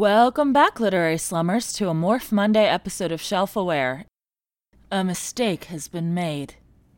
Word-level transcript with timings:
Welcome 0.00 0.54
back, 0.54 0.80
literary 0.80 1.18
slummers, 1.18 1.74
to 1.74 1.90
a 1.90 1.92
Morph 1.92 2.32
Monday 2.32 2.64
episode 2.66 3.12
of 3.12 3.20
Shelf 3.20 3.54
Aware. 3.54 4.06
A 4.90 5.04
mistake 5.04 5.64
has 5.64 5.88
been 5.88 6.14
made. 6.14 6.54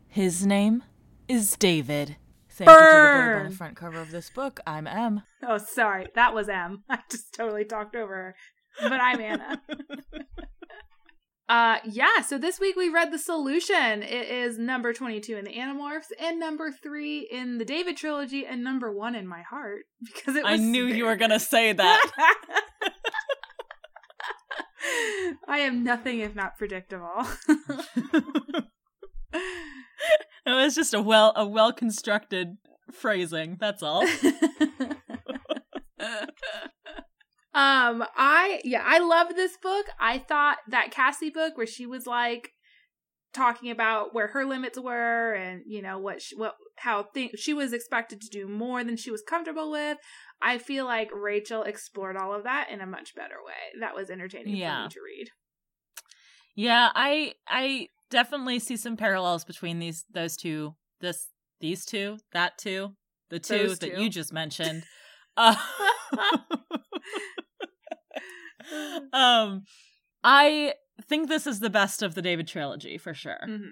His 0.06 0.46
name 0.46 0.84
is 1.26 1.56
David. 1.56 2.14
Thank 2.48 2.70
you 2.70 2.76
to 2.76 2.80
the 2.80 2.86
bird 2.86 3.38
on 3.38 3.50
the 3.50 3.56
front 3.56 3.76
cover 3.76 4.00
of 4.00 4.12
this 4.12 4.30
book. 4.30 4.60
I'm 4.68 4.86
M. 4.86 5.24
Oh, 5.44 5.58
sorry. 5.58 6.06
That 6.14 6.32
was 6.32 6.48
M. 6.48 6.84
I 6.88 7.00
just 7.10 7.34
totally 7.34 7.64
talked 7.64 7.96
over 7.96 8.14
her. 8.14 8.36
But 8.80 9.00
I'm 9.00 9.20
Anna. 9.20 9.60
uh 11.48 11.78
yeah, 11.84 12.20
so 12.26 12.38
this 12.38 12.60
week 12.60 12.76
we 12.76 12.88
read 12.88 13.12
The 13.12 13.18
Solution. 13.18 14.02
It 14.02 14.28
is 14.28 14.58
number 14.58 14.92
22 14.92 15.36
in 15.36 15.44
the 15.44 15.52
Animorphs 15.52 16.12
and 16.20 16.38
number 16.38 16.70
3 16.70 17.28
in 17.30 17.58
the 17.58 17.64
David 17.64 17.96
trilogy 17.96 18.46
and 18.46 18.62
number 18.62 18.92
1 18.92 19.14
in 19.14 19.26
my 19.26 19.42
heart 19.42 19.84
because 20.04 20.36
it 20.36 20.44
was 20.44 20.60
I 20.60 20.62
knew 20.62 20.84
you 20.86 21.04
were 21.04 21.16
going 21.16 21.30
to 21.30 21.40
say 21.40 21.72
that. 21.72 22.10
I 25.48 25.58
am 25.58 25.84
nothing 25.84 26.20
if 26.20 26.34
not 26.34 26.58
predictable. 26.58 27.26
it 27.48 28.64
was 30.46 30.74
just 30.74 30.92
a 30.94 31.00
well 31.00 31.32
a 31.36 31.46
well 31.46 31.72
constructed 31.72 32.56
phrasing. 32.90 33.56
That's 33.60 33.82
all. 33.82 34.04
Um 37.54 38.04
i 38.16 38.60
yeah 38.64 38.82
i 38.84 38.98
loved 38.98 39.36
this 39.36 39.56
book 39.62 39.86
i 40.00 40.18
thought 40.18 40.58
that 40.68 40.90
cassie 40.90 41.30
book 41.30 41.56
where 41.56 41.66
she 41.66 41.86
was 41.86 42.06
like 42.06 42.50
talking 43.34 43.70
about 43.70 44.14
where 44.14 44.28
her 44.28 44.44
limits 44.44 44.78
were 44.78 45.32
and 45.32 45.62
you 45.66 45.80
know 45.80 45.98
what 45.98 46.20
she, 46.20 46.36
what 46.36 46.54
how 46.76 47.06
th- 47.14 47.38
she 47.38 47.54
was 47.54 47.72
expected 47.72 48.20
to 48.20 48.28
do 48.28 48.46
more 48.46 48.84
than 48.84 48.96
she 48.96 49.10
was 49.10 49.22
comfortable 49.22 49.70
with 49.70 49.98
i 50.40 50.58
feel 50.58 50.84
like 50.84 51.10
rachel 51.14 51.62
explored 51.62 52.16
all 52.16 52.34
of 52.34 52.44
that 52.44 52.68
in 52.70 52.80
a 52.80 52.86
much 52.86 53.14
better 53.14 53.36
way 53.44 53.80
that 53.80 53.94
was 53.94 54.10
entertaining 54.10 54.54
for 54.54 54.84
me 54.84 54.88
to 54.88 55.00
read 55.02 55.28
Yeah, 56.54 56.90
I 56.94 57.34
I 57.48 57.88
definitely 58.10 58.58
see 58.58 58.76
some 58.76 58.96
parallels 58.96 59.44
between 59.44 59.78
these 59.78 60.04
those 60.12 60.36
two. 60.36 60.74
This 61.00 61.28
these 61.60 61.84
two, 61.84 62.18
that 62.32 62.58
two, 62.58 62.94
the 63.30 63.38
two 63.38 63.74
that 63.76 63.98
you 63.98 64.10
just 64.10 64.32
mentioned. 64.32 64.84
Uh, 65.34 65.56
um 69.12 69.64
I 70.24 70.74
think 71.08 71.28
this 71.28 71.46
is 71.46 71.60
the 71.60 71.70
best 71.70 72.02
of 72.02 72.14
the 72.14 72.22
David 72.22 72.46
trilogy 72.48 72.98
for 72.98 73.14
sure. 73.14 73.40
Mhm. 73.48 73.70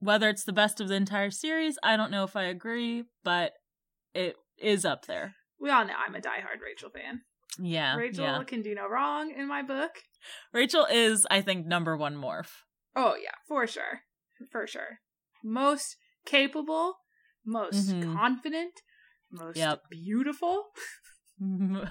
Whether 0.00 0.28
it's 0.28 0.44
the 0.44 0.52
best 0.52 0.80
of 0.80 0.88
the 0.88 0.94
entire 0.94 1.30
series, 1.30 1.76
I 1.82 1.96
don't 1.96 2.10
know 2.12 2.24
if 2.24 2.36
I 2.36 2.44
agree, 2.44 3.04
but 3.24 3.52
it 4.14 4.36
is 4.56 4.84
up 4.84 5.06
there. 5.06 5.34
we 5.60 5.70
all 5.70 5.84
know 5.84 5.94
i'm 6.04 6.14
a 6.14 6.20
diehard 6.20 6.60
rachel 6.64 6.90
fan 6.90 7.20
Yeah. 7.58 7.94
rachel 7.96 8.24
yeah. 8.24 8.42
can 8.44 8.62
do 8.62 8.74
no 8.74 8.88
wrong 8.88 9.30
in 9.32 9.46
my 9.48 9.62
book 9.62 10.02
Rachel 10.52 10.84
is, 10.90 11.26
I 11.30 11.40
think, 11.42 11.64
number 11.66 11.96
one 11.96 12.16
morph. 12.16 12.50
Oh 12.96 13.14
yeah, 13.22 13.34
for 13.46 13.66
sure. 13.68 14.02
For 14.50 14.66
sure. 14.66 14.98
Most 15.44 15.96
capable, 16.26 16.98
most 17.44 17.90
Mhm. 17.90 18.14
confident, 18.16 18.82
most 19.30 19.56
Yep. 19.56 19.82
beautiful, 19.90 20.70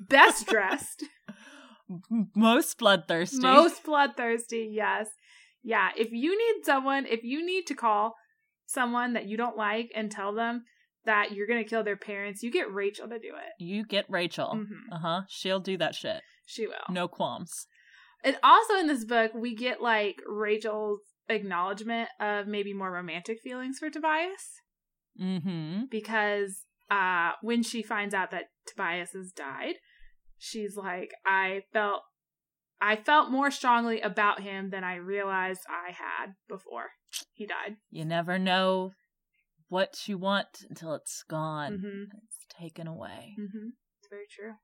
best 0.00 0.46
dressed, 0.46 1.04
Most 2.34 2.78
bloodthirsty. 2.78 3.38
most 3.38 3.84
bloodthirsty, 3.84 4.68
yes. 4.72 5.08
Yeah, 5.62 5.90
if 5.96 6.08
you 6.12 6.30
need 6.36 6.64
someone, 6.64 7.06
if 7.06 7.22
you 7.22 7.44
need 7.44 7.66
to 7.66 7.74
call 7.74 8.14
someone 8.66 9.12
that 9.14 9.26
you 9.26 9.36
don't 9.36 9.56
like 9.56 9.90
and 9.94 10.10
tell 10.10 10.32
them 10.34 10.64
that 11.04 11.32
you're 11.32 11.46
going 11.46 11.62
to 11.62 11.68
kill 11.68 11.84
their 11.84 11.96
parents, 11.96 12.42
you 12.42 12.50
get 12.50 12.72
Rachel 12.72 13.08
to 13.08 13.18
do 13.18 13.28
it. 13.28 13.62
You 13.62 13.84
get 13.84 14.06
Rachel. 14.08 14.54
Mhm. 14.56 14.92
Uh 14.92 14.98
huh. 14.98 15.20
She'll 15.28 15.60
do 15.60 15.76
that 15.78 15.94
shit. 15.94 16.22
She 16.44 16.66
will. 16.66 16.74
No 16.88 17.06
qualms. 17.08 17.66
And 18.24 18.36
also 18.42 18.74
in 18.74 18.86
this 18.88 19.04
book, 19.04 19.32
we 19.34 19.54
get 19.54 19.80
like 19.80 20.16
Rachel's 20.26 21.00
acknowledgement 21.28 22.08
of 22.20 22.46
maybe 22.46 22.72
more 22.72 22.90
romantic 22.90 23.40
feelings 23.40 23.78
for 23.78 23.90
Tobias. 23.90 24.60
Mm-hmm. 25.20 25.84
because 25.90 26.64
uh 26.90 27.30
when 27.40 27.62
she 27.62 27.82
finds 27.82 28.12
out 28.14 28.30
that 28.32 28.50
Tobias 28.66 29.12
has 29.12 29.32
died, 29.32 29.76
she's 30.38 30.76
like, 30.76 31.12
I 31.24 31.62
felt 31.72 32.02
I 32.80 32.96
felt 32.96 33.30
more 33.30 33.50
strongly 33.50 34.00
about 34.00 34.42
him 34.42 34.70
than 34.70 34.84
I 34.84 34.96
realized 34.96 35.62
I 35.68 35.92
had 35.92 36.34
before 36.48 36.90
he 37.32 37.46
died. 37.46 37.76
You 37.90 38.04
never 38.04 38.38
know 38.38 38.92
what 39.68 40.06
you 40.06 40.18
want 40.18 40.64
until 40.68 40.94
it's 40.94 41.22
gone. 41.28 41.72
Mm-hmm. 41.72 42.16
It's 42.24 42.46
taken 42.58 42.86
away. 42.86 43.34
Mm-hmm. 43.38 43.68
It's 43.98 44.08
very 44.10 44.26
true. 44.30 44.54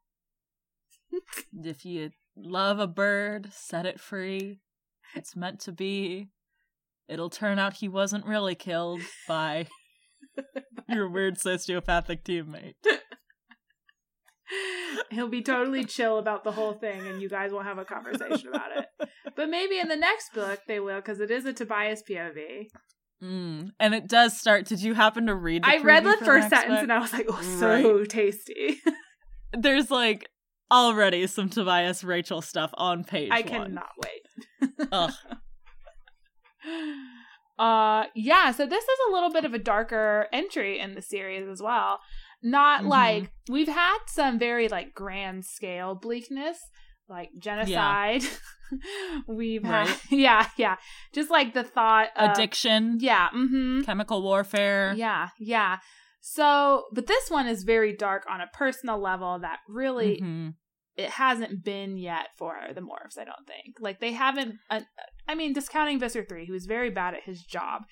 If 1.65 1.85
you 1.85 2.11
love 2.35 2.79
a 2.79 2.87
bird, 2.87 3.53
set 3.53 3.85
it 3.85 4.01
free. 4.01 4.61
It's 5.15 5.37
meant 5.37 5.61
to 5.61 5.73
be. 5.73 6.31
It'll 7.07 7.29
turn 7.29 7.59
out 7.59 7.75
he 7.75 7.89
wasn't 7.89 8.25
really 8.25 8.55
killed 8.55 9.03
by 9.29 9.67
your 10.89 11.11
weird 11.11 11.37
sociopathic 11.37 12.23
teammate. 12.23 12.75
He'll 15.11 15.29
be 15.29 15.43
totally 15.43 15.85
chill 15.85 16.19
about 16.19 16.45
the 16.45 16.53
whole 16.53 16.75
thing, 16.75 17.07
and 17.07 17.23
you 17.23 17.29
guys 17.29 17.53
won't 17.53 17.67
have 17.67 17.79
a 17.79 17.85
conversation 17.85 18.49
about 18.49 18.77
it. 18.77 19.09
But 19.35 19.49
maybe 19.49 19.79
in 19.79 19.89
the 19.89 19.97
next 19.97 20.35
book 20.35 20.61
they 20.67 20.81
will, 20.81 20.97
because 20.97 21.21
it 21.21 21.31
is 21.31 21.45
a 21.47 21.53
Tobias 21.53 22.03
POV. 22.09 22.67
Mm. 23.23 23.71
And 23.79 23.95
it 23.95 24.09
does 24.09 24.37
start. 24.37 24.67
Did 24.67 24.83
you 24.83 24.95
happen 24.95 25.27
to 25.27 25.35
read? 25.35 25.63
The 25.63 25.69
I 25.69 25.77
read 25.79 26.05
the 26.05 26.17
first 26.25 26.51
sentence 26.51 26.75
book? 26.75 26.83
and 26.83 26.93
I 26.93 26.99
was 26.99 27.13
like, 27.13 27.27
oh, 27.29 27.41
so 27.59 28.05
tasty. 28.05 28.81
there's 29.53 29.91
like 29.91 30.29
already 30.71 31.27
some 31.27 31.49
Tobias 31.49 32.03
Rachel 32.03 32.43
stuff 32.43 32.71
on 32.75 33.05
page. 33.05 33.31
I 33.33 33.43
one. 33.43 33.49
cannot 33.49 33.91
wait. 34.03 34.71
Ugh. 34.93 35.13
uh 37.59 38.05
yeah 38.15 38.53
so 38.53 38.65
this 38.65 38.85
is 38.85 38.99
a 39.09 39.13
little 39.13 39.31
bit 39.31 39.45
of 39.45 39.53
a 39.53 39.59
darker 39.59 40.29
entry 40.33 40.79
in 40.79 40.95
the 40.95 41.03
series 41.03 41.49
as 41.49 41.61
well 41.61 41.99
not 42.43 42.83
Mhm. 42.83 42.89
like 42.89 43.33
we've 43.49 43.69
had 43.69 43.99
some 44.07 44.39
very 44.39 44.69
like 44.69 44.95
grand 44.95 45.45
scale 45.45 45.95
bleakness 45.95 46.59
like 47.09 47.31
genocide. 47.39 48.23
We've 49.29 49.63
had 49.65 49.89
yeah 50.11 50.49
yeah. 50.57 50.77
Just 51.13 51.31
like 51.31 51.53
the 51.55 51.65
thought 51.65 52.09
of 52.17 52.31
Addiction, 52.31 52.99
yeah 53.01 53.29
mm-hmm. 53.35 53.83
Chemical 53.83 54.23
warfare. 54.23 54.95
yeah 54.97 55.29
yeah. 55.39 55.79
So 56.21 56.85
but 56.93 57.07
this 57.07 57.31
one 57.31 57.47
is 57.47 57.65
very 57.65 57.95
dark 57.95 58.25
on 58.31 58.41
a 58.41 58.47
personal 58.53 58.99
level 58.99 59.39
that 59.41 59.59
really 59.69 60.21
Mhm. 60.23 60.55
it 60.97 61.11
hasn't 61.11 61.65
been 61.65 61.97
yet 61.97 62.29
for 62.39 62.57
the 62.75 62.81
morphs 62.81 63.19
i 63.19 63.25
don't 63.25 63.47
think. 63.47 63.77
Like 63.81 64.01
they 64.01 64.13
haven't 64.13 64.55
uh, 64.71 64.81
i 65.29 65.35
mean 65.35 65.53
discounting 65.53 65.99
visser 65.99 66.25
3 66.25 66.47
who's 66.47 66.67
very 66.67 66.91
bad 66.91 67.15
at 67.15 67.25
his 67.25 67.43
job. 67.43 67.83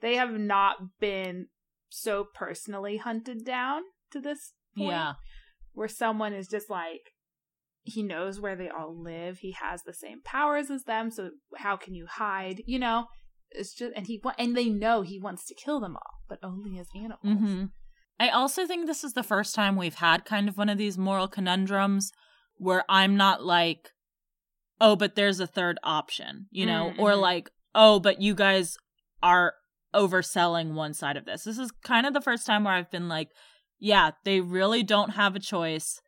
They 0.00 0.14
have 0.16 0.32
not 0.32 0.76
been 1.00 1.48
so 1.88 2.26
personally 2.34 2.98
hunted 2.98 3.44
down 3.44 3.82
to 4.12 4.20
this 4.20 4.52
point 4.76 4.90
Yeah. 4.90 5.14
where 5.72 5.88
someone 5.88 6.32
is 6.32 6.48
just 6.48 6.68
like 6.70 7.12
he 7.82 8.02
knows 8.02 8.38
where 8.40 8.56
they 8.56 8.68
all 8.68 8.94
live 9.02 9.38
he 9.38 9.52
has 9.52 9.82
the 9.84 9.94
same 9.94 10.20
powers 10.22 10.70
as 10.70 10.84
them 10.84 11.10
so 11.10 11.30
how 11.56 11.76
can 11.76 11.94
you 11.94 12.06
hide 12.06 12.62
you 12.66 12.78
know 12.78 13.06
it's 13.50 13.72
just 13.74 13.92
and 13.96 14.06
he 14.06 14.20
and 14.38 14.56
they 14.56 14.68
know 14.68 15.00
he 15.02 15.18
wants 15.18 15.46
to 15.46 15.54
kill 15.54 15.80
them 15.80 15.96
all 15.96 16.20
but 16.28 16.38
only 16.42 16.78
as 16.78 16.88
animals 16.94 17.20
hmm 17.22 17.64
I 18.20 18.30
also 18.30 18.66
think 18.66 18.86
this 18.86 19.04
is 19.04 19.12
the 19.12 19.22
first 19.22 19.54
time 19.54 19.76
we've 19.76 19.94
had 19.94 20.24
kind 20.24 20.48
of 20.48 20.58
one 20.58 20.68
of 20.68 20.76
these 20.76 20.98
moral 20.98 21.28
conundrums 21.28 22.10
where 22.56 22.82
I'm 22.88 23.16
not 23.16 23.44
like, 23.44 23.92
oh, 24.80 24.96
but 24.96 25.14
there's 25.14 25.38
a 25.38 25.46
third 25.46 25.78
option, 25.84 26.48
you 26.50 26.66
know, 26.66 26.94
or 26.98 27.12
Mhm. 27.12 27.20
like, 27.20 27.50
oh, 27.76 28.00
but 28.00 28.20
you 28.20 28.34
guys 28.34 28.76
are 29.22 29.54
overselling 29.94 30.74
one 30.74 30.94
side 30.94 31.16
of 31.16 31.26
this. 31.26 31.44
This 31.44 31.58
is 31.58 31.70
kind 31.84 32.06
of 32.06 32.12
the 32.12 32.20
first 32.20 32.44
time 32.44 32.64
where 32.64 32.74
I've 32.74 32.90
been 32.90 33.08
like, 33.08 33.28
yeah, 33.78 34.10
they 34.24 34.40
really 34.40 34.82
don't 34.82 35.10
have 35.10 35.36
a 35.36 35.40
choice, 35.40 36.00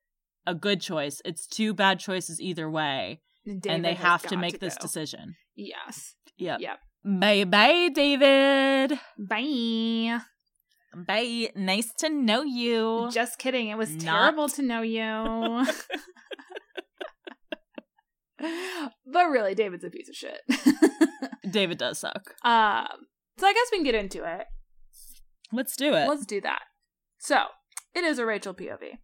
a 0.47 0.55
good 0.55 0.81
choice. 0.81 1.21
It's 1.25 1.47
two 1.47 1.75
bad 1.75 2.01
choices 2.01 2.41
either 2.41 2.71
way, 2.71 3.21
and 3.47 3.85
they 3.85 3.95
have 3.95 4.23
to 4.25 4.37
make 4.37 4.61
this 4.61 4.77
decision. 4.77 5.37
yes 5.57 6.15
Yep. 6.39 6.61
Yep. 6.61 6.79
Bye 7.05 7.45
bye, 7.45 7.91
David. 7.95 8.99
bye 9.19 10.21
Bye. 11.07 11.51
Nice 11.55 11.93
to 11.99 12.11
know 12.11 12.43
you. 12.43 13.09
Just 13.13 13.39
kidding. 13.39 13.69
It 13.69 13.79
was 13.79 13.91
Not- 13.91 14.03
terrible 14.03 14.49
to 14.49 14.63
know 14.63 14.83
you. 14.83 15.65
but 19.07 19.25
really, 19.27 19.55
David's 19.55 19.85
a 19.85 19.91
piece 19.91 20.09
of 20.09 20.15
shit. 20.17 20.41
David 21.51 21.79
does 21.79 21.99
suck. 21.99 22.35
um, 22.43 22.87
so 23.39 23.47
I 23.47 23.53
guess 23.53 23.69
we 23.71 23.79
can 23.79 23.85
get 23.85 23.95
into 23.95 24.25
it. 24.25 24.47
Let's 25.53 25.77
do 25.77 25.95
it. 25.95 26.09
Let's 26.09 26.27
do 26.27 26.41
that. 26.43 26.63
So, 27.19 27.45
it 27.95 28.05
is 28.05 28.19
a 28.19 28.27
Rachel 28.27 28.55
POV. 28.55 28.99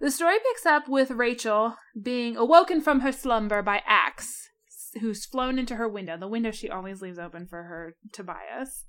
The 0.00 0.10
story 0.10 0.38
picks 0.38 0.66
up 0.66 0.88
with 0.88 1.10
Rachel 1.10 1.76
being 2.00 2.36
awoken 2.36 2.80
from 2.80 3.00
her 3.00 3.12
slumber 3.12 3.62
by 3.62 3.82
Ax, 3.86 4.50
who's 5.00 5.24
flown 5.24 5.58
into 5.58 5.76
her 5.76 5.88
window, 5.88 6.16
the 6.16 6.28
window 6.28 6.50
she 6.50 6.68
always 6.68 7.00
leaves 7.00 7.18
open 7.18 7.46
for 7.46 7.62
her 7.64 7.96
Tobias. 8.12 8.84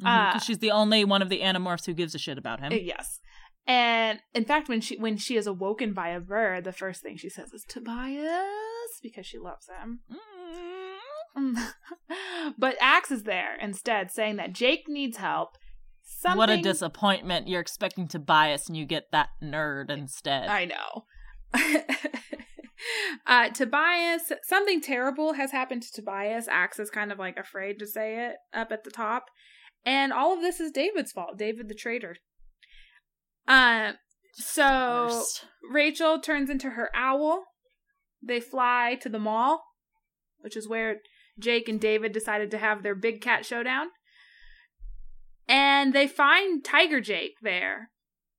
Mhm, 0.00 0.32
'cause 0.32 0.42
uh, 0.42 0.44
she's 0.44 0.58
the 0.58 0.70
only 0.70 1.04
one 1.04 1.22
of 1.22 1.28
the 1.28 1.40
Animorphs 1.40 1.86
who 1.86 1.92
gives 1.94 2.14
a 2.14 2.18
shit 2.18 2.38
about 2.38 2.60
him. 2.60 2.72
Uh, 2.72 2.76
yes. 2.76 3.20
And 3.66 4.20
in 4.34 4.44
fact, 4.44 4.68
when 4.68 4.80
she 4.80 4.96
when 4.96 5.16
she 5.16 5.36
is 5.36 5.46
awoken 5.46 5.92
by 5.92 6.08
a 6.08 6.20
bird, 6.20 6.64
the 6.64 6.72
first 6.72 7.02
thing 7.02 7.16
she 7.16 7.28
says 7.28 7.52
is 7.52 7.64
Tobias 7.68 8.98
because 9.02 9.26
she 9.26 9.38
loves 9.38 9.68
him. 9.68 10.00
Mm. 11.36 11.72
but 12.58 12.76
Ax 12.80 13.10
is 13.10 13.22
there 13.24 13.56
instead, 13.60 14.10
saying 14.10 14.36
that 14.36 14.52
Jake 14.52 14.84
needs 14.88 15.18
help. 15.18 15.50
Something... 16.18 16.38
What 16.38 16.50
a 16.50 16.60
disappointment. 16.60 17.48
You're 17.48 17.60
expecting 17.60 18.08
Tobias 18.08 18.68
and 18.68 18.76
you 18.76 18.84
get 18.84 19.10
that 19.12 19.30
nerd 19.42 19.90
instead. 19.90 20.48
I 20.48 20.66
know. 20.66 21.04
uh, 23.26 23.48
Tobias, 23.50 24.32
something 24.42 24.80
terrible 24.80 25.34
has 25.34 25.52
happened 25.52 25.82
to 25.82 25.92
Tobias. 25.92 26.48
Ax 26.48 26.78
is 26.78 26.90
kind 26.90 27.12
of 27.12 27.18
like 27.18 27.38
afraid 27.38 27.78
to 27.78 27.86
say 27.86 28.26
it 28.26 28.36
up 28.52 28.72
at 28.72 28.84
the 28.84 28.90
top. 28.90 29.26
And 29.86 30.12
all 30.12 30.34
of 30.34 30.40
this 30.40 30.60
is 30.60 30.72
David's 30.72 31.12
fault. 31.12 31.38
David 31.38 31.68
the 31.68 31.74
traitor. 31.74 32.16
Uh, 33.48 33.92
so. 34.34 35.24
Rachel 35.70 36.20
turns 36.20 36.50
into 36.50 36.70
her 36.70 36.90
owl. 36.94 37.44
They 38.22 38.40
fly 38.40 38.98
to 39.00 39.08
the 39.08 39.18
mall, 39.18 39.62
which 40.40 40.56
is 40.56 40.68
where 40.68 40.96
Jake 41.38 41.68
and 41.68 41.80
David 41.80 42.12
decided 42.12 42.50
to 42.50 42.58
have 42.58 42.82
their 42.82 42.94
big 42.94 43.20
cat 43.22 43.46
showdown. 43.46 43.86
And 45.50 45.92
they 45.92 46.06
find 46.06 46.64
Tiger 46.64 47.00
Jake 47.00 47.38
there 47.42 47.90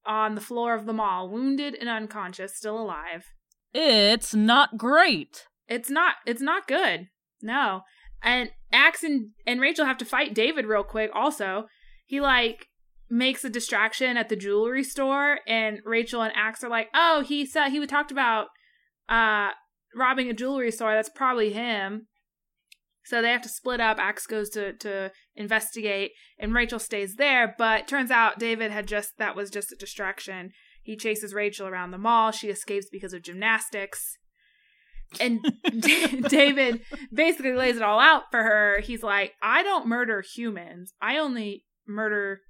on 0.06 0.34
the 0.34 0.42
floor 0.42 0.74
of 0.74 0.86
the 0.86 0.94
mall, 0.94 1.30
wounded 1.30 1.75
and 1.75 1.90
unconscious, 1.90 2.56
still 2.56 2.80
alive. 2.80 3.25
It's 3.74 4.34
not 4.34 4.78
great. 4.78 5.46
It's 5.68 5.90
not 5.90 6.16
it's 6.25 6.42
not 6.42 6.68
good. 6.68 7.08
No. 7.42 7.81
And 8.24 8.52
Ax 8.72 9.04
and, 9.04 9.31
and 9.46 9.60
Rachel 9.60 9.86
have 9.86 9.98
to 9.98 10.06
fight 10.06 10.34
David 10.34 10.66
real 10.66 10.84
quick 10.84 11.12
also. 11.13 11.66
He 12.06 12.22
like 12.22 12.68
makes 13.10 13.44
a 13.44 13.50
distraction 13.50 14.16
at 14.16 14.30
the 14.30 14.38
jewelry 14.38 14.84
store 14.84 15.40
and 15.46 15.80
Rachel 15.84 16.22
and 16.22 16.34
Ax 16.34 16.63
are 16.63 16.69
like, 16.69 16.88
"Oh, 16.94 17.25
he 17.28 17.46
said 17.46 17.69
he 17.69 17.86
talked 17.86 18.12
about 18.12 18.48
uh 19.10 19.50
robbing 19.94 20.30
a 20.30 20.34
jewelry 20.34 20.72
store. 20.72 20.94
That's 20.94 21.10
probably 21.10 21.52
him." 21.52 22.08
So 23.04 23.22
they 23.22 23.31
have 23.31 23.42
to 23.42 23.50
split 23.50 23.81
up. 23.81 23.98
Ax 24.00 24.25
goes 24.28 24.50
to 24.52 24.72
to 24.78 25.12
investigate 25.36 26.12
and 26.38 26.54
Rachel 26.54 26.80
stays 26.80 27.16
there, 27.16 27.56
but 27.57 27.88
turns 27.88 28.12
out 28.12 28.39
David 28.39 28.72
had 28.72 28.88
just 28.88 29.18
that 29.18 29.36
was 29.36 29.50
just 29.50 29.72
a 29.72 29.75
distraction. 29.75 30.51
He 30.83 30.95
chases 30.95 31.33
Rachel 31.33 31.68
around 31.68 31.92
the 31.92 31.98
mall. 31.98 32.31
She 32.31 32.50
escapes 32.50 32.88
because 32.92 33.13
of 33.13 33.22
gymnastics. 33.22 34.18
And 35.19 35.39
David 36.28 36.81
basically 37.13 37.54
lays 37.54 37.75
it 37.75 37.83
all 37.83 38.00
out 38.00 38.24
for 38.31 38.44
her. 38.44 38.80
He's 38.80 39.04
like, 39.04 39.33
I 39.42 39.63
don't 39.63 39.88
murder 39.88 40.22
humans. 40.22 40.94
I 41.01 41.18
only 41.18 41.66
murder 41.88 42.42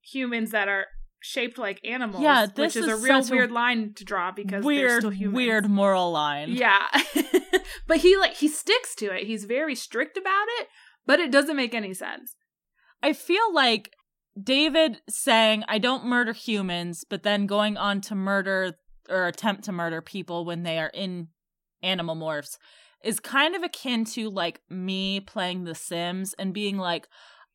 humans 0.00 0.50
that 0.50 0.68
are 0.68 0.86
shaped 1.24 1.56
like 1.58 1.80
animals. 1.84 2.22
Yeah, 2.22 2.42
which 2.46 2.54
this 2.54 2.76
is, 2.76 2.86
a 2.86 2.96
real 2.96 3.22
such 3.22 3.32
a 3.32 3.34
weird 3.34 3.50
line 3.50 3.94
to 3.94 4.04
draw 4.04 4.30
because 4.30 4.62
they're 4.62 4.66
weird, 4.66 5.00
still 5.00 5.10
humans. 5.10 5.36
weird 5.36 5.68
moral 5.68 6.12
line. 6.12 6.50
Yeah. 6.50 6.86
but 7.86 7.98
he 7.98 8.16
like 8.16 8.34
he 8.34 8.48
sticks 8.48 8.94
to 8.96 9.06
it. 9.06 9.26
He's 9.26 9.44
very 9.44 9.74
strict 9.74 10.16
about 10.16 10.46
it, 10.60 10.68
but 11.06 11.20
it 11.20 11.30
doesn't 11.30 11.56
make 11.56 11.74
any 11.74 11.94
sense. 11.94 12.34
I 13.02 13.12
feel 13.12 13.52
like 13.52 13.92
David 14.40 15.00
saying, 15.08 15.64
I 15.68 15.78
don't 15.78 16.06
murder 16.06 16.32
humans, 16.32 17.04
but 17.08 17.22
then 17.22 17.46
going 17.46 17.76
on 17.76 18.00
to 18.02 18.14
murder 18.14 18.74
or 19.08 19.26
attempt 19.26 19.64
to 19.64 19.72
murder 19.72 20.00
people 20.00 20.44
when 20.44 20.62
they 20.62 20.78
are 20.78 20.90
in 20.94 21.28
animal 21.82 22.16
morphs 22.16 22.56
is 23.02 23.20
kind 23.20 23.54
of 23.54 23.62
akin 23.62 24.04
to 24.06 24.30
like 24.30 24.60
me 24.70 25.20
playing 25.20 25.64
The 25.64 25.74
Sims 25.74 26.34
and 26.38 26.54
being 26.54 26.78
like, 26.78 27.06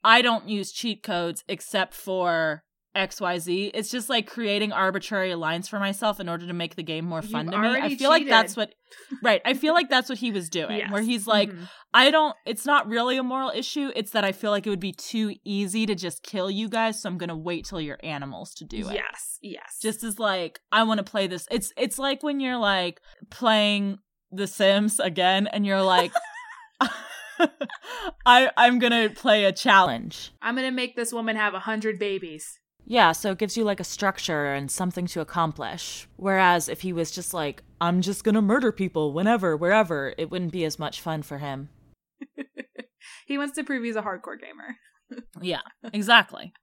I 0.04 0.22
don't 0.22 0.48
use 0.48 0.72
cheat 0.72 1.04
codes 1.04 1.44
except 1.48 1.94
for 1.94 2.64
XYZ. 2.96 3.72
It's 3.74 3.90
just 3.90 4.10
like 4.10 4.28
creating 4.28 4.72
arbitrary 4.72 5.36
lines 5.36 5.68
for 5.68 5.80
myself 5.80 6.20
in 6.20 6.28
order 6.28 6.48
to 6.48 6.54
make 6.54 6.76
the 6.76 6.84
game 6.84 7.06
more 7.06 7.22
fun 7.22 7.46
to 7.52 7.58
me. 7.58 7.68
I 7.80 7.96
feel 7.96 8.10
like 8.10 8.28
that's 8.28 8.58
what 8.58 8.74
right. 9.22 9.42
I 9.46 9.54
feel 9.54 9.74
like 9.74 9.90
that's 9.90 10.10
what 10.10 10.18
he 10.18 10.32
was 10.32 10.50
doing. 10.50 10.78
Yes. 10.80 10.92
Where 10.92 11.02
he's 11.02 11.28
like, 11.28 11.52
Mhm. 11.52 11.70
I 11.94 12.10
don't 12.12 12.36
it's 12.46 12.66
not 12.66 12.88
really 12.88 13.18
a 13.18 13.24
moral 13.24 13.52
issue. 13.54 13.92
It's 13.96 14.12
that 14.12 14.24
I 14.24 14.32
feel 14.32 14.50
like 14.52 14.66
it 14.66 14.72
would 14.72 14.80
be 14.80 14.92
too 14.94 15.36
easy 15.46 15.86
to 15.86 15.94
just 15.96 16.24
kill 16.24 16.50
you 16.50 16.68
guys, 16.68 17.02
so 17.02 17.10
I'm 17.10 17.18
gonna 17.18 17.38
wait 17.38 17.66
till 17.66 17.80
you're 17.80 18.00
animals 18.04 18.54
to 18.56 18.66
do 18.66 18.90
it. 18.90 18.96
Yes, 18.96 19.38
yes. 19.42 19.78
Just 19.82 20.04
as 20.04 20.18
like, 20.20 20.60
I 20.72 20.84
wanna 20.84 21.04
play 21.04 21.28
this. 21.28 21.48
It's 21.52 21.72
it's 21.78 22.00
like 22.00 22.24
when 22.24 22.40
you're 22.40 22.58
like 22.58 23.02
playing 23.30 24.00
The 24.32 24.48
Sims 24.48 25.00
again 25.00 25.46
and 25.48 25.66
you're 25.66 25.84
like 25.84 26.12
I 28.26 28.50
I'm 28.58 28.80
gonna 28.80 29.10
play 29.10 29.46
a 29.46 29.52
challenge. 29.52 30.32
I'm 30.42 30.56
gonna 30.56 30.72
make 30.72 30.96
this 30.96 31.14
woman 31.14 31.36
have 31.36 31.54
a 31.54 31.60
hundred 31.60 32.00
babies. 32.00 32.60
Yeah, 32.90 33.12
so 33.12 33.32
it 33.32 33.38
gives 33.38 33.56
you 33.56 33.64
like 33.64 33.80
a 33.80 33.84
structure 33.84 34.52
and 34.52 34.70
something 34.72 35.06
to 35.08 35.22
accomplish. 35.22 36.08
Whereas 36.16 36.68
if 36.68 36.82
he 36.82 36.92
was 36.92 37.12
just 37.12 37.36
like, 37.36 37.62
I'm 37.80 38.02
just 38.02 38.24
gonna 38.24 38.42
murder 38.42 38.72
people 38.72 39.14
whenever, 39.14 39.56
wherever, 39.56 40.16
it 40.18 40.32
wouldn't 40.32 40.52
be 40.52 40.66
as 40.66 40.80
much 40.80 41.00
fun 41.00 41.22
for 41.22 41.38
him. 41.38 41.70
he 43.28 43.38
wants 43.38 43.54
to 43.58 43.64
prove 43.64 43.84
he's 43.84 43.96
a 43.96 44.02
hardcore 44.02 44.40
gamer. 44.42 44.76
Yeah, 45.42 45.62
exactly. 45.94 46.54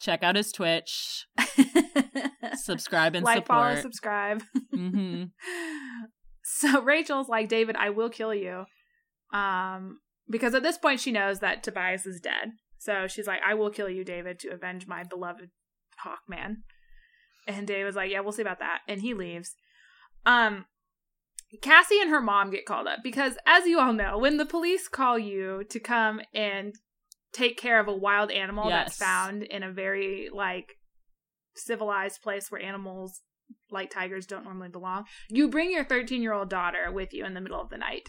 Check 0.00 0.22
out 0.22 0.36
his 0.36 0.52
Twitch, 0.52 1.26
subscribe 2.54 3.14
and 3.14 3.26
support. 3.26 3.36
like, 3.36 3.46
follow, 3.46 3.74
support. 3.74 3.82
subscribe. 3.82 4.42
hmm 4.72 5.24
So 6.42 6.80
Rachel's 6.82 7.28
like, 7.28 7.48
David, 7.48 7.76
I 7.76 7.90
will 7.90 8.08
kill 8.08 8.34
you. 8.34 8.64
Um, 9.34 9.98
because 10.30 10.54
at 10.54 10.62
this 10.62 10.78
point 10.78 11.00
she 11.00 11.12
knows 11.12 11.40
that 11.40 11.62
Tobias 11.62 12.06
is 12.06 12.20
dead. 12.20 12.52
So 12.86 13.08
she's 13.08 13.26
like, 13.26 13.40
I 13.44 13.54
will 13.54 13.70
kill 13.70 13.90
you, 13.90 14.04
David, 14.04 14.38
to 14.40 14.50
avenge 14.50 14.86
my 14.86 15.02
beloved 15.02 15.50
Hawkman. 16.04 16.58
And 17.48 17.66
David's 17.66 17.96
like, 17.96 18.12
Yeah, 18.12 18.20
we'll 18.20 18.32
see 18.32 18.42
about 18.42 18.60
that. 18.60 18.78
And 18.86 19.00
he 19.00 19.12
leaves. 19.12 19.56
Um 20.24 20.66
Cassie 21.62 22.00
and 22.00 22.10
her 22.10 22.20
mom 22.20 22.50
get 22.50 22.64
called 22.64 22.86
up 22.86 23.00
because 23.02 23.36
as 23.44 23.66
you 23.66 23.80
all 23.80 23.92
know, 23.92 24.18
when 24.18 24.36
the 24.36 24.46
police 24.46 24.88
call 24.88 25.18
you 25.18 25.64
to 25.70 25.80
come 25.80 26.20
and 26.32 26.74
take 27.32 27.58
care 27.58 27.80
of 27.80 27.88
a 27.88 27.96
wild 27.96 28.30
animal 28.30 28.68
that's 28.68 28.96
found 28.96 29.42
in 29.42 29.62
a 29.62 29.72
very 29.72 30.28
like 30.32 30.76
civilized 31.56 32.22
place 32.22 32.50
where 32.50 32.62
animals 32.62 33.20
like 33.70 33.90
tigers 33.90 34.26
don't 34.26 34.44
normally 34.44 34.68
belong. 34.68 35.04
You 35.28 35.48
bring 35.48 35.70
your 35.72 35.84
13 35.84 36.22
year 36.22 36.32
old 36.32 36.48
daughter 36.50 36.90
with 36.92 37.12
you 37.12 37.24
in 37.24 37.34
the 37.34 37.40
middle 37.40 37.60
of 37.60 37.70
the 37.70 37.78
night. 37.78 38.08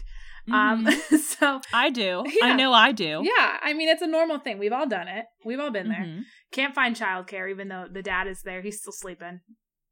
Um, 0.52 0.88
so 1.38 1.60
I 1.72 1.90
do. 1.90 2.24
Yeah. 2.26 2.46
I 2.46 2.52
know 2.54 2.72
I 2.72 2.92
do. 2.92 3.22
yeah, 3.24 3.58
I 3.62 3.72
mean 3.74 3.88
it's 3.88 4.02
a 4.02 4.06
normal 4.06 4.38
thing. 4.38 4.58
We've 4.58 4.72
all 4.72 4.86
done 4.88 5.08
it. 5.08 5.24
We've 5.44 5.60
all 5.60 5.70
been 5.70 5.88
there. 5.88 6.04
Mhm. 6.06 6.22
Can't 6.52 6.74
find 6.74 6.96
childcare 6.96 7.50
even 7.50 7.68
though 7.68 7.86
the 7.90 8.02
dad 8.02 8.26
is 8.26 8.42
there. 8.42 8.62
He's 8.62 8.80
still 8.80 8.92
sleeping. 8.92 9.40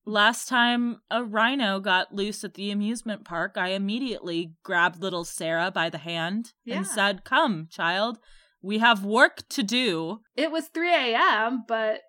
Last 0.09 0.49
time 0.49 1.01
a 1.11 1.25
rhino 1.25 1.81
got 1.81 2.15
loose 2.15 2.45
at 2.45 2.55
the 2.55 2.71
amusement 2.71 3.25
park, 3.25 3.57
I 3.57 3.71
immediately 3.71 4.53
grabbed 4.63 5.03
little 5.03 5.25
Sarah 5.25 5.71
by 5.73 5.91
the 5.91 5.99
hand 5.99 6.53
Yeah. 6.65 6.77
and 6.77 6.87
said, 6.87 7.25
Come, 7.25 7.67
child, 7.71 8.19
we 8.63 8.79
have 8.79 9.05
work 9.05 9.47
to 9.51 9.63
do. 9.65 10.21
It 10.37 10.53
was 10.53 10.69
3 10.69 10.95
a.m., 10.95 11.65
but 11.67 12.03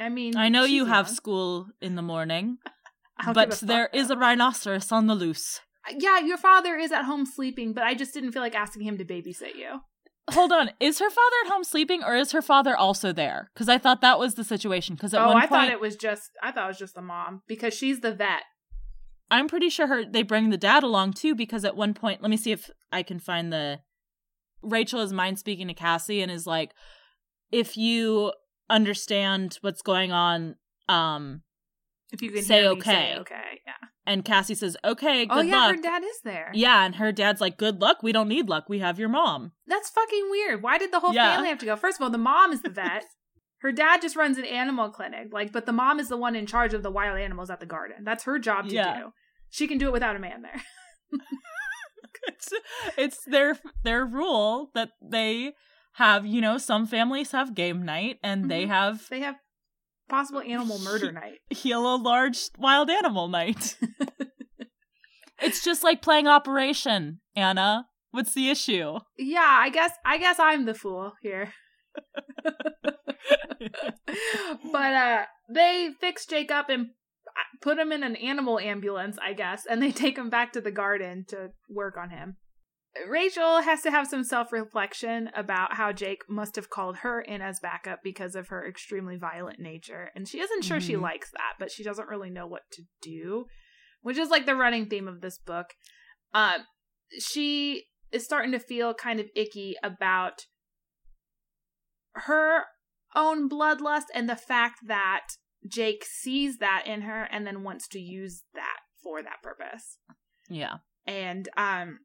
I 0.00 0.08
mean, 0.08 0.36
I 0.36 0.48
know 0.48 0.64
you 0.64 0.84
she's 0.84 0.92
have 0.92 1.08
school 1.08 1.68
in 1.80 1.94
the 1.94 2.02
morning, 2.02 2.58
but 3.34 3.60
there 3.60 3.88
fuck, 3.92 3.94
is 3.94 4.10
a 4.10 4.16
rhinoceros 4.16 4.90
on 4.90 5.06
the 5.06 5.14
loose. 5.14 5.60
Uh, 5.88 5.94
yeah, 5.98 6.18
your 6.20 6.38
father 6.38 6.76
is 6.76 6.90
at 6.90 7.04
home 7.04 7.26
sleeping, 7.26 7.72
but 7.72 7.84
I 7.84 7.94
just 7.94 8.14
didn't 8.14 8.32
feel 8.32 8.42
like 8.42 8.54
asking 8.54 8.82
him 8.82 8.98
to 8.98 9.04
babysit 9.04 9.56
you. 9.56 9.80
Hold 10.30 10.52
on, 10.52 10.70
is 10.80 11.00
her 11.00 11.10
father 11.10 11.36
at 11.44 11.52
home 11.52 11.64
sleeping 11.64 12.04
or 12.04 12.14
is 12.14 12.32
her 12.32 12.42
father 12.42 12.76
also 12.76 13.12
there? 13.12 13.50
Because 13.52 13.68
I 13.68 13.78
thought 13.78 14.00
that 14.00 14.18
was 14.18 14.34
the 14.34 14.44
situation. 14.44 14.94
Because 14.94 15.12
at 15.12 15.20
oh, 15.20 15.30
I 15.30 15.40
point, 15.40 15.50
thought 15.50 15.68
it 15.70 15.80
was 15.80 15.96
just 15.96 16.30
I 16.42 16.52
thought 16.52 16.64
it 16.64 16.68
was 16.68 16.78
just 16.78 16.94
the 16.94 17.02
mom 17.02 17.42
because 17.48 17.74
she's 17.74 18.00
the 18.00 18.14
vet. 18.14 18.42
I'm 19.30 19.48
pretty 19.48 19.68
sure 19.68 19.86
her 19.86 20.04
they 20.04 20.22
bring 20.22 20.50
the 20.50 20.56
dad 20.56 20.82
along 20.82 21.14
too. 21.14 21.34
Because 21.34 21.64
at 21.64 21.76
one 21.76 21.94
point, 21.94 22.22
let 22.22 22.30
me 22.30 22.36
see 22.36 22.52
if 22.52 22.70
I 22.92 23.02
can 23.02 23.18
find 23.18 23.52
the 23.52 23.80
Rachel 24.62 25.00
is 25.00 25.12
mind 25.12 25.38
speaking 25.38 25.68
to 25.68 25.74
Cassie 25.74 26.22
and 26.22 26.30
is 26.30 26.46
like, 26.46 26.74
if 27.50 27.76
you 27.76 28.32
understand 28.70 29.58
what's 29.60 29.82
going 29.82 30.12
on, 30.12 30.56
um, 30.88 31.42
If 32.12 32.22
you 32.22 32.30
can 32.30 32.42
Say 32.42 32.62
hear 32.62 32.74
me 32.74 32.80
say 32.80 32.92
okay. 32.92 33.16
okay, 33.20 33.60
yeah. 33.66 33.88
and 34.06 34.24
Cassie 34.24 34.54
says, 34.54 34.76
okay, 34.84 35.26
good 35.26 35.36
oh 35.36 35.40
yeah, 35.42 35.56
luck. 35.66 35.76
her 35.76 35.82
dad 35.82 36.02
is 36.04 36.20
there. 36.24 36.50
yeah, 36.54 36.84
and 36.84 36.94
her 36.96 37.12
dad's 37.12 37.40
like, 37.40 37.56
good 37.58 37.80
luck. 37.80 37.98
We 38.02 38.12
don't 38.12 38.28
need 38.28 38.48
luck. 38.48 38.68
We 38.68 38.78
have 38.78 38.98
your 38.98 39.08
mom. 39.08 39.52
That's 39.66 39.90
fucking 39.90 40.28
weird. 40.30 40.62
Why 40.62 40.78
did 40.78 40.92
the 40.92 41.00
whole 41.00 41.12
Yeah. 41.14 41.34
family 41.34 41.48
have 41.50 41.58
to 41.58 41.66
go? 41.66 41.76
First 41.76 41.98
of 41.98 42.02
all, 42.04 42.10
the 42.10 42.18
mom 42.18 42.52
is 42.52 42.62
the 42.62 42.70
vet. 42.70 43.04
her 43.58 43.72
dad 43.72 44.00
just 44.00 44.16
runs 44.16 44.38
an 44.38 44.44
animal 44.46 44.88
clinic, 44.90 45.28
like, 45.32 45.52
but 45.52 45.66
the 45.66 45.72
mom 45.72 46.00
is 46.00 46.08
the 46.08 46.16
one 46.16 46.34
in 46.34 46.46
charge 46.46 46.72
of 46.74 46.82
the 46.82 46.90
wild 46.90 47.18
animals 47.18 47.50
at 47.50 47.60
the 47.60 47.66
garden. 47.66 48.04
That's 48.04 48.24
her 48.24 48.38
job 48.38 48.68
to 48.68 48.74
Yeah. 48.74 48.96
do. 48.98 49.12
She 49.50 49.66
can 49.68 49.78
do 49.78 49.86
it 49.88 49.92
without 49.92 50.16
a 50.16 50.18
man 50.20 50.42
there. 50.42 50.62
it's, 52.28 52.52
it's 52.96 53.24
their 53.24 53.58
their 53.84 54.04
rule 54.04 54.70
that 54.74 54.90
they 55.02 55.52
have. 55.92 56.26
You 56.26 56.40
know, 56.40 56.58
some 56.58 56.86
families 56.86 57.32
have 57.32 57.54
game 57.54 57.82
night 57.84 58.18
and 58.22 58.50
they 58.50 58.64
Mhm. 58.66 58.68
have 58.68 59.08
They 59.08 59.20
have 59.20 59.36
possible 60.08 60.40
animal 60.40 60.78
murder 60.80 61.12
night. 61.12 61.38
heal 61.50 61.94
a 61.94 61.96
large 61.96 62.38
wild 62.58 62.90
animal 62.90 63.28
night. 63.28 63.76
it's 65.40 65.62
just 65.64 65.82
like 65.84 66.02
playing 66.02 66.26
Operation, 66.26 67.20
Anna. 67.36 67.86
What's 68.12 68.34
the 68.34 68.50
issue? 68.50 68.98
Yeah, 69.16 69.46
I 69.60 69.70
guess 69.70 69.92
I 70.04 70.18
guess 70.18 70.38
I'm 70.40 70.64
the 70.64 70.74
fool 70.74 71.12
here. 71.22 71.52
but 74.72 74.94
uh 74.94 75.24
they 75.52 75.90
fix 76.00 76.26
Jake 76.26 76.50
up 76.50 76.68
and 76.68 76.86
uh, 77.26 77.42
put 77.60 77.78
him 77.78 77.92
in 77.92 78.02
an 78.02 78.16
animal 78.16 78.58
ambulance, 78.58 79.16
I 79.22 79.32
guess, 79.32 79.66
and 79.66 79.82
they 79.82 79.92
take 79.92 80.16
him 80.18 80.30
back 80.30 80.52
to 80.52 80.60
the 80.60 80.70
garden 80.72 81.24
to 81.28 81.50
work 81.68 81.96
on 81.96 82.10
him. 82.10 82.36
Rachel 83.08 83.62
has 83.62 83.82
to 83.82 83.90
have 83.90 84.08
some 84.08 84.24
self 84.24 84.52
reflection 84.52 85.30
about 85.34 85.74
how 85.74 85.92
Jake 85.92 86.22
must 86.28 86.56
have 86.56 86.70
called 86.70 86.96
her 86.98 87.20
in 87.20 87.40
as 87.40 87.60
backup 87.60 88.00
because 88.02 88.34
of 88.34 88.48
her 88.48 88.66
extremely 88.66 89.16
violent 89.16 89.60
nature. 89.60 90.10
And 90.14 90.26
she 90.28 90.40
isn't 90.40 90.64
sure 90.64 90.80
she 90.80 90.94
Mhm. 90.94 91.02
likes 91.02 91.30
that, 91.30 91.54
but 91.58 91.70
she 91.70 91.84
doesn't 91.84 92.08
really 92.08 92.30
know 92.30 92.46
what 92.46 92.62
to 92.72 92.82
do, 93.00 93.46
which 94.00 94.18
is 94.18 94.28
like 94.30 94.44
the 94.44 94.56
running 94.56 94.88
theme 94.88 95.06
of 95.06 95.20
this 95.20 95.38
book. 95.38 95.74
Um, 96.34 96.66
she 97.20 97.86
is 98.10 98.24
starting 98.24 98.50
to 98.52 98.58
feel 98.58 98.92
kind 98.92 99.20
of 99.20 99.26
icky 99.36 99.76
about 99.84 100.46
her 102.14 102.64
own 103.14 103.48
bloodlust 103.48 104.06
and 104.14 104.28
the 104.28 104.36
fact 104.36 104.80
that 104.86 105.26
Jake 105.66 106.04
sees 106.04 106.58
that 106.58 106.84
in 106.86 107.02
her 107.02 107.24
and 107.24 107.46
then 107.46 107.62
wants 107.62 107.86
to 107.88 108.00
use 108.00 108.42
that 108.54 108.78
for 109.02 109.22
that 109.22 109.42
purpose 109.42 109.98
yeah. 110.48 110.78
and 111.06 111.48
um 111.56 112.00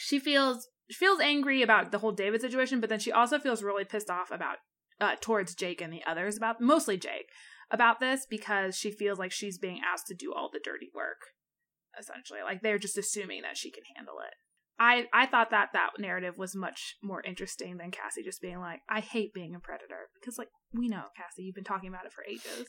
she 0.00 0.18
feels 0.18 0.68
she 0.90 0.96
feels 0.96 1.20
angry 1.20 1.62
about 1.62 1.92
the 1.92 1.98
whole 1.98 2.10
David 2.10 2.40
situation, 2.40 2.80
but 2.80 2.88
then 2.88 2.98
she 2.98 3.12
also 3.12 3.38
feels 3.38 3.62
really 3.62 3.84
pissed 3.84 4.10
off 4.10 4.30
about 4.30 4.56
uh 5.00 5.14
towards 5.20 5.54
Jake 5.54 5.80
and 5.80 5.92
the 5.92 6.02
others 6.06 6.36
about 6.36 6.60
mostly 6.60 6.96
Jake 6.96 7.26
about 7.70 8.00
this 8.00 8.26
because 8.28 8.76
she 8.76 8.90
feels 8.90 9.18
like 9.18 9.30
she's 9.30 9.58
being 9.58 9.80
asked 9.86 10.06
to 10.08 10.14
do 10.14 10.32
all 10.32 10.48
the 10.50 10.60
dirty 10.62 10.88
work 10.94 11.18
essentially 11.98 12.40
like 12.42 12.62
they're 12.62 12.78
just 12.78 12.96
assuming 12.96 13.42
that 13.42 13.56
she 13.56 13.70
can 13.70 13.82
handle 13.94 14.16
it. 14.26 14.34
I 14.82 15.04
I 15.12 15.26
thought 15.26 15.50
that 15.50 15.68
that 15.74 15.90
narrative 15.98 16.38
was 16.38 16.56
much 16.56 16.96
more 17.02 17.22
interesting 17.22 17.76
than 17.76 17.90
Cassie 17.90 18.22
just 18.22 18.40
being 18.40 18.60
like 18.60 18.80
I 18.88 19.00
hate 19.00 19.34
being 19.34 19.54
a 19.54 19.60
predator 19.60 20.08
because 20.18 20.38
like 20.38 20.48
we 20.72 20.88
know 20.88 21.02
Cassie 21.14 21.42
you've 21.42 21.54
been 21.54 21.64
talking 21.64 21.90
about 21.90 22.06
it 22.06 22.12
for 22.14 22.24
ages. 22.24 22.66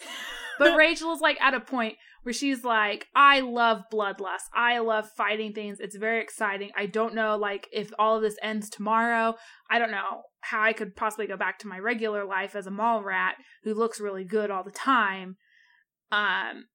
But 0.60 0.75
Rachel 0.77 1.13
is 1.13 1.22
like 1.22 1.39
at 1.39 1.53
a 1.53 1.62
point 1.62 1.96
where 2.24 2.34
she's 2.34 2.65
like, 2.65 3.08
I 3.15 3.39
love 3.39 3.84
bloodlust. 3.91 4.50
I 4.53 4.80
love 4.80 5.10
fighting 5.15 5.53
things. 5.53 5.80
It's 5.80 5.96
very 5.96 6.22
exciting. 6.22 6.72
I 6.75 6.86
don't 6.86 7.15
know 7.15 7.38
like 7.38 7.70
if 7.72 7.91
all 7.98 8.18
of 8.18 8.24
this 8.24 8.38
ends 8.44 8.70
tomorrow. 8.70 9.36
I 9.70 9.80
don't 9.80 9.91
know 9.91 10.24
how 10.41 10.62
I 10.62 10.74
could 10.74 10.98
possibly 10.98 11.27
go 11.27 11.38
back 11.38 11.60
to 11.60 11.68
my 11.68 11.80
regular 11.80 12.25
life 12.25 12.56
as 12.56 12.68
a 12.68 12.72
mall 12.72 13.01
rat 13.03 13.36
who 13.63 13.74
looks 13.74 14.01
really 14.01 14.25
good 14.25 14.51
all 14.51 14.65
the 14.65 14.72
time. 14.72 15.38
Um 16.12 16.65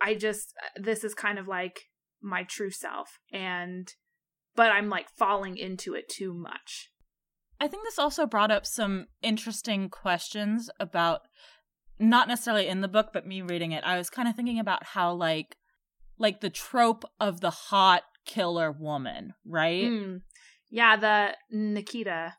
I 0.00 0.14
just 0.14 0.54
this 0.74 1.04
is 1.04 1.12
kind 1.12 1.38
of 1.38 1.46
like 1.46 1.82
my 2.22 2.44
true 2.44 2.70
self 2.70 3.18
and 3.30 3.92
but 4.56 4.72
I'm 4.72 4.88
like 4.88 5.08
falling 5.10 5.56
into 5.56 5.94
it 5.94 6.08
too 6.08 6.34
much. 6.34 6.90
I 7.60 7.68
think 7.68 7.84
this 7.84 7.98
also 7.98 8.26
brought 8.26 8.50
up 8.50 8.66
some 8.66 9.06
interesting 9.22 9.88
questions 9.88 10.68
about 10.78 11.22
not 11.98 12.28
necessarily 12.28 12.66
in 12.66 12.80
the 12.80 12.88
book, 12.88 13.08
but 13.12 13.26
me 13.26 13.40
reading 13.40 13.72
it. 13.72 13.84
I 13.84 13.96
was 13.96 14.10
kind 14.10 14.28
of 14.28 14.36
thinking 14.36 14.58
about 14.58 14.84
how 14.84 15.14
like 15.14 15.56
like 16.18 16.40
the 16.40 16.50
trope 16.50 17.04
of 17.20 17.40
the 17.40 17.50
hot 17.50 18.02
killer 18.26 18.72
woman, 18.72 19.34
right? 19.46 19.84
Mm. 19.84 20.20
Yeah, 20.70 20.96
the 20.96 21.36
Nikita. 21.50 22.34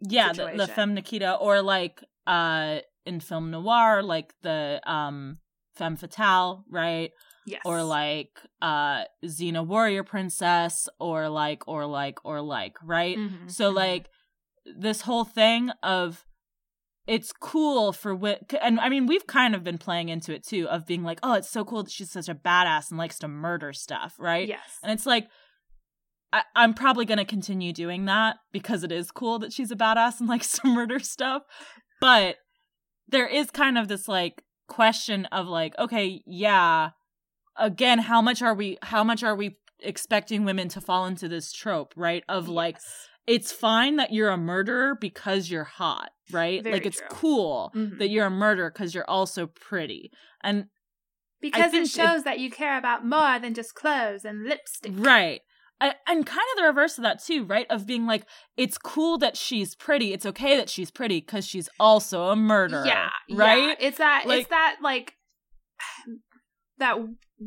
yeah, 0.00 0.32
the, 0.32 0.52
the 0.56 0.66
femme 0.66 0.94
Nikita, 0.94 1.34
or 1.34 1.62
like 1.62 2.02
uh 2.26 2.78
in 3.04 3.20
film 3.20 3.50
noir, 3.50 4.02
like 4.02 4.32
the 4.42 4.80
um 4.86 5.38
femme 5.74 5.96
fatale, 5.96 6.64
right? 6.70 7.10
Yes. 7.44 7.62
Or 7.64 7.82
like 7.82 8.38
uh 8.60 9.04
Xena 9.24 9.66
warrior 9.66 10.04
princess, 10.04 10.88
or 11.00 11.28
like 11.28 11.66
or 11.66 11.86
like 11.86 12.18
or 12.24 12.40
like, 12.40 12.76
right? 12.84 13.16
Mhm, 13.18 13.50
So 13.50 13.72
mhm. 13.72 13.76
like 13.76 14.08
this 14.64 15.00
whole 15.02 15.24
thing 15.24 15.70
of 15.82 16.24
it's 17.08 17.32
cool 17.32 17.92
for 17.92 18.14
wit 18.14 18.54
and 18.62 18.78
I 18.78 18.88
mean 18.88 19.06
we've 19.08 19.26
kind 19.26 19.56
of 19.56 19.64
been 19.64 19.76
playing 19.76 20.08
into 20.08 20.32
it 20.32 20.46
too 20.46 20.68
of 20.68 20.86
being 20.86 21.02
like 21.02 21.18
oh 21.24 21.32
it's 21.34 21.50
so 21.50 21.64
cool 21.64 21.82
that 21.82 21.90
she's 21.90 22.12
such 22.12 22.28
a 22.28 22.34
badass 22.34 22.90
and 22.90 22.96
likes 22.98 23.18
to 23.18 23.26
murder 23.28 23.72
stuff 23.72 24.14
right 24.20 24.46
Yes. 24.46 24.78
and 24.84 24.92
it's 24.92 25.04
like 25.04 25.26
I, 26.32 26.42
I'm 26.54 26.74
probably 26.74 27.04
gonna 27.04 27.24
continue 27.24 27.72
doing 27.72 28.04
that 28.04 28.36
because 28.52 28.84
it 28.84 28.92
is 28.92 29.10
cool 29.10 29.40
that 29.40 29.52
she's 29.52 29.72
a 29.72 29.76
badass 29.76 30.20
and 30.20 30.28
likes 30.34 30.56
to 30.60 30.68
murder 30.68 31.00
stuff 31.00 31.42
but 32.00 32.36
there 33.08 33.26
is 33.26 33.50
kind 33.50 33.76
of 33.78 33.88
this 33.88 34.06
like 34.06 34.44
question 34.68 35.26
of 35.26 35.48
like 35.48 35.76
okay 35.80 36.22
yeah 36.24 36.90
again 37.56 37.98
how 37.98 38.20
much 38.22 38.40
are 38.42 38.54
we 38.54 38.78
how 38.82 39.02
much 39.04 39.22
are 39.22 39.34
we 39.34 39.56
expecting 39.80 40.44
women 40.44 40.68
to 40.68 40.80
fall 40.80 41.06
into 41.06 41.28
this 41.28 41.52
trope 41.52 41.92
right 41.96 42.24
of 42.28 42.48
like 42.48 42.76
Yes. 42.76 43.08
it's 43.26 43.52
fine 43.52 43.96
that 43.96 44.12
you're 44.12 44.30
a 44.30 44.36
murderer 44.36 44.94
because 45.00 45.50
you're 45.50 45.64
hot, 45.64 46.10
right? 46.30 46.62
Very 46.62 46.74
like 46.76 46.86
it's 46.86 46.98
true. 46.98 47.06
cool 47.10 47.72
Mhm. 47.74 47.98
that 47.98 48.08
you're 48.10 48.26
a 48.26 48.30
murderer 48.30 48.70
because 48.70 48.94
you're 48.94 49.08
also 49.10 49.46
pretty. 49.46 50.10
And 50.42 50.66
because 51.40 51.74
it 51.74 51.88
shows 51.88 52.22
that 52.24 52.38
you 52.38 52.50
care 52.50 52.78
about 52.78 53.04
more 53.04 53.38
than 53.40 53.54
just 53.54 53.74
clothes 53.74 54.24
and 54.24 54.44
lipstick. 54.44 54.92
right. 54.96 55.40
I, 55.80 55.96
and 56.06 56.24
kind 56.24 56.46
of 56.52 56.58
the 56.58 56.64
reverse 56.68 56.96
of 56.96 57.02
that 57.02 57.20
too, 57.20 57.44
right? 57.44 57.66
Of 57.68 57.86
being 57.88 58.06
like, 58.06 58.24
it's 58.56 58.78
cool 58.78 59.18
that 59.18 59.36
she's 59.36 59.74
pretty. 59.74 60.12
It's 60.12 60.24
okay 60.26 60.56
that 60.56 60.70
she's 60.70 60.92
pretty 60.92 61.18
because 61.20 61.44
she's 61.44 61.68
also 61.80 62.28
a 62.28 62.36
murderer. 62.36 62.84
Yeah, 62.86 63.10
right. 63.32 63.70
yeah. 63.70 63.74
It's 63.80 63.98
that 63.98 64.26
Like- 64.26 64.40
it's 64.42 64.48
that 64.50 64.76
like 64.80 65.16
that 66.78 66.98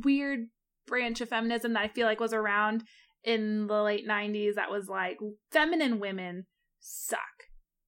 weird 0.03 0.47
branch 0.87 1.21
of 1.21 1.29
feminism 1.29 1.73
that 1.73 1.83
I 1.83 1.87
feel 1.87 2.05
like 2.05 2.19
was 2.19 2.33
around 2.33 2.83
in 3.23 3.67
the 3.67 3.81
late 3.81 4.07
'90s. 4.07 4.55
That 4.55 4.71
was 4.71 4.87
like 4.87 5.17
feminine 5.51 5.99
women 5.99 6.45
suck 6.79 7.19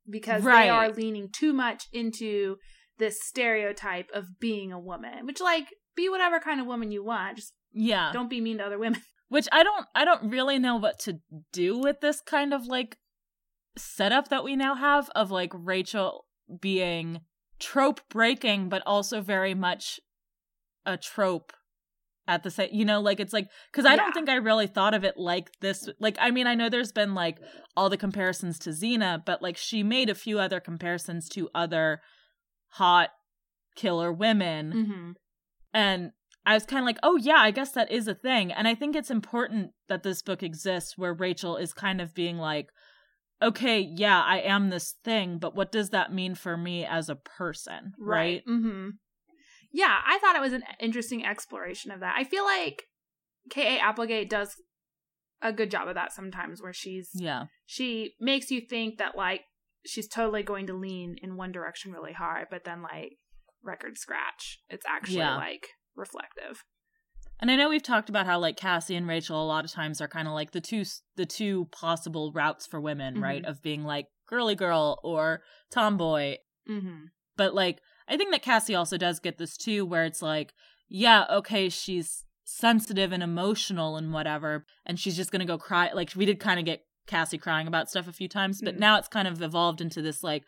because 0.09 0.43
they 0.43 0.69
are 0.69 0.89
leaning 0.89 1.29
too 1.31 1.53
much 1.53 1.85
into 1.91 2.57
this 2.97 3.19
stereotype 3.21 4.09
of 4.13 4.39
being 4.39 4.71
a 4.71 4.79
woman, 4.79 5.25
which 5.25 5.39
like 5.41 5.67
be 5.95 6.09
whatever 6.09 6.39
kind 6.39 6.59
of 6.59 6.67
woman 6.67 6.91
you 6.91 7.03
want. 7.03 7.37
Just 7.37 7.53
Yeah. 7.73 8.11
don't 8.13 8.29
be 8.29 8.41
mean 8.41 8.57
to 8.59 8.65
other 8.65 8.79
women. 8.79 9.01
Which 9.29 9.49
I 9.51 9.61
don't 9.61 9.85
I 9.93 10.05
don't 10.05 10.29
really 10.31 10.57
know 10.57 10.77
what 10.77 10.99
to 10.99 11.19
do 11.51 11.77
with 11.77 11.99
this 11.99 12.21
kind 12.21 12.53
of 12.53 12.65
like 12.65 12.97
setup 13.77 14.29
that 14.29 14.45
we 14.45 14.55
now 14.55 14.73
have 14.73 15.09
of 15.15 15.31
like 15.31 15.51
Rachel 15.53 16.23
being 16.61 17.19
trope 17.59 17.99
breaking 18.09 18.69
but 18.69 18.81
also 18.85 19.19
very 19.19 19.53
much 19.53 19.99
a 20.85 20.95
trope 20.95 21.51
at 22.27 22.43
the 22.43 22.51
same 22.51 22.69
you 22.72 22.84
know 22.86 23.00
like 23.01 23.19
it's 23.19 23.34
like 23.34 23.48
cuz 23.72 23.86
I 23.86 23.91
Yeah. 23.91 23.98
don't 23.98 24.13
think 24.13 24.29
I 24.29 24.36
really 24.36 24.67
thought 24.67 24.93
of 24.93 25.03
it 25.03 25.15
like 25.17 25.50
this 25.62 25.88
like 26.00 26.17
I 26.19 26.31
mean 26.31 26.48
I 26.48 26.55
know 26.55 26.69
there's 26.69 26.91
been 26.91 27.13
like 27.13 27.39
all 27.75 27.89
the 27.89 27.98
comparisons 27.98 28.60
to 28.60 28.72
Xena 28.72 29.24
but 29.25 29.41
like 29.41 29.57
she 29.57 29.84
made 29.84 30.10
a 30.10 30.15
few 30.15 30.39
other 30.39 30.60
comparisons 30.60 31.29
to 31.29 31.50
other 31.55 32.01
hot 32.72 33.10
killer 33.75 34.12
women 34.12 34.74
Mm-hmm. 34.74 35.12
and 35.74 36.12
I 36.46 36.53
was 36.53 36.65
kind 36.65 36.79
of 36.79 36.86
like, 36.86 37.00
oh, 37.03 37.17
yeah, 37.17 37.39
I 37.39 37.51
guess 37.51 37.74
that 37.74 37.91
is 37.91 38.07
a 38.07 38.15
thing. 38.15 38.53
And 38.53 38.69
I 38.69 38.74
think 38.74 38.96
it's 38.96 39.12
important 39.12 39.72
that 39.89 40.03
this 40.03 40.22
book 40.22 40.41
exists 40.41 40.98
where 40.98 41.13
Rachel 41.13 41.57
is 41.57 41.74
kind 41.74 42.00
of 42.00 42.13
being 42.13 42.38
like, 42.38 42.69
okay, 43.41 43.81
yeah, 43.81 44.24
I 44.24 44.38
am 44.39 44.69
this 44.69 44.96
thing, 45.03 45.39
but 45.39 45.55
what 45.55 45.74
does 45.74 45.89
that 45.89 46.13
mean 46.13 46.36
for 46.36 46.55
me 46.55 46.86
as 46.86 47.10
a 47.10 47.17
person? 47.17 47.91
Right. 48.00 48.43
Mm-hmm. 48.48 48.91
Yeah, 49.77 49.96
I 50.07 50.17
thought 50.17 50.36
it 50.36 50.41
was 50.41 50.53
an 50.53 50.63
interesting 50.79 51.24
exploration 51.24 51.91
of 51.91 52.00
that. 52.00 52.15
I 52.17 52.24
feel 52.24 52.43
like 52.43 52.84
K.A. 53.51 53.79
Applegate 53.79 54.27
does 54.27 54.55
a 55.41 55.53
good 55.53 55.69
job 55.69 55.88
of 55.88 55.93
that 55.93 56.12
sometimes 56.12 56.62
where 56.63 56.74
she's 56.74 57.12
Yeah. 57.13 57.46
she 57.67 58.13
makes 58.19 58.50
you 58.50 58.60
think 58.60 58.98
that 58.98 59.15
like 59.15 59.41
she's 59.86 60.07
totally 60.07 60.41
going 60.41 60.65
to 60.67 60.74
lean 60.74 61.15
in 61.22 61.38
one 61.38 61.51
direction 61.51 61.91
really 61.91 62.13
hard, 62.13 62.48
but 62.50 62.63
then 62.63 62.81
like 62.81 63.17
record 63.62 64.00
scratch. 64.00 64.60
It's 64.67 64.86
actually 64.88 65.17
Yeah. 65.19 65.38
like 65.38 65.67
reflective. 65.96 66.63
And 67.39 67.51
I 67.51 67.55
know 67.55 67.69
we've 67.69 67.84
talked 67.84 68.10
about 68.10 68.25
how 68.25 68.39
like 68.39 68.57
Cassie 68.57 68.96
and 68.96 69.07
Rachel 69.07 69.39
a 69.39 69.46
lot 69.46 69.63
of 69.63 69.72
times 69.72 70.01
are 70.01 70.07
kind 70.07 70.27
of 70.27 70.34
like 70.34 70.51
the 70.53 70.62
two 70.62 70.86
the 71.17 71.25
two 71.27 71.65
possible 71.65 72.31
routes 72.34 72.65
for 72.65 72.81
women, 72.81 73.22
right? 73.22 73.46
Of 73.46 73.62
being 73.62 73.84
like 73.84 74.07
girly 74.27 74.55
girl 74.55 75.00
or 75.03 75.41
tomboy 75.72 76.38
Mm-hmm. 76.67 77.05
but 77.38 77.53
like 77.53 77.79
I 78.07 78.17
think 78.17 78.31
that 78.31 78.41
Cassie 78.41 78.75
also 78.75 78.97
does 78.97 79.19
get 79.19 79.37
this 79.37 79.57
too, 79.57 79.85
where 79.85 80.05
it's 80.05 80.21
like, 80.21 80.53
yeah, 80.89 81.25
okay, 81.29 81.69
she's 81.69 82.23
sensitive 82.45 83.11
and 83.11 83.21
emotional 83.21 83.97
and 83.97 84.13
whatever, 84.13 84.65
and 84.85 84.99
she's 84.99 85.17
just 85.17 85.31
gonna 85.31 85.45
go 85.45 85.57
cry. 85.57 85.91
Like 85.93 86.11
we 86.15 86.25
did 86.25 86.39
kind 86.39 86.59
of 86.59 86.65
get 86.65 86.85
Cassie 87.07 87.37
crying 87.37 87.67
about 87.67 87.89
stuff 87.89 88.07
a 88.07 88.13
few 88.13 88.27
times, 88.29 88.61
but 88.61 88.75
Mhm. 88.75 88.79
now 88.79 88.97
it's 88.97 89.07
kind 89.07 89.27
of 89.27 89.41
evolved 89.41 89.81
into 89.81 90.01
this 90.01 90.23
like 90.23 90.43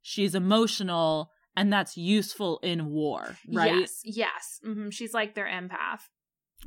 she's 0.00 0.34
emotional 0.34 1.30
and 1.54 1.70
that's 1.72 1.96
useful 1.98 2.58
in 2.62 2.86
war, 2.86 3.36
right? 3.48 3.80
Yes. 3.80 4.00
Yes. 4.04 4.60
Mm-hmm. 4.64 4.88
She's 4.90 5.12
like 5.12 5.34
their 5.34 5.46
empath. 5.46 6.00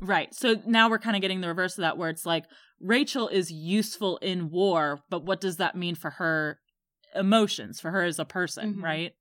Right. 0.00 0.32
So 0.34 0.62
now 0.66 0.88
we're 0.88 0.98
kind 1.00 1.16
of 1.16 1.22
getting 1.22 1.40
the 1.40 1.48
reverse 1.48 1.76
of 1.78 1.82
that, 1.82 1.98
where 1.98 2.10
it's 2.10 2.24
like 2.26 2.44
Rachel 2.80 3.26
is 3.28 3.50
useful 3.50 4.18
in 4.18 4.50
war, 4.50 5.00
but 5.10 5.24
what 5.24 5.40
does 5.40 5.56
that 5.56 5.74
mean 5.74 5.94
for 5.96 6.10
her 6.10 6.60
emotions, 7.14 7.80
for 7.80 7.90
her 7.90 8.04
as 8.04 8.18
a 8.18 8.24
person, 8.24 8.74
Mhm. 8.76 8.82
right? 8.82 9.12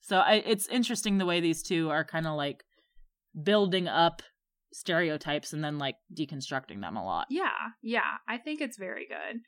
So 0.00 0.18
I, 0.18 0.42
it's 0.46 0.66
interesting 0.68 1.18
the 1.18 1.26
way 1.26 1.40
these 1.40 1.62
two 1.62 1.90
are 1.90 2.04
kind 2.04 2.26
of 2.26 2.36
like 2.36 2.64
building 3.42 3.88
up 3.88 4.22
stereotypes 4.72 5.52
and 5.52 5.62
then 5.62 5.78
like 5.78 5.96
deconstructing 6.16 6.80
them 6.80 6.96
a 6.96 7.04
lot. 7.04 7.26
Yeah, 7.30 7.50
yeah, 7.82 8.16
I 8.28 8.38
think 8.38 8.60
it's 8.60 8.78
very 8.78 9.06
good. 9.06 9.40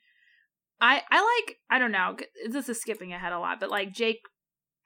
I 0.81 1.01
I 1.09 1.43
like 1.47 1.57
I 1.69 1.79
don't 1.79 1.91
know. 1.91 2.17
This 2.49 2.69
is 2.69 2.79
skipping 2.79 3.13
ahead 3.13 3.33
a 3.33 3.39
lot, 3.39 3.59
but 3.59 3.69
like 3.69 3.93
Jake 3.93 4.21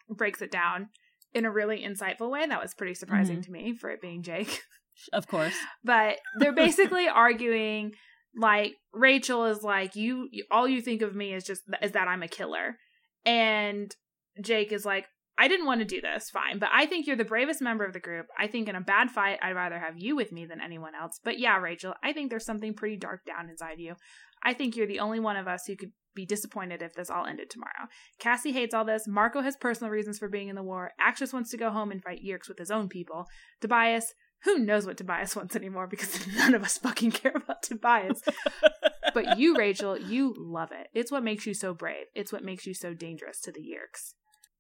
breaks 0.10 0.42
it 0.42 0.52
down 0.52 0.90
in 1.34 1.46
a 1.46 1.52
really 1.52 1.84
insightful 1.84 2.30
way 2.30 2.46
that 2.46 2.62
was 2.62 2.74
pretty 2.74 2.94
surprising 2.94 3.38
mm-hmm. 3.38 3.42
to 3.44 3.52
me 3.52 3.76
for 3.76 3.90
it 3.90 4.02
being 4.02 4.24
Jake. 4.24 4.62
Of 5.14 5.28
course. 5.28 5.54
But 5.84 6.18
they're 6.40 6.52
basically 6.56 7.08
arguing 7.08 7.92
like 8.36 8.74
Rachel 8.94 9.46
is 9.46 9.62
like 9.62 9.96
you, 9.96 10.28
you 10.32 10.46
all 10.50 10.68
you 10.68 10.82
think 10.82 11.04
of 11.04 11.16
me 11.16 11.34
is 11.34 11.44
just 11.44 11.62
is 11.82 11.92
that 11.92 12.08
I'm 12.08 12.24
a 12.24 12.28
killer. 12.28 12.78
And 13.26 13.94
Jake 14.42 14.72
is 14.72 14.86
like 14.86 15.06
I 15.38 15.48
didn't 15.48 15.68
want 15.68 15.82
to 15.82 15.86
do 15.86 16.02
this, 16.02 16.30
fine, 16.30 16.58
but 16.58 16.70
I 16.74 16.88
think 16.88 17.06
you're 17.06 17.16
the 17.16 17.24
bravest 17.24 17.62
member 17.62 17.86
of 17.86 17.94
the 17.94 18.00
group. 18.00 18.26
I 18.38 18.48
think 18.48 18.68
in 18.68 18.76
a 18.76 18.82
bad 18.82 19.12
fight, 19.12 19.38
I'd 19.42 19.56
rather 19.56 19.78
have 19.78 19.98
you 19.98 20.16
with 20.16 20.32
me 20.32 20.46
than 20.46 20.62
anyone 20.62 20.94
else. 20.96 21.20
But 21.24 21.38
yeah, 21.38 21.58
Rachel, 21.58 21.94
I 22.04 22.12
think 22.12 22.30
there's 22.30 22.46
something 22.46 22.74
pretty 22.74 22.98
dark 22.98 23.24
down 23.26 23.50
inside 23.50 23.80
you. 23.80 23.96
I 24.44 24.54
think 24.54 24.76
you're 24.76 24.88
the 24.88 25.00
only 25.00 25.20
one 25.20 25.38
of 25.38 25.48
us 25.48 25.66
who 25.68 25.76
could 25.76 25.92
be 26.16 26.26
disappointed 26.26 26.82
if 26.82 26.96
this 26.96 27.10
all 27.10 27.26
ended 27.26 27.50
tomorrow. 27.50 27.88
Cassie 28.20 28.52
hates 28.52 28.74
all 28.74 28.84
this. 28.84 29.08
Marco 29.08 29.42
has 29.42 29.56
personal 29.56 29.92
reasons 29.92 30.18
for 30.18 30.28
being 30.28 30.50
in 30.50 30.56
the 30.56 30.64
war. 30.64 30.92
Ax 31.00 31.22
wants 31.32 31.52
to 31.52 31.58
go 31.58 31.70
home 31.70 31.92
and 31.92 32.04
fight 32.04 32.22
Yeerks 32.26 32.48
with 32.48 32.58
his 32.58 32.72
own 32.72 32.90
people. 32.90 33.28
Tobias, 33.62 34.14
who 34.44 34.58
knows 34.58 34.86
what 34.86 34.98
Tobias 34.98 35.36
wants 35.36 35.56
anymore 35.56 35.88
because 35.88 36.26
none 36.36 36.56
of 36.56 36.64
us 36.64 36.80
fucking 36.80 37.12
care 37.12 37.34
about 37.36 37.62
Tobias. 37.62 38.22
but 39.14 39.38
you, 39.38 39.56
Rachel, 39.56 39.98
you 39.98 40.34
love 40.38 40.72
it. 40.72 40.88
It's 40.94 41.12
what 41.12 41.24
makes 41.24 41.46
you 41.46 41.54
so 41.54 41.74
brave. 41.74 42.06
It's 42.16 42.34
what 42.34 42.44
makes 42.44 42.66
you 42.66 42.74
so 42.74 42.96
dangerous 42.96 43.40
to 43.42 43.52
the 43.52 43.62
Yeerks. 43.62 44.14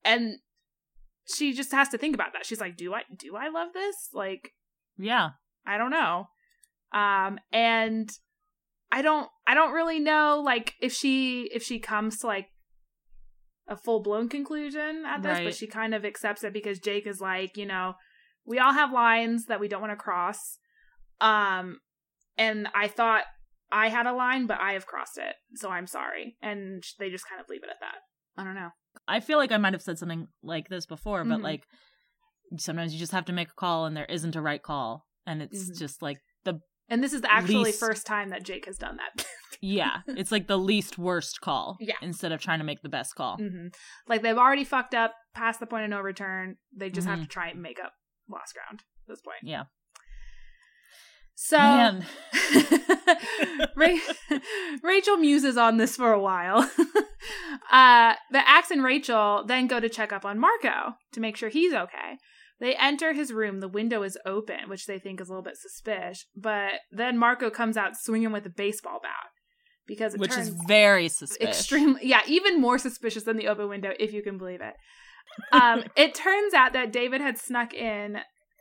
And 0.06 0.38
she 1.34 1.54
just 1.54 1.72
has 1.72 1.90
to 1.90 1.98
think 1.98 2.16
about 2.16 2.34
that. 2.34 2.46
She's 2.46 2.60
like, 2.62 2.78
"Do 2.78 2.94
I 2.94 3.02
do 3.16 3.36
I 3.36 3.50
love 3.50 3.70
this?" 3.74 4.10
Like, 4.14 4.52
yeah. 4.98 5.32
I 5.66 5.78
don't 5.78 5.92
know. 5.92 6.28
Um 6.94 7.40
and 7.52 8.10
I 8.92 9.02
don't 9.02 9.30
I 9.46 9.54
don't 9.54 9.74
really 9.74 10.00
know 10.00 10.42
like 10.44 10.76
if 10.82 10.94
she 10.94 11.50
if 11.54 11.62
she 11.64 11.80
comes 11.80 12.20
to 12.20 12.28
like 12.28 12.48
a 13.68 13.76
full 13.76 14.02
blown 14.02 14.30
conclusion 14.30 15.04
at 15.06 15.22
this, 15.22 15.32
Right. 15.40 15.44
but 15.46 15.56
she 15.56 15.68
kind 15.68 15.94
of 15.94 16.06
accepts 16.06 16.44
it 16.46 16.54
because 16.54 16.80
Jake 16.80 17.06
is 17.06 17.20
like, 17.20 17.58
you 17.58 17.66
know, 17.66 17.96
we 18.46 18.60
all 18.60 18.72
have 18.72 18.94
lines 18.94 19.46
that 19.48 19.60
we 19.60 19.68
don't 19.68 19.82
want 19.82 19.92
to 19.92 19.98
cross. 19.98 20.58
Um 21.20 21.80
and 22.38 22.70
I 22.74 22.88
thought 22.88 23.24
I 23.70 23.90
had 23.90 24.06
a 24.06 24.14
line, 24.14 24.46
but 24.48 24.62
I 24.62 24.72
have 24.74 24.86
crossed 24.86 25.18
it, 25.18 25.36
so 25.56 25.70
I'm 25.70 25.88
sorry. 25.88 26.38
And 26.42 26.82
they 27.00 27.10
just 27.10 27.28
kind 27.28 27.42
of 27.42 27.50
leave 27.50 27.64
it 27.64 27.70
at 27.70 27.82
that. 27.82 27.96
I 28.42 28.46
don't 28.46 28.56
know. 28.56 28.70
I 29.08 29.20
feel 29.20 29.38
like 29.38 29.52
I 29.52 29.58
might 29.58 29.74
have 29.74 29.82
said 29.82 29.98
something 30.00 30.28
like 30.44 30.70
this 30.70 30.86
before, 30.86 31.24
but 31.26 31.40
Mhm. 31.40 31.44
like 31.44 31.64
sometimes 32.58 32.94
you 32.94 33.00
just 33.00 33.12
have 33.12 33.26
to 33.26 33.34
make 33.34 33.50
a 33.50 33.56
call 33.56 33.86
and 33.86 33.96
there 33.96 34.06
isn't 34.06 34.36
a 34.36 34.42
right 34.42 34.62
call. 34.62 35.06
And 35.26 35.42
it's 35.42 35.70
Mhm. 35.70 35.78
just 35.80 36.02
like 36.02 36.20
the 36.46 36.62
And 36.90 37.04
this 37.04 37.12
is 37.12 37.22
the 37.22 37.32
actually 37.32 37.66
Least- 37.66 37.80
first 37.82 38.06
time 38.08 38.30
that 38.30 38.44
Jake 38.44 38.66
has 38.66 38.78
done 38.78 38.96
that. 38.98 39.26
yeah, 39.62 40.02
it's 40.08 40.32
like 40.32 40.48
the 40.48 40.58
least 40.58 40.98
worst 40.98 41.42
call. 41.42 41.76
Yeah. 41.82 41.96
Instead 42.02 42.32
of 42.32 42.40
trying 42.42 42.60
to 42.60 42.66
make 42.66 42.82
the 42.82 42.88
best 42.90 43.16
call. 43.16 43.36
hmm 43.38 43.68
Like 44.08 44.22
they've 44.22 44.38
already 44.38 44.64
fucked 44.64 44.96
up 44.96 45.14
past 45.34 45.60
the 45.60 45.66
point 45.68 45.84
of 45.84 45.90
no 45.90 46.00
return. 46.00 46.56
They 46.74 46.90
just 46.90 47.08
have 47.08 47.20
Mhm. 47.20 47.24
to 47.24 47.28
try 47.28 47.50
and 47.50 47.62
make 47.62 47.80
up 47.84 47.92
lost 48.30 48.54
ground 48.54 48.84
at 49.02 49.08
this 49.10 49.22
point. 49.22 49.40
Yeah. 49.44 49.66
So 51.40 51.56
Rachel 54.84 55.18
muses 55.18 55.56
on 55.56 55.78
this 55.78 55.96
for 55.96 56.12
a 56.12 56.20
while. 56.20 56.60
uh, 57.72 58.16
the 58.32 58.50
Ax 58.50 58.72
and 58.72 58.84
Rachel 58.84 59.44
then 59.46 59.68
go 59.68 59.80
to 59.80 59.88
check 59.88 60.12
up 60.12 60.26
on 60.26 60.40
Marco 60.40 60.96
to 61.12 61.20
make 61.20 61.38
sure 61.38 61.50
he's 61.50 61.74
okay. 61.74 62.18
They 62.60 62.74
enter 62.74 63.14
his 63.14 63.32
room. 63.32 63.60
The 63.60 63.68
window 63.68 64.02
is 64.02 64.18
open, 64.26 64.68
which 64.68 64.88
they 64.88 64.98
think 64.98 65.22
is 65.22 65.30
a 65.30 65.32
little 65.32 65.44
bit 65.44 65.58
suspicious. 65.58 66.26
But 66.36 66.72
then 66.92 67.20
Marco 67.20 67.52
comes 67.52 67.78
out 67.78 67.96
swinging 67.96 68.32
with 68.32 68.48
a 68.48 68.50
baseball 68.50 69.00
bat 69.04 69.30
because 69.86 70.16
it 70.16 70.20
Which 70.20 70.32
turns 70.32 70.48
is 70.48 70.56
very 70.68 71.08
suspicious. 71.08 71.60
extremely 71.60 72.02
yeah 72.04 72.22
even 72.28 72.60
more 72.60 72.80
suspicious 72.80 73.24
than 73.24 73.38
the 73.38 73.48
open 73.48 73.70
window 73.70 73.92
if 74.00 74.12
you 74.12 74.22
can 74.22 74.38
believe 74.38 74.60
it 74.62 74.74
um 75.54 75.84
it 75.96 76.14
turns 76.14 76.54
out 76.54 76.74
that 76.74 76.92
david 76.92 77.22
had 77.22 77.38
snuck 77.38 77.74
in 77.74 78.18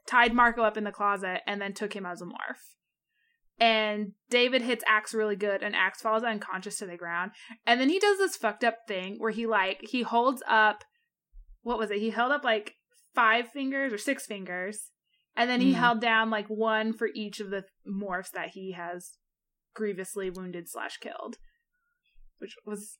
tied 0.06 0.32
marco 0.32 0.62
up 0.62 0.76
in 0.76 0.84
the 0.84 0.92
closet 0.92 1.40
and 1.46 1.60
then 1.60 1.72
took 1.72 1.94
him 1.94 2.06
as 2.06 2.20
a 2.22 2.24
morph. 2.24 2.74
And 3.58 4.12
david 4.28 4.62
hits 4.62 4.84
ax 4.86 5.14
really 5.14 5.36
good 5.36 5.62
and 5.62 5.74
ax 5.74 6.02
falls 6.02 6.22
unconscious 6.22 6.78
to 6.78 6.86
the 6.86 6.96
ground. 6.96 7.32
And 7.66 7.80
then 7.80 7.88
he 7.88 7.98
does 7.98 8.18
this 8.18 8.36
fucked 8.36 8.64
up 8.64 8.78
thing 8.86 9.16
where 9.18 9.30
he 9.30 9.46
like 9.46 9.80
he 9.82 10.02
holds 10.02 10.42
up 10.48 10.84
what 11.62 11.78
was 11.78 11.90
it? 11.90 11.98
He 11.98 12.10
held 12.10 12.30
up 12.32 12.44
like 12.44 12.74
five 13.14 13.48
fingers 13.48 13.92
or 13.92 13.98
six 13.98 14.24
fingers. 14.26 14.90
And 15.34 15.50
then 15.50 15.60
he 15.60 15.72
Mhm. 15.72 15.76
held 15.78 16.00
down 16.00 16.30
like 16.30 16.46
one 16.48 16.92
for 16.92 17.08
each 17.14 17.40
of 17.40 17.50
the 17.50 17.64
morphs 17.86 18.30
that 18.32 18.50
he 18.50 18.72
has 18.72 19.18
grievously 19.74 20.30
wounded 20.30 20.68
slash 20.68 20.96
killed 20.98 21.36
which 22.38 22.54
was 22.66 22.98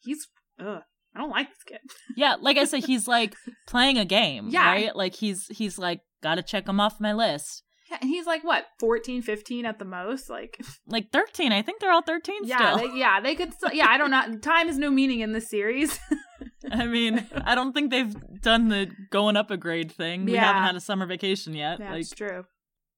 he's 0.00 0.28
ugh, 0.58 0.82
I 1.14 1.18
don't 1.20 1.30
like 1.30 1.48
this 1.48 1.62
kid. 1.64 1.80
Yeah, 2.16 2.36
like 2.40 2.56
I 2.56 2.64
said, 2.64 2.84
he's 2.84 3.06
like 3.08 3.34
playing 3.66 3.98
a 3.98 4.04
game, 4.04 4.48
Yeah. 4.50 4.66
right? 4.70 4.96
Like 4.96 5.14
he's 5.14 5.46
he's 5.48 5.78
like 5.78 6.00
gotta 6.22 6.42
check 6.42 6.66
him 6.68 6.80
off 6.80 7.00
my 7.00 7.12
list. 7.12 7.62
Yeah, 7.90 7.98
and 8.00 8.08
he's 8.08 8.26
like 8.26 8.42
what 8.44 8.64
14, 8.80 9.20
15 9.20 9.66
at 9.66 9.78
the 9.78 9.84
most. 9.84 10.30
Like 10.30 10.58
Like 10.86 11.10
thirteen, 11.12 11.52
I 11.52 11.60
think 11.62 11.80
they're 11.80 11.92
all 11.92 12.02
thirteen 12.02 12.44
yeah, 12.44 12.74
still. 12.76 12.88
they, 12.92 12.98
yeah, 12.98 13.20
they 13.20 13.34
could. 13.34 13.52
Still, 13.52 13.72
yeah, 13.72 13.86
I 13.88 13.98
don't 13.98 14.10
know. 14.10 14.36
Time 14.42 14.68
has 14.68 14.78
no 14.78 14.90
meaning 14.90 15.20
in 15.20 15.32
this 15.32 15.48
series. 15.50 15.98
I 16.70 16.86
mean, 16.86 17.26
I 17.44 17.54
don't 17.54 17.72
think 17.74 17.90
they've 17.90 18.14
done 18.40 18.68
the 18.68 18.90
going 19.10 19.36
up 19.36 19.50
a 19.50 19.56
grade 19.58 19.92
thing. 19.92 20.24
We 20.24 20.32
Yeah. 20.34 20.44
haven't 20.44 20.62
had 20.62 20.76
a 20.76 20.80
summer 20.80 21.04
vacation 21.06 21.54
yet. 21.54 21.78
yeah, 21.80 21.90
like 21.92 22.00
it's 22.00 22.10
true. 22.14 22.44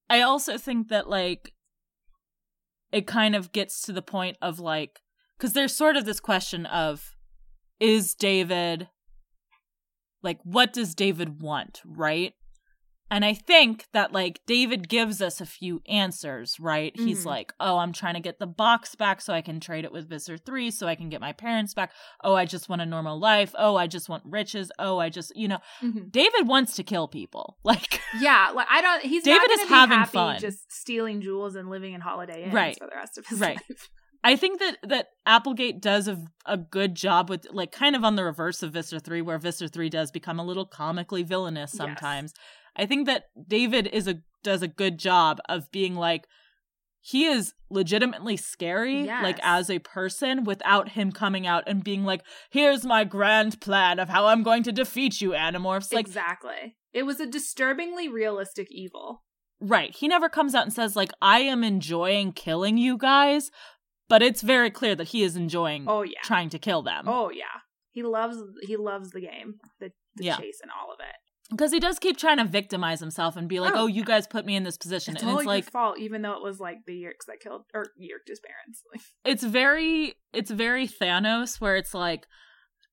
I 0.08 0.20
also 0.20 0.58
think 0.58 0.88
that 0.88 1.08
like 1.08 1.52
it 2.92 3.06
kind 3.06 3.34
of 3.34 3.52
gets 3.52 3.82
to 3.82 3.92
the 3.92 4.02
point 4.02 4.36
of 4.40 4.60
like 4.60 5.00
because 5.36 5.52
there's 5.54 5.74
sort 5.74 5.96
of 5.96 6.04
this 6.04 6.20
question 6.20 6.66
of 6.66 7.10
is 7.80 8.14
David 8.14 8.88
like 10.22 10.38
what 10.42 10.72
does 10.72 10.94
David 10.94 11.42
want, 11.42 11.82
right? 11.84 12.32
And 13.10 13.24
I 13.26 13.34
think 13.34 13.84
that 13.92 14.12
like 14.12 14.40
David 14.46 14.88
gives 14.88 15.20
us 15.20 15.38
a 15.40 15.46
few 15.46 15.82
answers, 15.86 16.58
right? 16.58 16.92
He's 16.96 17.22
Mhm. 17.24 17.26
like, 17.26 17.52
"Oh, 17.60 17.76
I'm 17.76 17.92
trying 17.92 18.14
to 18.14 18.20
get 18.20 18.38
the 18.38 18.46
box 18.46 18.94
back 18.94 19.20
so 19.20 19.34
I 19.34 19.42
can 19.42 19.60
trade 19.60 19.84
it 19.84 19.92
with 19.92 20.08
Visser 20.08 20.38
3 20.38 20.70
so 20.70 20.88
I 20.88 20.94
can 20.94 21.10
get 21.10 21.20
my 21.20 21.32
parents 21.32 21.74
back. 21.74 21.92
Oh, 22.24 22.34
I 22.34 22.46
just 22.46 22.70
want 22.70 22.80
a 22.80 22.86
normal 22.86 23.18
life. 23.20 23.54
Oh, 23.58 23.76
I 23.76 23.86
just 23.86 24.08
want 24.08 24.22
riches. 24.24 24.72
Oh, 24.78 24.98
I 24.98 25.10
just, 25.10 25.36
you 25.36 25.46
know, 25.48 25.58
Mhm. 25.82 26.10
David 26.10 26.48
wants 26.48 26.74
to 26.76 26.82
kill 26.82 27.06
people. 27.06 27.58
Like 27.64 28.00
Yeah, 28.18 28.50
like 28.54 28.66
I 28.70 28.80
don't. 28.80 29.02
He's 29.04 29.22
David 29.24 29.48
not 29.50 29.60
is 29.60 29.68
having 29.68 30.04
fun. 30.06 30.40
just 30.40 30.72
stealing 30.72 31.20
jewels 31.20 31.54
and 31.56 31.68
living 31.68 31.92
in 31.92 32.00
Holiday 32.00 32.44
Inns 32.44 32.54
Right. 32.54 32.78
for 32.78 32.86
the 32.86 32.96
rest 32.96 33.18
of 33.18 33.26
his 33.26 33.38
Right. 33.38 33.56
life. 33.68 33.90
I 34.26 34.36
think 34.36 34.58
that 34.58 34.78
that 34.82 35.08
Applegate 35.26 35.80
does 35.82 36.08
a, 36.08 36.24
a 36.46 36.56
good 36.56 36.94
job 36.94 37.28
with 37.28 37.46
like 37.52 37.70
kind 37.70 37.94
of 37.94 38.02
on 38.02 38.16
the 38.16 38.24
reverse 38.24 38.62
of 38.62 38.72
Visser 38.72 38.98
3 38.98 39.20
where 39.20 39.38
Visser 39.38 39.68
3 39.68 39.90
does 39.90 40.10
become 40.10 40.40
a 40.40 40.44
little 40.44 40.64
comically 40.66 41.22
villainous 41.22 41.72
Yes. 41.72 41.76
sometimes. 41.76 42.32
I 42.74 42.86
think 42.86 43.06
that 43.06 43.24
David 43.46 43.86
is 43.92 44.08
a 44.08 44.22
does 44.42 44.62
a 44.62 44.68
good 44.68 44.98
job 44.98 45.40
of 45.48 45.70
being 45.70 45.94
like 45.94 46.26
he 47.00 47.26
is 47.26 47.52
legitimately 47.70 48.36
scary 48.36 49.04
like 49.04 49.38
as 49.42 49.68
a 49.68 49.78
person 49.78 50.44
without 50.44 50.90
him 50.90 51.12
coming 51.12 51.46
out 51.46 51.62
and 51.66 51.84
being 51.84 52.04
like 52.04 52.22
here's 52.50 52.84
my 52.84 53.04
grand 53.04 53.60
plan 53.60 53.98
of 53.98 54.08
how 54.08 54.26
I'm 54.26 54.42
going 54.42 54.62
to 54.64 54.72
defeat 54.72 55.20
you 55.20 55.30
animorphs 55.30 55.92
like 55.92 56.06
exactly. 56.06 56.76
It 56.94 57.02
was 57.04 57.20
a 57.20 57.26
disturbingly 57.26 58.08
realistic 58.08 58.68
evil. 58.70 59.22
Right. 59.60 59.94
He 59.96 60.08
never 60.08 60.28
comes 60.28 60.54
out 60.54 60.64
and 60.64 60.72
says, 60.72 60.94
like, 60.94 61.10
I 61.22 61.40
am 61.40 61.64
enjoying 61.64 62.32
killing 62.32 62.76
you 62.76 62.98
guys, 62.98 63.50
but 64.08 64.22
it's 64.22 64.42
very 64.42 64.70
clear 64.70 64.94
that 64.94 65.08
he 65.08 65.22
is 65.22 65.36
enjoying 65.36 65.84
Oh 65.88 66.02
yeah. 66.02 66.20
trying 66.22 66.50
to 66.50 66.58
kill 66.58 66.82
them. 66.82 67.04
Oh 67.08 67.30
yeah. 67.30 67.44
He 67.92 68.02
loves 68.02 68.36
he 68.62 68.76
loves 68.76 69.10
the 69.10 69.20
game, 69.20 69.54
the, 69.80 69.90
the 70.16 70.24
Yeah. 70.24 70.36
chase 70.36 70.58
and 70.62 70.70
all 70.70 70.92
of 70.92 70.98
it. 71.00 71.14
Because 71.50 71.72
he 71.72 71.78
does 71.78 71.98
keep 71.98 72.16
trying 72.16 72.38
to 72.38 72.44
victimize 72.44 73.00
himself 73.00 73.36
and 73.36 73.48
be 73.48 73.60
like, 73.60 73.74
Oh. 73.74 73.82
oh, 73.82 73.86
you 73.86 74.02
guys 74.04 74.26
put 74.26 74.46
me 74.46 74.56
in 74.56 74.62
this 74.64 74.78
position. 74.78 75.14
It's 75.14 75.22
and 75.22 75.30
all 75.30 75.38
it's 75.38 75.44
your 75.44 75.54
like, 75.54 75.70
fault, 75.70 75.98
even 75.98 76.22
though 76.22 76.32
it 76.32 76.42
was 76.42 76.58
like 76.58 76.78
the 76.86 76.94
Yeerks 76.94 77.26
that 77.28 77.40
killed 77.40 77.62
or 77.74 77.84
Yeerk's 78.00 78.40
parents. 78.40 78.82
Like, 78.92 79.02
it's 79.24 79.44
very, 79.44 80.14
it's 80.32 80.50
very 80.50 80.88
Thanos 80.88 81.60
where 81.60 81.76
it's 81.76 81.92
like, 81.94 82.26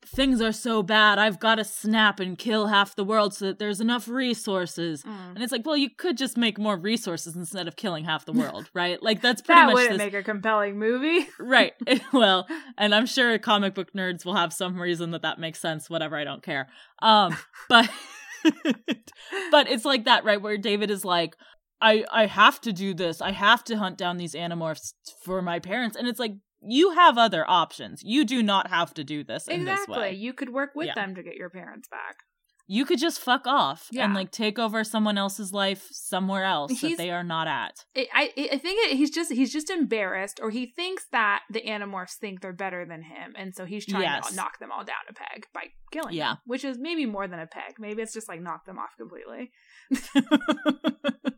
things 0.06 0.42
are 0.42 0.52
so 0.52 0.82
bad, 0.82 1.20
I've 1.20 1.40
got 1.40 1.56
to 1.56 1.64
snap 1.64 2.20
and 2.20 2.38
kill 2.38 2.68
half 2.68 2.96
the 2.96 3.04
world 3.04 3.34
so 3.34 3.46
that 3.46 3.60
there's 3.60 3.80
enough 3.80 4.08
resources. 4.08 5.04
mm. 5.04 5.36
And 5.36 5.44
it's 5.44 5.52
like, 5.52 5.66
well, 5.66 5.78
you 5.78 5.90
could 5.90 6.18
just 6.18 6.38
make 6.38 6.58
more 6.58 6.78
resources 6.78 7.36
instead 7.36 7.68
of 7.68 7.76
killing 7.76 8.06
half 8.06 8.26
the 8.26 8.34
world, 8.34 8.70
right? 8.74 9.02
Like, 9.02 9.22
that's 9.22 9.42
pretty 9.42 9.62
that 9.62 9.68
much 9.68 9.74
wouldn't 9.76 9.92
this. 9.92 10.00
make 10.00 10.14
a 10.14 10.24
compelling 10.24 10.80
movie. 10.80 11.28
right 11.40 11.74
well 12.14 12.48
and 12.78 12.94
i'm 12.94 13.06
sure 13.06 13.38
comic 13.38 13.74
book 13.74 13.92
nerds 13.94 14.26
will 14.26 14.36
have 14.36 14.54
some 14.54 14.80
reason 14.82 15.12
that 15.12 15.22
that 15.22 15.40
makes 15.40 15.60
sense 15.60 15.90
whatever 15.90 16.16
i 16.16 16.24
don't 16.24 16.44
care 16.44 16.68
um 17.02 17.36
but 17.70 17.90
but 19.52 19.70
it's 19.70 19.86
like 19.86 20.06
that 20.06 20.24
right 20.24 20.42
where 20.42 20.58
david 20.58 20.90
is 20.90 21.04
like 21.04 21.36
i 21.82 22.06
i 22.12 22.26
have 22.26 22.60
to 22.62 22.72
do 22.72 22.94
this 22.94 23.22
i 23.22 23.32
have 23.32 23.64
to 23.64 23.78
hunt 23.78 23.98
down 23.98 24.18
these 24.18 24.34
animorphs 24.34 24.94
for 25.24 25.42
my 25.42 25.60
parents 25.60 25.96
and 25.96 26.08
it's 26.08 26.20
like 26.20 26.34
you 26.64 26.92
have 26.92 27.18
other 27.18 27.44
options 27.48 28.02
you 28.04 28.24
do 28.26 28.44
not 28.44 28.68
have 28.70 28.94
to 28.94 29.04
do 29.04 29.24
this 29.24 29.48
in 29.48 29.66
this 29.66 29.74
exactly. 29.82 29.98
way 30.00 30.12
You 30.14 30.34
could 30.34 30.50
work 30.54 30.72
with 30.76 30.88
Yeah. 30.88 30.96
them 30.96 31.16
to 31.16 31.24
get 31.24 31.36
your 31.36 31.50
parents 31.50 31.88
back. 31.88 32.18
you 32.68 32.86
could 32.86 33.00
just 33.00 33.20
fuck 33.20 33.46
off 33.48 33.88
Yeah. 33.92 34.06
and 34.06 34.14
like 34.14 34.32
take 34.32 34.58
over 34.60 34.84
someone 34.86 35.18
else's 35.18 35.52
life 35.52 35.88
somewhere 35.92 36.46
else 36.46 36.72
He's- 36.80 36.92
that 36.92 36.98
they 36.98 37.10
are 37.12 37.24
not 37.24 37.48
at. 37.48 37.74
I 37.98 38.08
I, 38.14 38.50
I 38.54 38.58
think 38.60 38.80
it, 38.86 38.96
he's 38.96 39.10
just 39.12 39.32
he's 39.34 39.52
just 39.52 39.70
embarrassed, 39.70 40.40
or 40.42 40.52
he 40.52 40.68
thinks 40.68 41.06
that 41.12 41.42
the 41.50 41.62
Animorphs 41.62 42.14
think 42.22 42.40
they're 42.42 42.54
better 42.54 42.86
than 42.86 43.02
him, 43.04 43.34
and 43.36 43.54
so 43.56 43.66
he's 43.66 43.86
trying 43.86 44.04
Yes. 44.04 44.30
to 44.30 44.36
knock 44.36 44.60
them 44.60 44.72
all 44.72 44.86
down 44.86 45.04
a 45.10 45.14
peg 45.14 45.48
by 45.54 45.66
killing. 45.92 46.14
Yeah. 46.14 46.34
them, 46.34 46.38
which 46.46 46.64
is 46.64 46.78
maybe 46.78 47.06
more 47.06 47.28
than 47.28 47.40
a 47.40 47.48
peg. 47.48 47.74
Maybe 47.80 48.02
it's 48.04 48.14
just 48.14 48.30
like 48.30 48.40
knock 48.42 48.66
them 48.66 48.78
off 48.80 48.92
completely. 48.98 49.52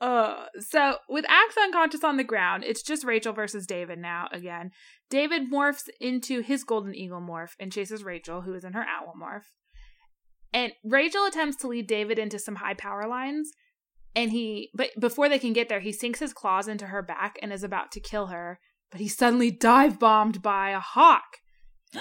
uh, 0.00 0.46
so 0.58 0.96
with 1.08 1.24
Ax 1.28 1.56
unconscious 1.62 2.04
on 2.04 2.16
the 2.16 2.24
ground, 2.24 2.64
it's 2.64 2.82
just 2.82 3.04
Rachel 3.04 3.32
versus 3.32 3.66
David 3.66 3.98
now 3.98 4.28
again. 4.32 4.70
David 5.10 5.50
morphs 5.50 5.88
into 6.00 6.40
his 6.40 6.64
golden 6.64 6.94
eagle 6.94 7.20
morph 7.20 7.54
and 7.58 7.72
chases 7.72 8.04
Rachel, 8.04 8.42
who 8.42 8.54
is 8.54 8.64
in 8.64 8.72
her 8.72 8.84
owl 8.84 9.14
morph. 9.20 9.44
And 10.52 10.72
Rachel 10.84 11.26
attempts 11.26 11.56
to 11.58 11.68
lead 11.68 11.86
David 11.86 12.18
into 12.18 12.38
some 12.38 12.56
high 12.56 12.74
power 12.74 13.06
lines, 13.06 13.50
and 14.14 14.30
he 14.30 14.70
but 14.74 14.90
before 14.98 15.28
they 15.28 15.38
can 15.38 15.52
get 15.52 15.68
there, 15.68 15.80
he 15.80 15.92
sinks 15.92 16.20
his 16.20 16.32
claws 16.32 16.68
into 16.68 16.86
her 16.86 17.02
back 17.02 17.38
and 17.42 17.52
is 17.52 17.62
about 17.62 17.92
to 17.92 18.00
kill 18.00 18.28
her, 18.28 18.58
but 18.90 19.00
he's 19.00 19.16
suddenly 19.16 19.50
dive 19.50 19.98
bombed 19.98 20.42
by 20.42 20.70
a 20.70 20.80
hawk. 20.80 21.38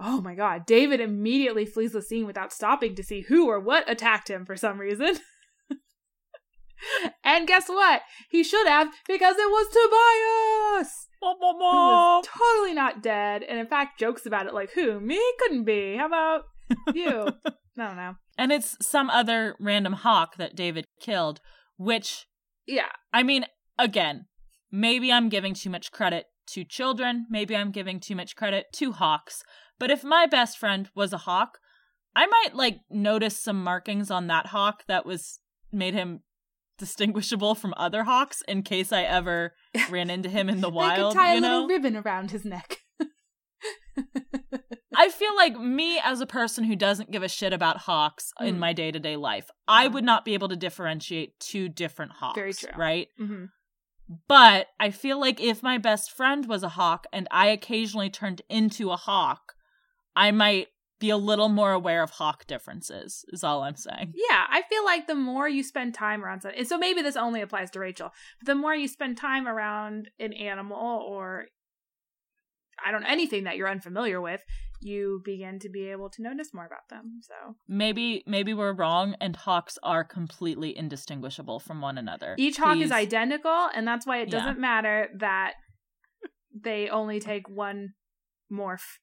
Oh 0.00 0.20
my 0.20 0.36
god. 0.36 0.64
David 0.64 1.00
immediately 1.00 1.66
flees 1.66 1.90
the 1.90 2.00
scene 2.00 2.24
without 2.24 2.52
stopping 2.52 2.94
to 2.94 3.02
see 3.02 3.22
who 3.22 3.48
or 3.48 3.58
what 3.58 3.90
attacked 3.90 4.30
him 4.30 4.46
for 4.46 4.56
some 4.56 4.78
reason. 4.78 5.16
and 7.24 7.46
guess 7.46 7.68
what? 7.68 8.02
He 8.30 8.42
should 8.44 8.66
have 8.66 8.88
because 9.06 9.36
it 9.38 9.48
was 9.50 9.66
Tobias! 9.68 11.08
Who 11.20 11.26
was 11.40 12.26
totally 12.26 12.74
not 12.74 13.02
dead, 13.02 13.42
and 13.42 13.58
in 13.58 13.66
fact 13.66 13.98
jokes 13.98 14.24
about 14.24 14.46
it 14.46 14.54
like, 14.54 14.70
who? 14.72 15.00
Me? 15.00 15.20
Couldn't 15.40 15.64
be. 15.64 15.96
How 15.96 16.06
about 16.06 16.42
you? 16.94 17.28
I 17.80 17.86
don't 17.86 17.96
know. 17.96 18.14
and 18.36 18.50
it's 18.52 18.76
some 18.80 19.08
other 19.10 19.56
random 19.60 19.92
hawk 19.94 20.36
that 20.36 20.54
David 20.56 20.84
killed, 21.00 21.40
which 21.76 22.26
Yeah. 22.66 22.90
I 23.12 23.22
mean, 23.22 23.46
again, 23.78 24.26
maybe 24.70 25.12
I'm 25.12 25.28
giving 25.28 25.54
too 25.54 25.70
much 25.70 25.90
credit 25.92 26.26
to 26.48 26.64
children, 26.64 27.26
maybe 27.30 27.54
I'm 27.56 27.70
giving 27.72 28.00
too 28.00 28.16
much 28.16 28.34
credit 28.34 28.66
to 28.74 28.92
hawks. 28.92 29.42
But 29.78 29.90
if 29.90 30.02
my 30.02 30.26
best 30.26 30.58
friend 30.58 30.88
was 30.94 31.12
a 31.12 31.18
hawk, 31.18 31.58
I 32.16 32.26
might 32.26 32.54
like 32.54 32.78
notice 32.90 33.38
some 33.38 33.62
markings 33.62 34.10
on 34.10 34.26
that 34.28 34.46
hawk 34.46 34.82
that 34.88 35.06
was 35.06 35.40
made 35.70 35.94
him 35.94 36.20
distinguishable 36.78 37.54
from 37.54 37.74
other 37.76 38.04
hawks 38.04 38.42
in 38.48 38.62
case 38.62 38.92
I 38.92 39.02
ever 39.02 39.54
ran 39.90 40.08
into 40.10 40.28
him 40.28 40.48
in 40.48 40.60
the 40.60 40.70
wild, 40.70 41.12
could 41.14 41.20
tie 41.20 41.34
you 41.34 41.40
a 41.40 41.42
little 41.42 41.66
ribbon 41.66 41.96
around 41.96 42.30
his 42.30 42.44
neck. 42.44 42.78
I 44.96 45.10
feel 45.10 45.36
like 45.36 45.58
me 45.58 46.00
as 46.02 46.20
a 46.20 46.26
person 46.26 46.64
who 46.64 46.74
doesn't 46.74 47.10
give 47.10 47.22
a 47.22 47.28
shit 47.28 47.52
about 47.52 47.78
hawks 47.78 48.32
in 48.40 48.56
Mm. 48.56 48.58
my 48.58 48.72
day-to-day 48.72 49.16
life, 49.16 49.48
I 49.68 49.84
Uh-huh. 49.86 49.92
would 49.94 50.04
not 50.04 50.24
be 50.24 50.34
able 50.34 50.48
to 50.48 50.56
differentiate 50.56 51.38
two 51.38 51.68
different 51.68 52.12
hawks, 52.12 52.36
Very 52.36 52.52
true. 52.54 52.70
right? 52.76 53.08
hmm 53.16 53.44
But 54.26 54.68
I 54.80 54.90
feel 54.90 55.20
like 55.20 55.40
if 55.40 55.62
my 55.62 55.78
best 55.78 56.10
friend 56.10 56.46
was 56.46 56.62
a 56.62 56.70
hawk 56.70 57.06
and 57.12 57.28
I 57.30 57.48
occasionally 57.48 58.10
turned 58.10 58.42
into 58.48 58.90
a 58.90 58.96
hawk, 58.96 59.52
I 60.16 60.30
might 60.30 60.68
be 60.98 61.10
a 61.10 61.16
little 61.16 61.48
more 61.48 61.72
aware 61.72 62.02
of 62.02 62.10
hawk 62.10 62.46
differences, 62.46 63.24
is 63.28 63.44
all 63.44 63.62
I'm 63.62 63.76
saying. 63.76 64.14
Yeah, 64.14 64.44
I 64.48 64.62
feel 64.68 64.84
like 64.84 65.06
the 65.06 65.14
more 65.14 65.48
you 65.48 65.62
spend 65.62 65.94
time 65.94 66.24
around 66.24 66.40
something, 66.42 66.58
and 66.58 66.68
so 66.68 66.78
maybe 66.78 67.02
this 67.02 67.16
only 67.16 67.40
applies 67.40 67.70
to 67.72 67.80
Rachel, 67.80 68.10
but 68.40 68.46
the 68.46 68.54
more 68.54 68.74
you 68.74 68.88
spend 68.88 69.16
time 69.16 69.46
around 69.46 70.10
an 70.18 70.32
animal 70.32 71.02
or 71.08 71.46
I 72.84 72.90
don't 72.92 73.02
know 73.02 73.08
anything 73.08 73.44
that 73.44 73.56
you're 73.56 73.68
unfamiliar 73.68 74.20
with, 74.20 74.42
you 74.80 75.20
begin 75.24 75.58
to 75.60 75.68
be 75.68 75.88
able 75.90 76.08
to 76.10 76.22
notice 76.22 76.54
more 76.54 76.64
about 76.66 76.88
them. 76.88 77.20
So 77.22 77.56
Maybe 77.66 78.22
maybe 78.26 78.54
we're 78.54 78.72
wrong 78.72 79.16
and 79.20 79.34
hawks 79.34 79.78
are 79.82 80.04
completely 80.04 80.76
indistinguishable 80.76 81.58
from 81.60 81.80
one 81.80 81.98
another. 81.98 82.34
each 82.38 82.56
hawk 82.56 82.78
is 82.78 82.92
identical, 82.92 83.68
and 83.74 83.86
that's 83.86 84.06
why 84.06 84.18
it 84.18 84.30
doesn't 84.30 84.58
matter 84.58 85.08
that 85.18 85.54
they 86.54 86.88
only 86.88 87.20
take 87.20 87.48
one 87.48 87.94
morph 88.50 88.98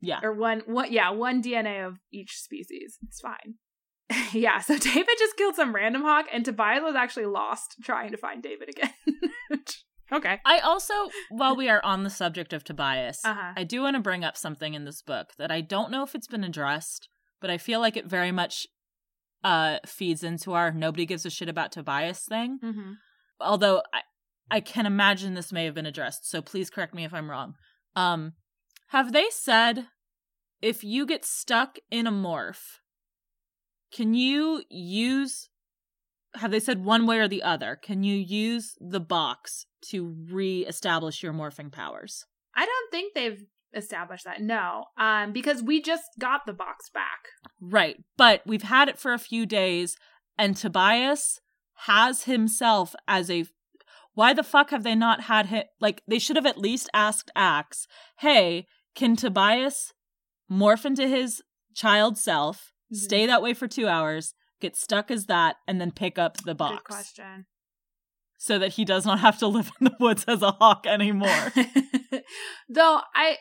Yeah. 0.00 0.20
or 0.22 0.32
one 0.32 0.62
what 0.66 0.92
yeah 0.92 1.10
one 1.10 1.42
DNA 1.42 1.86
of 1.86 1.98
each 2.12 2.36
species. 2.38 2.98
It's 3.06 3.20
fine. 3.20 3.54
yeah, 4.32 4.58
so 4.60 4.78
David 4.78 5.08
just 5.18 5.36
killed 5.36 5.54
some 5.54 5.74
random 5.74 6.02
hawk, 6.02 6.26
and 6.32 6.44
Tobias 6.44 6.82
was 6.82 6.94
actually 6.94 7.26
lost 7.26 7.76
trying 7.82 8.10
to 8.12 8.16
find 8.16 8.42
David 8.42 8.70
again. 8.70 8.92
okay. 10.12 10.38
I 10.46 10.60
also, 10.60 10.94
while 11.30 11.54
we 11.56 11.68
are 11.68 11.84
on 11.84 12.04
the 12.04 12.10
subject 12.10 12.52
of 12.52 12.64
Tobias, 12.64 13.20
Uh-huh. 13.24 13.52
I 13.56 13.64
do 13.64 13.82
want 13.82 13.96
to 13.96 14.02
bring 14.02 14.24
up 14.24 14.36
something 14.36 14.74
in 14.74 14.84
this 14.84 15.02
book 15.02 15.30
that 15.38 15.50
I 15.50 15.60
don't 15.60 15.90
know 15.90 16.02
if 16.04 16.14
it's 16.14 16.26
been 16.26 16.44
addressed, 16.44 17.08
but 17.40 17.50
I 17.50 17.58
feel 17.58 17.80
like 17.80 17.96
it 17.96 18.06
very 18.06 18.32
much 18.32 18.66
uh 19.44 19.78
feeds 19.86 20.24
into 20.24 20.52
our 20.52 20.72
nobody 20.72 21.06
gives 21.06 21.24
a 21.24 21.30
shit 21.30 21.48
about 21.48 21.70
Tobias 21.70 22.24
thing. 22.24 22.58
Mm-hmm. 22.64 22.92
Although 23.40 23.82
I 23.92 24.00
I 24.50 24.60
can 24.60 24.86
imagine 24.86 25.34
this 25.34 25.52
may 25.52 25.64
have 25.66 25.74
been 25.74 25.86
addressed, 25.86 26.28
so 26.28 26.40
please 26.42 26.70
correct 26.70 26.94
me 26.94 27.04
if 27.04 27.12
I'm 27.14 27.30
wrong. 27.30 27.54
Um 27.94 28.32
have 28.88 29.12
they 29.12 29.26
said 29.30 29.86
if 30.60 30.82
you 30.82 31.06
get 31.06 31.24
stuck 31.24 31.78
in 31.90 32.06
a 32.06 32.12
morph, 32.12 32.80
can 33.92 34.14
you 34.14 34.62
use 34.68 35.48
have 36.34 36.50
they 36.50 36.60
said 36.60 36.84
one 36.84 37.06
way 37.06 37.18
or 37.18 37.28
the 37.28 37.42
other? 37.42 37.76
Can 37.76 38.02
you 38.02 38.14
use 38.14 38.76
the 38.80 39.00
box 39.00 39.66
to 39.90 40.14
re-establish 40.30 41.22
your 41.22 41.32
morphing 41.32 41.72
powers? 41.72 42.26
I 42.54 42.66
don't 42.66 42.90
think 42.90 43.14
they've 43.14 43.44
established 43.74 44.24
that. 44.24 44.40
No, 44.40 44.84
um, 44.96 45.32
because 45.32 45.62
we 45.62 45.80
just 45.80 46.04
got 46.18 46.46
the 46.46 46.52
box 46.52 46.90
back. 46.90 47.28
Right. 47.60 47.96
But 48.16 48.42
we've 48.46 48.62
had 48.62 48.88
it 48.88 48.98
for 48.98 49.12
a 49.12 49.18
few 49.18 49.46
days, 49.46 49.96
and 50.36 50.56
Tobias 50.56 51.40
has 51.86 52.24
himself 52.24 52.94
as 53.06 53.30
a. 53.30 53.44
Why 54.14 54.34
the 54.34 54.42
fuck 54.42 54.70
have 54.70 54.82
they 54.82 54.96
not 54.96 55.22
had 55.22 55.46
him? 55.46 55.64
Like, 55.80 56.02
they 56.08 56.18
should 56.18 56.36
have 56.36 56.46
at 56.46 56.58
least 56.58 56.90
asked 56.92 57.30
Ax, 57.36 57.86
hey, 58.18 58.66
can 58.98 59.16
Tobias 59.16 59.92
morph 60.50 60.84
into 60.84 61.06
his 61.08 61.42
child 61.74 62.18
self, 62.18 62.72
Mhm. 62.92 62.96
stay 62.96 63.26
that 63.26 63.42
way 63.42 63.54
for 63.54 63.68
two 63.68 63.86
hours, 63.88 64.34
get 64.60 64.76
stuck 64.76 65.10
as 65.10 65.26
that, 65.26 65.56
and 65.66 65.80
then 65.80 65.92
pick 65.92 66.18
up 66.18 66.38
the 66.38 66.52
Good 66.52 66.56
box 66.58 66.82
question. 66.84 67.46
so 68.38 68.58
that 68.58 68.72
he 68.74 68.84
does 68.84 69.06
not 69.06 69.20
have 69.20 69.38
to 69.38 69.46
live 69.56 69.70
in 69.80 69.84
the 69.86 69.96
woods 70.00 70.24
as 70.26 70.42
a 70.42 70.50
hawk 70.52 70.86
anymore? 70.86 71.52
Though 72.68 73.00
I, 73.14 73.36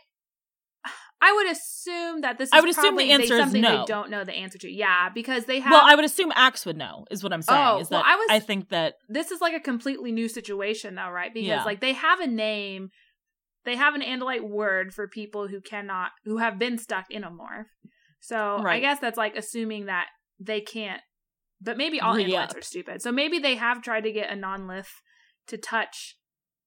I 1.21 1.33
would 1.33 1.49
assume 1.51 2.21
that 2.21 2.37
this. 2.37 2.49
Is 2.49 2.53
I 2.53 2.59
would 2.61 2.69
assume 2.69 2.95
the 2.95 3.11
answer 3.11 3.33
is 3.33 3.39
something 3.39 3.61
no. 3.61 3.79
they 3.79 3.85
don't 3.85 4.09
know 4.11 4.23
the 4.23 4.33
answer 4.33 4.57
to. 4.59 4.69
Yeah, 4.71 5.09
because 5.09 5.45
they 5.45 5.59
have. 5.59 5.71
well, 5.71 5.81
I 5.83 5.95
would 5.95 6.05
assume 6.05 6.31
Ax 6.35 6.65
would 6.65 6.77
know, 6.77 7.05
is 7.09 7.23
what 7.23 7.33
I'm 7.33 7.41
saying. 7.41 7.59
Oh, 7.59 7.79
is 7.79 7.89
well, 7.89 8.03
that 8.03 8.07
I 8.11 8.15
was- 8.15 8.27
I 8.29 8.39
think 8.39 8.69
that 8.69 8.95
this 9.09 9.31
is 9.31 9.41
like 9.41 9.53
a 9.55 9.59
completely 9.59 10.11
new 10.11 10.27
situation 10.29 10.93
though 10.95 11.09
right 11.09 11.33
because 11.33 11.47
Yeah. 11.47 11.63
like 11.63 11.79
they 11.81 11.93
have 11.93 12.19
a 12.19 12.27
name 12.27 12.89
they 13.67 13.75
have 13.75 13.95
an 13.95 14.01
andalite 14.01 14.47
word 14.47 14.93
for 14.93 15.07
people 15.07 15.47
who 15.47 15.59
cannot 15.59 16.11
who 16.23 16.37
have 16.37 16.57
been 16.57 16.77
stuck 16.77 17.05
in 17.11 17.23
a 17.23 17.29
morph. 17.29 17.65
So 18.19 18.63
i 18.65 18.79
guess 18.79 18.99
that's 18.99 19.17
like 19.17 19.35
assuming 19.35 19.85
that 19.85 20.07
they 20.39 20.61
can't 20.61 21.01
but 21.61 21.77
maybe 21.77 21.99
all 21.99 22.15
Re-up. 22.15 22.49
andalites 22.49 22.57
are 22.57 22.61
stupid. 22.61 23.01
So 23.01 23.11
maybe 23.11 23.39
they 23.39 23.55
have 23.55 23.81
tried 23.81 24.01
to 24.01 24.11
get 24.11 24.31
a 24.31 24.35
nothlit 24.35 24.85
to 25.47 25.57
touch 25.57 26.17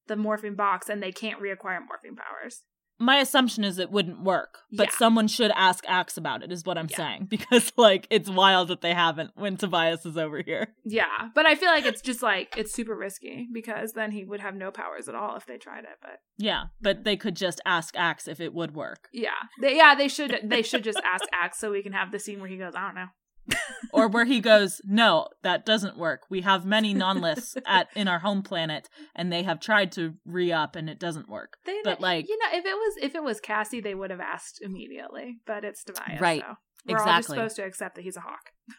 the 0.07 0.15
morphing 0.15 0.57
box 0.57 0.89
and 0.89 1.01
they 1.01 1.11
can't 1.11 1.39
reacquire 1.39 1.79
morphing 1.79 2.17
powers 2.17 2.63
my 3.01 3.17
assumption 3.17 3.63
is 3.63 3.79
it 3.79 3.91
wouldn't 3.91 4.21
work, 4.23 4.59
but 4.71 4.87
Yeah. 4.91 4.97
someone 4.97 5.27
should 5.27 5.51
ask 5.55 5.83
Ax 5.87 6.15
about 6.17 6.43
it, 6.43 6.51
is 6.51 6.63
what 6.63 6.77
I'm 6.77 6.87
Yeah. 6.89 6.97
saying. 6.97 7.27
Because, 7.29 7.73
like, 7.75 8.07
it's 8.09 8.29
wild 8.29 8.67
that 8.69 8.81
they 8.81 8.93
haven't 8.93 9.31
when 9.35 9.57
Tobias 9.57 10.05
is 10.05 10.17
over 10.17 10.41
here. 10.41 10.75
yeah 10.85 11.29
but 11.35 11.45
i 11.45 11.55
feel 11.55 11.69
like 11.69 11.85
it's 11.85 12.01
just 12.01 12.21
like 12.21 12.55
it's 12.57 12.73
super 12.73 12.95
risky 12.95 13.47
because 13.53 13.93
then 13.93 14.11
he 14.11 14.23
would 14.23 14.39
have 14.39 14.55
no 14.55 14.71
powers 14.71 15.07
at 15.09 15.15
all 15.15 15.35
if 15.35 15.45
they 15.45 15.57
tried 15.57 15.83
it 15.83 15.97
but 16.01 16.19
Yeah, 16.37 16.65
but 16.81 17.03
they 17.03 17.17
could 17.17 17.35
just 17.35 17.59
ask 17.65 17.95
Ax 17.97 18.27
if 18.27 18.39
it 18.39 18.53
would 18.53 18.73
work. 18.75 19.07
yeah 19.13 19.29
they, 19.61 19.75
yeah 19.77 19.95
they 19.95 20.07
should 20.07 20.39
they 20.43 20.61
should 20.61 20.83
just 20.83 21.01
ask 21.13 21.25
ax 21.33 21.59
so 21.59 21.71
we 21.71 21.83
can 21.83 21.93
have 21.93 22.11
the 22.11 22.19
scene 22.19 22.39
where 22.39 22.49
he 22.49 22.57
goes 22.57 22.73
i 22.75 22.81
don't 22.85 22.95
know 22.95 23.07
or 23.93 24.07
where 24.07 24.25
he 24.25 24.39
goes, 24.39 24.81
No, 24.85 25.27
that 25.43 25.65
doesn't 25.65 25.97
work. 25.97 26.21
We 26.29 26.41
have 26.41 26.65
many 26.65 26.93
nothlits 26.93 27.57
at 27.65 27.87
in 27.95 28.07
our 28.07 28.19
home 28.19 28.43
planet, 28.43 28.89
and 29.15 29.31
they 29.31 29.43
have 29.43 29.59
tried 29.59 29.91
to 29.93 30.15
re-up 30.25 30.75
and 30.75 30.89
it 30.89 30.99
doesn't 30.99 31.29
work. 31.29 31.57
They, 31.65 31.79
But, 31.83 32.01
like- 32.01 32.27
you 32.27 32.37
know, 32.37 32.57
if 32.57 32.65
it 32.65 32.75
was 32.75 32.97
if 33.01 33.15
it 33.15 33.23
was 33.23 33.39
Cassie, 33.39 33.81
they 33.81 33.95
would 33.95 34.11
have 34.11 34.19
asked 34.19 34.59
immediately. 34.61 35.37
But 35.45 35.63
it's 35.63 35.83
Tobias, 35.83 36.21
Right. 36.21 36.41
So 36.41 36.55
we're 36.85 36.97
all 36.97 37.05
just 37.17 37.29
supposed 37.29 37.55
to 37.57 37.63
accept 37.63 37.95
that 37.95 38.03
he's 38.03 38.17
a 38.17 38.21
hawk. 38.21 38.51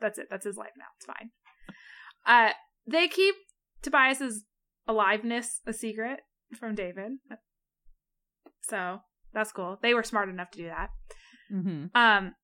That's 0.00 0.18
it. 0.18 0.26
That's 0.30 0.44
his 0.44 0.56
life 0.56 0.72
now. 0.76 0.86
It's 0.96 1.06
fine. 1.06 1.30
Uh, 2.26 2.52
they 2.86 3.08
keep 3.08 3.34
Tobias's 3.82 4.44
aliveness 4.88 5.60
a 5.66 5.72
secret 5.72 6.20
from 6.58 6.74
David, 6.74 7.12
so 8.62 9.00
that's 9.32 9.52
cool. 9.52 9.78
They 9.82 9.94
were 9.94 10.02
smart 10.02 10.28
enough 10.28 10.50
to 10.52 10.58
do 10.58 10.66
that. 10.68 10.90
Mm-hmm. 11.52 11.86
Um, 11.94 12.34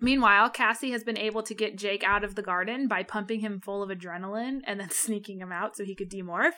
meanwhile, 0.00 0.50
Cassie 0.50 0.90
has 0.92 1.04
been 1.04 1.18
able 1.18 1.42
to 1.42 1.54
get 1.54 1.78
Jake 1.78 2.04
out 2.04 2.24
of 2.24 2.34
the 2.34 2.42
garden 2.42 2.88
by 2.88 3.02
pumping 3.02 3.40
him 3.40 3.60
full 3.60 3.82
of 3.82 3.90
adrenaline 3.90 4.60
and 4.66 4.80
then 4.80 4.90
sneaking 4.90 5.40
him 5.40 5.52
out 5.52 5.76
so 5.76 5.84
he 5.84 5.94
could 5.94 6.10
demorph, 6.10 6.52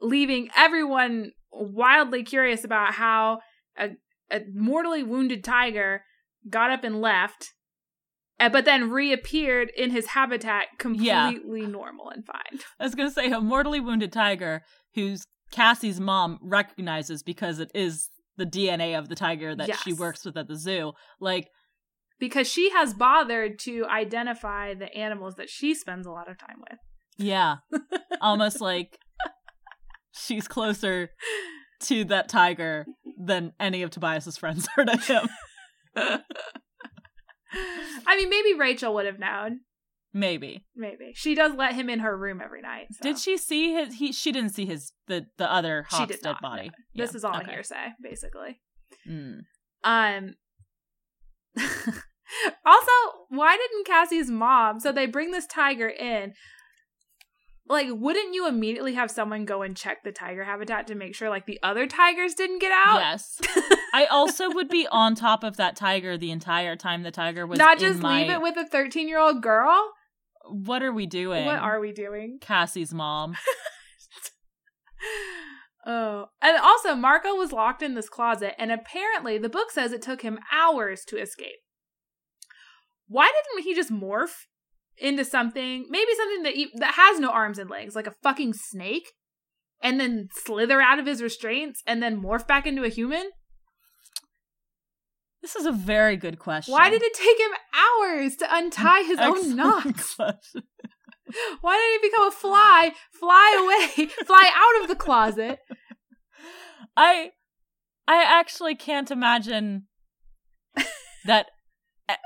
leaving 0.00 0.48
everyone 0.56 1.32
wildly 1.52 2.22
curious 2.22 2.64
about 2.64 2.94
how 2.94 3.40
a, 3.78 3.90
a 4.30 4.42
mortally 4.54 5.02
wounded 5.02 5.42
tiger 5.44 6.02
got 6.48 6.70
up 6.70 6.84
and 6.84 7.00
left, 7.00 7.52
uh, 8.38 8.48
but 8.48 8.64
then 8.64 8.90
reappeared 8.90 9.70
in 9.76 9.90
his 9.90 10.06
habitat 10.08 10.66
completely 10.78 11.66
normal 11.66 12.08
and 12.08 12.24
fine. 12.24 12.60
I 12.80 12.84
was 12.84 12.94
gonna 12.94 13.10
say 13.10 13.30
a 13.30 13.40
mortally 13.40 13.80
wounded 13.80 14.12
tiger 14.12 14.62
who's 14.94 15.24
Cassie's 15.50 16.00
mom 16.00 16.38
recognizes 16.42 17.22
because 17.22 17.58
it 17.58 17.70
is 17.74 18.08
the 18.36 18.46
DNA 18.46 18.98
of 18.98 19.08
the 19.08 19.14
tiger 19.14 19.54
that 19.54 19.76
she 19.78 19.92
works 19.92 20.24
with 20.24 20.36
at 20.36 20.48
the 20.48 20.56
zoo. 20.56 20.92
Like, 21.20 21.48
Because 22.20 22.46
she 22.46 22.70
has 22.70 22.94
bothered 22.94 23.58
to 23.60 23.84
identify 23.86 24.74
the 24.74 24.94
animals 24.94 25.34
that 25.36 25.48
she 25.50 25.74
spends 25.74 26.06
a 26.06 26.10
lot 26.12 26.30
of 26.30 26.38
time 26.38 26.58
with. 26.60 26.78
yeah, 27.16 27.56
almost 28.20 28.60
like 28.60 28.98
she's 30.12 30.46
closer 30.46 31.10
to 31.84 32.04
that 32.04 32.28
tiger 32.28 32.86
than 33.18 33.52
any 33.58 33.82
of 33.82 33.90
Tobias's 33.90 34.36
friends 34.36 34.68
are 34.76 34.84
to 34.84 34.96
him. 34.98 35.28
I 38.06 38.16
mean, 38.16 38.28
maybe 38.30 38.54
Rachel 38.54 38.94
would 38.94 39.06
have 39.06 39.18
known. 39.18 39.60
Maybe. 40.12 40.64
Maybe 40.76 41.12
she 41.14 41.34
does 41.34 41.54
let 41.54 41.74
him 41.74 41.88
in 41.88 42.00
her 42.00 42.16
room 42.16 42.40
every 42.44 42.60
night. 42.62 42.88
so. 42.92 42.98
Did 43.02 43.18
she 43.18 43.36
see 43.38 43.72
his? 43.74 43.94
He 43.94 44.12
she 44.12 44.32
didn't 44.32 44.50
see 44.50 44.66
his 44.66 44.92
the 45.06 45.26
the 45.38 45.50
other 45.50 45.86
hawk's 45.88 46.16
dead 46.18 46.24
not. 46.32 46.42
body. 46.42 46.70
no. 46.94 47.04
This 47.04 47.12
Yeah, 47.12 47.16
is 47.16 47.24
all 47.24 47.36
okay. 47.38 47.52
hearsay, 47.52 47.86
basically. 48.02 48.60
Mm. 49.08 49.40
Um. 49.84 50.34
also, 52.64 52.92
why 53.28 53.56
didn't 53.56 53.86
Cassie's 53.86 54.30
mom? 54.30 54.80
So 54.80 54.92
they 54.92 55.06
bring 55.06 55.30
this 55.30 55.46
tiger 55.46 55.88
in. 55.88 56.34
Like, 57.68 57.86
wouldn't 57.90 58.34
you 58.34 58.48
immediately 58.48 58.94
have 58.94 59.12
someone 59.12 59.44
go 59.44 59.62
and 59.62 59.76
check 59.76 60.02
the 60.02 60.10
tiger 60.10 60.42
habitat 60.42 60.88
to 60.88 60.96
make 60.96 61.14
sure, 61.14 61.30
like, 61.30 61.46
the 61.46 61.60
other 61.62 61.86
tigers 61.86 62.34
didn't 62.34 62.58
get 62.60 62.72
out? 62.72 62.98
Yes. 62.98 63.40
I 63.94 64.06
also 64.06 64.50
would 64.50 64.68
be 64.68 64.88
on 64.90 65.14
top 65.14 65.44
of 65.44 65.56
that 65.56 65.76
tiger 65.76 66.18
the 66.18 66.32
entire 66.32 66.74
time 66.74 67.04
the 67.04 67.12
tiger 67.12 67.46
was 67.46 67.58
Not 67.60 67.78
just 67.78 68.00
my- 68.00 68.22
leave 68.22 68.30
it 68.30 68.42
with 68.42 68.56
a 68.56 68.66
thirteen-year-old 68.66 69.40
girl. 69.40 69.92
What 70.48 70.82
are 70.82 70.92
we 70.92 71.06
doing? 71.06 71.44
What 71.44 71.60
are 71.60 71.78
we 71.78 71.92
doing? 71.92 72.38
Cassie's 72.40 72.92
mom? 72.92 73.36
Oh, 75.86 76.26
and 76.42 76.58
also 76.58 76.94
Marco 76.94 77.34
was 77.34 77.52
locked 77.52 77.82
in 77.82 77.94
this 77.94 78.10
closet, 78.10 78.54
and 78.58 78.70
apparently 78.70 79.38
the 79.38 79.48
book 79.48 79.70
says 79.70 79.92
it 79.92 80.02
took 80.02 80.20
him 80.20 80.38
hours 80.52 81.04
to 81.06 81.16
escape. 81.16 81.56
Why 83.10 83.26
didn't 83.26 83.64
he 83.64 83.74
just 83.74 83.90
morph 83.90 84.46
into 84.96 85.24
something, 85.24 85.86
maybe 85.90 86.10
something 86.16 86.42
that 86.44 86.54
that 86.78 86.94
has 86.94 87.18
no 87.18 87.30
arms 87.30 87.58
and 87.58 87.68
legs, 87.68 87.96
like 87.96 88.06
a 88.06 88.14
fucking 88.22 88.54
snake, 88.54 89.10
and 89.82 89.98
then 89.98 90.28
slither 90.44 90.80
out 90.80 91.00
of 91.00 91.06
his 91.06 91.20
restraints 91.20 91.82
and 91.88 92.00
then 92.00 92.22
morph 92.22 92.46
back 92.46 92.68
into 92.68 92.84
a 92.84 92.88
human? 92.88 93.30
This 95.42 95.56
is 95.56 95.66
a 95.66 95.72
very 95.72 96.16
good 96.16 96.38
question. 96.38 96.72
Why 96.72 96.88
did 96.88 97.02
it 97.02 97.14
take 97.14 97.40
him 97.40 97.50
hours 97.74 98.36
to 98.36 98.46
untie 98.48 99.02
his 99.02 99.18
own 99.18 99.56
knots? 99.56 100.16
Why 101.60 101.76
did 101.76 102.02
he 102.02 102.08
become 102.08 102.28
a 102.28 102.30
fly, 102.30 102.92
fly 103.18 103.58
away, 103.60 104.06
fly 104.24 104.50
out 104.54 104.82
of 104.82 104.88
the 104.88 104.94
closet? 104.96 105.58
I 106.96 107.30
I 108.06 108.22
actually 108.22 108.76
can't 108.76 109.10
imagine 109.10 109.88
that 111.24 111.46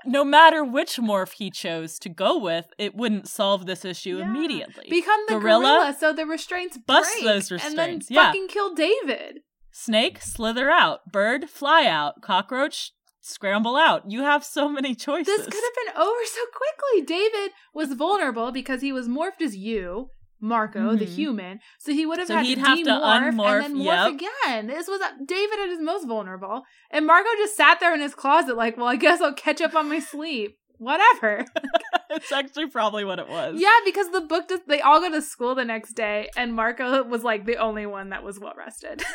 no 0.06 0.24
matter 0.24 0.64
which 0.64 0.96
morph 0.96 1.32
he 1.32 1.50
chose 1.50 1.98
to 2.00 2.08
go 2.08 2.38
with, 2.38 2.66
it 2.78 2.94
wouldn't 2.94 3.28
solve 3.28 3.66
this 3.66 3.84
issue 3.84 4.18
Yeah. 4.18 4.26
immediately. 4.30 4.86
Become 4.90 5.20
the 5.28 5.34
Gorilla? 5.38 5.60
gorilla, 5.78 5.96
so 5.98 6.12
the 6.12 6.26
restraints 6.26 6.76
Bust 6.78 7.10
break, 7.14 7.24
those 7.24 7.50
and 7.50 7.60
then 7.60 7.68
restraints, 7.68 8.10
yeah. 8.10 8.26
fucking 8.26 8.48
kill 8.48 8.74
David. 8.74 9.40
Snake, 9.72 10.20
slither 10.20 10.70
out. 10.70 11.00
Bird, 11.10 11.50
fly 11.50 11.84
out. 11.86 12.20
Cockroach, 12.22 12.92
scramble 13.20 13.76
out. 13.76 14.08
You 14.10 14.22
have 14.22 14.44
so 14.44 14.68
many 14.68 14.94
choices. 14.94 15.26
This 15.26 15.46
could 15.46 15.54
have 15.64 15.94
been 15.94 16.02
over 16.02 16.20
so 16.26 16.40
quickly. 16.54 17.06
David 17.06 17.50
was 17.74 17.92
vulnerable 17.94 18.52
because 18.52 18.82
he 18.82 18.92
was 18.92 19.08
morphed 19.08 19.40
as 19.42 19.56
you, 19.56 20.10
Marco, 20.40 20.94
the 20.96 21.06
Mhm. 21.06 21.14
human. 21.14 21.60
So 21.78 21.92
he 21.92 22.04
would 22.06 22.18
have 22.18 22.28
So 22.28 22.36
had 22.36 22.46
to 22.46 22.60
have 22.60 22.78
to 22.78 22.84
demorph 22.84 23.32
unmorph, 23.32 23.64
and 23.64 23.64
then 23.64 23.74
morph 23.76 23.84
yep. 23.84 24.20
again. 24.46 24.66
This 24.66 24.88
was 24.88 25.00
David 25.24 25.58
at 25.60 25.68
his 25.70 25.80
most 25.80 26.06
vulnerable, 26.06 26.62
and 26.90 27.06
Marco 27.06 27.28
just 27.38 27.56
sat 27.56 27.80
there 27.80 27.94
in 27.94 28.00
his 28.00 28.14
closet, 28.14 28.56
like, 28.56 28.76
"Well, 28.76 28.86
I 28.88 28.96
guess 28.96 29.20
I'll 29.20 29.32
catch 29.32 29.60
up 29.60 29.74
on 29.74 29.88
my 29.88 29.98
sleep." 30.00 30.58
Whatever. 30.78 31.44
it's 32.10 32.32
actually 32.32 32.66
probably 32.68 33.04
what 33.04 33.18
it 33.20 33.28
was. 33.28 33.54
yeah, 33.60 33.78
because 33.84 34.10
the 34.10 34.20
book 34.20 34.48
does. 34.48 34.60
They 34.66 34.80
all 34.80 35.00
go 35.00 35.08
to 35.10 35.22
school 35.22 35.54
the 35.54 35.64
next 35.64 35.92
day, 35.94 36.28
and 36.36 36.52
Marco 36.54 37.04
was 37.04 37.22
like 37.22 37.46
the 37.46 37.56
only 37.56 37.86
one 37.86 38.10
that 38.10 38.22
was 38.24 38.38
well 38.40 38.54
rested. 38.56 39.02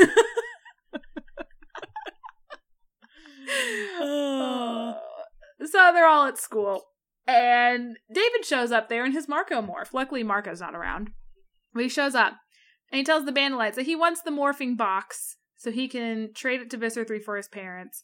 Oh. 4.02 4.96
so 5.66 5.92
they're 5.94 6.08
all 6.08 6.26
at 6.28 6.38
school. 6.38 6.84
And 7.30 7.98
David 8.12 8.44
shows 8.44 8.72
up 8.72 8.90
there 8.90 9.06
in 9.06 9.12
his 9.12 9.28
Marco 9.28 9.62
morph. 9.62 9.94
Luckily, 9.94 10.24
Marco's 10.24 10.62
not 10.62 10.74
around. 10.74 11.12
But 11.74 11.84
he 11.84 11.90
shows 11.90 12.16
up 12.16 12.34
and 12.92 12.98
he 12.98 13.04
tells 13.04 13.26
the 13.26 13.32
Bandolites 13.32 13.76
that 13.76 13.86
he 13.86 13.96
wants 13.96 14.22
the 14.22 14.32
morphing 14.32 14.76
box 14.76 15.38
so 15.56 15.72
he 15.72 15.88
can 15.88 16.34
trade 16.34 16.60
it 16.60 16.72
to 16.72 16.78
Visser 16.78 17.06
3 17.06 17.20
for 17.20 17.38
his 17.38 17.48
parents. 17.48 18.02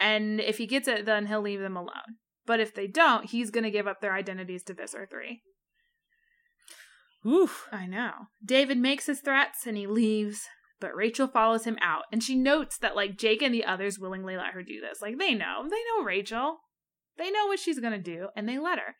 And 0.00 0.40
if 0.40 0.56
he 0.56 0.66
gets 0.66 0.88
it, 0.88 1.04
then 1.04 1.26
he'll 1.26 1.42
leave 1.42 1.60
them 1.60 1.76
alone. 1.76 2.16
But 2.46 2.60
if 2.60 2.74
they 2.74 2.86
don't, 2.86 3.26
he's 3.26 3.50
going 3.50 3.64
to 3.64 3.70
give 3.70 3.86
up 3.86 4.00
their 4.00 4.14
identities 4.14 4.62
to 4.64 4.74
Visser 4.74 5.06
3. 5.10 5.42
Oof. 7.26 7.68
I 7.70 7.86
know. 7.86 8.12
David 8.42 8.78
makes 8.78 9.04
his 9.06 9.20
threats 9.20 9.66
and 9.66 9.76
he 9.76 9.86
leaves, 9.86 10.48
but 10.80 10.96
Rachel 10.96 11.28
follows 11.28 11.64
him 11.64 11.76
out. 11.82 12.04
And 12.10 12.22
she 12.22 12.34
notes 12.34 12.78
that, 12.78 12.96
like, 12.96 13.18
Jake 13.18 13.42
and 13.42 13.54
the 13.54 13.66
others 13.66 13.98
willingly 13.98 14.36
let 14.36 14.54
her 14.54 14.62
do 14.62 14.80
this. 14.80 15.02
Like, 15.02 15.18
they 15.18 15.34
know. 15.34 15.68
They 15.68 15.76
know 15.76 16.04
Rachel. 16.04 16.60
They 17.18 17.30
know 17.30 17.46
what 17.46 17.58
she's 17.58 17.80
going 17.80 17.92
to 17.92 17.98
do, 17.98 18.28
and 18.36 18.48
they 18.48 18.58
let 18.58 18.78
her. 18.78 18.96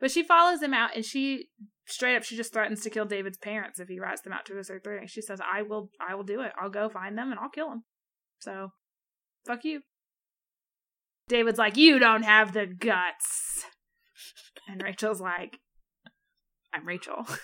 But 0.00 0.10
she 0.10 0.22
follows 0.22 0.62
him 0.62 0.74
out 0.74 0.94
and 0.94 1.04
she 1.04 1.48
straight 1.86 2.16
up 2.16 2.22
she 2.22 2.36
just 2.36 2.52
threatens 2.52 2.82
to 2.82 2.90
kill 2.90 3.04
David's 3.04 3.38
parents 3.38 3.80
if 3.80 3.88
he 3.88 3.98
rats 3.98 4.20
them 4.20 4.32
out 4.32 4.46
to 4.46 4.54
Visser 4.54 4.80
3. 4.82 5.06
She 5.06 5.22
says, 5.22 5.40
I 5.40 5.62
will 5.62 5.90
I 6.00 6.14
will 6.14 6.24
do 6.24 6.40
it. 6.40 6.52
I'll 6.60 6.70
go 6.70 6.88
find 6.88 7.18
them 7.18 7.30
and 7.30 7.40
I'll 7.40 7.48
kill 7.48 7.68
them. 7.68 7.84
So 8.38 8.72
fuck 9.46 9.64
you. 9.64 9.80
David's 11.28 11.58
like, 11.58 11.76
You 11.76 11.98
don't 11.98 12.22
have 12.22 12.52
the 12.52 12.66
guts. 12.66 13.64
And 14.68 14.82
Rachel's 14.82 15.20
like, 15.20 15.58
I'm 16.72 16.86
Rachel. 16.86 17.26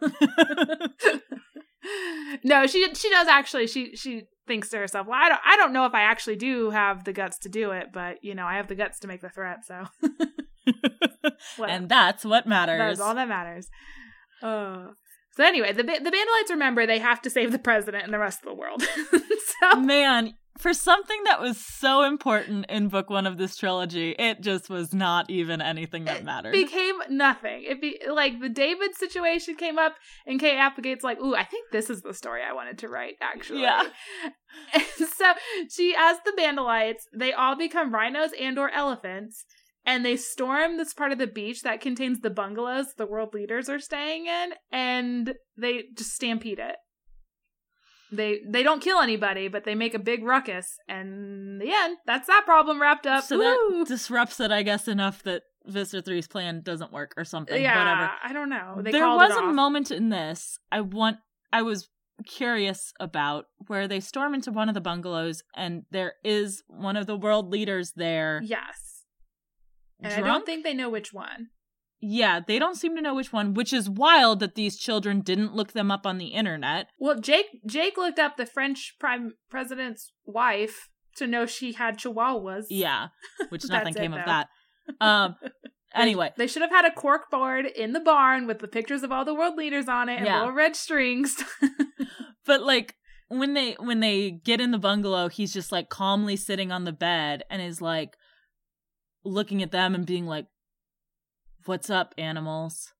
no, 2.44 2.66
she 2.66 2.94
she 2.94 3.10
does 3.10 3.28
actually. 3.28 3.66
She 3.66 3.96
she 3.96 4.24
thinks 4.46 4.70
to 4.70 4.78
herself, 4.78 5.06
"Well, 5.06 5.18
I 5.20 5.28
don't 5.28 5.40
I 5.44 5.56
don't 5.56 5.72
know 5.72 5.86
if 5.86 5.94
I 5.94 6.02
actually 6.02 6.36
do 6.36 6.70
have 6.70 7.04
the 7.04 7.12
guts 7.12 7.38
to 7.40 7.48
do 7.48 7.70
it, 7.72 7.88
but 7.92 8.22
you 8.22 8.34
know, 8.34 8.46
I 8.46 8.56
have 8.56 8.68
the 8.68 8.74
guts 8.74 9.00
to 9.00 9.08
make 9.08 9.20
the 9.20 9.28
threat, 9.28 9.64
so 9.64 9.84
whatever. 11.56 11.76
and 11.78 11.88
that's 11.88 12.24
what 12.24 12.46
matters. 12.46 12.78
that's 12.78 13.00
all 13.00 13.14
that 13.14 13.28
matters." 13.28 13.68
Uh, 14.42 14.88
so 15.32 15.44
anyway, 15.44 15.72
the 15.72 15.82
the 15.82 16.10
Bandolites 16.10 16.50
remember 16.50 16.86
they 16.86 16.98
have 16.98 17.20
to 17.22 17.30
save 17.30 17.52
the 17.52 17.58
president 17.58 18.04
and 18.04 18.12
the 18.12 18.18
rest 18.18 18.40
of 18.40 18.46
the 18.46 18.54
world. 18.54 18.82
so 19.60 19.80
Man, 19.80 20.34
for 20.58 20.72
something 20.74 21.24
that 21.24 21.40
was 21.40 21.58
so 21.58 22.02
important 22.02 22.66
in 22.68 22.88
book 22.88 23.10
one 23.10 23.26
of 23.26 23.38
this 23.38 23.56
trilogy, 23.56 24.14
it 24.18 24.40
just 24.40 24.68
was 24.68 24.94
not 24.94 25.28
even 25.30 25.60
anything 25.60 26.04
that 26.04 26.24
mattered. 26.24 26.54
It 26.54 26.66
became 26.66 26.96
nothing. 27.10 27.64
It 27.64 27.80
be 27.80 28.00
like 28.10 28.40
the 28.40 28.48
David 28.48 28.94
situation 28.96 29.56
came 29.56 29.78
up, 29.78 29.94
and 30.26 30.40
K.A. 30.40 30.58
Applegate's 30.58 31.04
like, 31.04 31.20
"Ooh, 31.20 31.34
I 31.34 31.44
think 31.44 31.70
this 31.70 31.90
is 31.90 32.02
the 32.02 32.14
story 32.14 32.42
I 32.42 32.52
wanted 32.52 32.78
to 32.78 32.88
write." 32.88 33.16
Actually, 33.20 33.62
Yeah. 33.62 33.84
And 34.72 34.82
so 35.16 35.32
she 35.70 35.94
asks 35.94 36.22
the 36.24 36.32
Bandolites. 36.36 37.06
They 37.14 37.32
all 37.32 37.56
become 37.56 37.92
rhinos 37.92 38.30
and/or 38.38 38.70
elephants, 38.70 39.44
and 39.84 40.04
they 40.04 40.16
storm 40.16 40.76
this 40.76 40.94
part 40.94 41.12
of 41.12 41.18
the 41.18 41.26
beach 41.26 41.62
that 41.62 41.80
contains 41.80 42.20
the 42.20 42.30
bungalows 42.30 42.94
the 42.96 43.06
world 43.06 43.34
leaders 43.34 43.68
are 43.68 43.78
staying 43.78 44.26
in, 44.26 44.54
and 44.72 45.34
they 45.56 45.84
just 45.96 46.14
stampede 46.14 46.58
it. 46.58 46.76
They 48.12 48.40
they 48.46 48.62
don't 48.62 48.80
kill 48.80 49.00
anybody, 49.00 49.48
but 49.48 49.64
they 49.64 49.74
make 49.74 49.94
a 49.94 49.98
big 49.98 50.24
ruckus, 50.24 50.78
and 50.88 51.60
the 51.60 51.72
end, 51.72 51.98
that's 52.06 52.28
that 52.28 52.44
problem 52.44 52.80
wrapped 52.80 53.06
up. 53.06 53.24
so 53.24 53.38
Woo! 53.38 53.78
that 53.80 53.88
disrupts 53.88 54.38
it, 54.40 54.52
I 54.52 54.62
guess, 54.62 54.86
enough 54.86 55.22
that 55.24 55.42
Visser 55.66 56.00
3's 56.00 56.28
plan 56.28 56.60
doesn't 56.62 56.92
work 56.92 57.14
or 57.16 57.24
something. 57.24 57.60
yeah, 57.60 57.78
Whatever. 57.78 58.12
I 58.22 58.32
don't 58.32 58.48
know. 58.48 58.80
They 58.82 58.92
there 58.92 59.08
was 59.08 59.32
a 59.32 59.42
moment 59.52 59.90
in 59.90 60.08
this 60.10 60.58
I 60.70 60.80
want 60.80 61.18
I 61.52 61.62
was 61.62 61.88
curious 62.24 62.92
about 62.98 63.46
where 63.66 63.86
they 63.88 64.00
storm 64.00 64.34
into 64.34 64.50
one 64.50 64.68
of 64.68 64.74
the 64.74 64.80
bungalows 64.80 65.42
and 65.54 65.84
there 65.90 66.14
is 66.24 66.62
one 66.68 66.96
of 66.96 67.06
the 67.06 67.16
world 67.16 67.50
leaders 67.50 67.92
there. 67.96 68.40
Yes. 68.44 69.04
And 70.00 70.12
I 70.12 70.20
don't 70.20 70.46
think 70.46 70.62
they 70.64 70.74
know 70.74 70.90
which 70.90 71.12
one. 71.12 71.48
Yeah, 72.00 72.40
they 72.46 72.58
don't 72.58 72.76
seem 72.76 72.94
to 72.96 73.02
know 73.02 73.14
which 73.14 73.32
one, 73.32 73.54
which 73.54 73.72
is 73.72 73.88
wild 73.88 74.40
that 74.40 74.54
these 74.54 74.76
children 74.76 75.20
didn't 75.20 75.54
look 75.54 75.72
them 75.72 75.90
up 75.90 76.06
on 76.06 76.18
the 76.18 76.28
internet. 76.28 76.88
Well, 76.98 77.18
Jake 77.18 77.46
Jake 77.66 77.96
looked 77.96 78.18
up 78.18 78.36
the 78.36 78.46
French 78.46 78.94
prime 79.00 79.34
president's 79.50 80.12
wife 80.24 80.90
to 81.16 81.26
know 81.26 81.46
she 81.46 81.72
had 81.72 81.98
chihuahuas. 81.98 82.66
Yeah, 82.68 83.08
which 83.48 83.64
nothing 83.68 83.94
it, 83.94 83.98
came 83.98 84.12
of 84.12 84.24
that. 84.26 84.48
Um 85.00 85.34
anyway, 85.92 86.32
They 86.36 86.46
should 86.46 86.62
have 86.62 86.70
had 86.70 86.84
a 86.84 86.92
cork 86.92 87.28
board 87.28 87.66
in 87.66 87.92
the 87.92 87.98
barn 87.98 88.46
with 88.46 88.60
the 88.60 88.68
pictures 88.68 89.02
of 89.02 89.10
all 89.10 89.24
the 89.24 89.34
world 89.34 89.56
leaders 89.56 89.88
on 89.88 90.08
it 90.08 90.18
and 90.18 90.26
Yeah. 90.26 90.38
little 90.38 90.52
red 90.54 90.76
strings. 90.76 91.42
but 92.46 92.62
like 92.62 92.94
when 93.28 93.54
they 93.54 93.72
when 93.80 93.98
they 93.98 94.30
get 94.30 94.60
in 94.60 94.70
the 94.70 94.78
bungalow, 94.78 95.28
he's 95.28 95.52
just 95.52 95.72
like 95.72 95.88
calmly 95.88 96.36
sitting 96.36 96.70
on 96.70 96.84
the 96.84 96.92
bed 96.92 97.42
and 97.50 97.60
is 97.60 97.80
like 97.80 98.16
looking 99.24 99.60
at 99.62 99.72
them 99.72 99.94
and 99.96 100.06
being 100.06 100.26
like, 100.26 100.46
"What's 101.66 101.90
up, 101.90 102.14
animals?" 102.18 102.92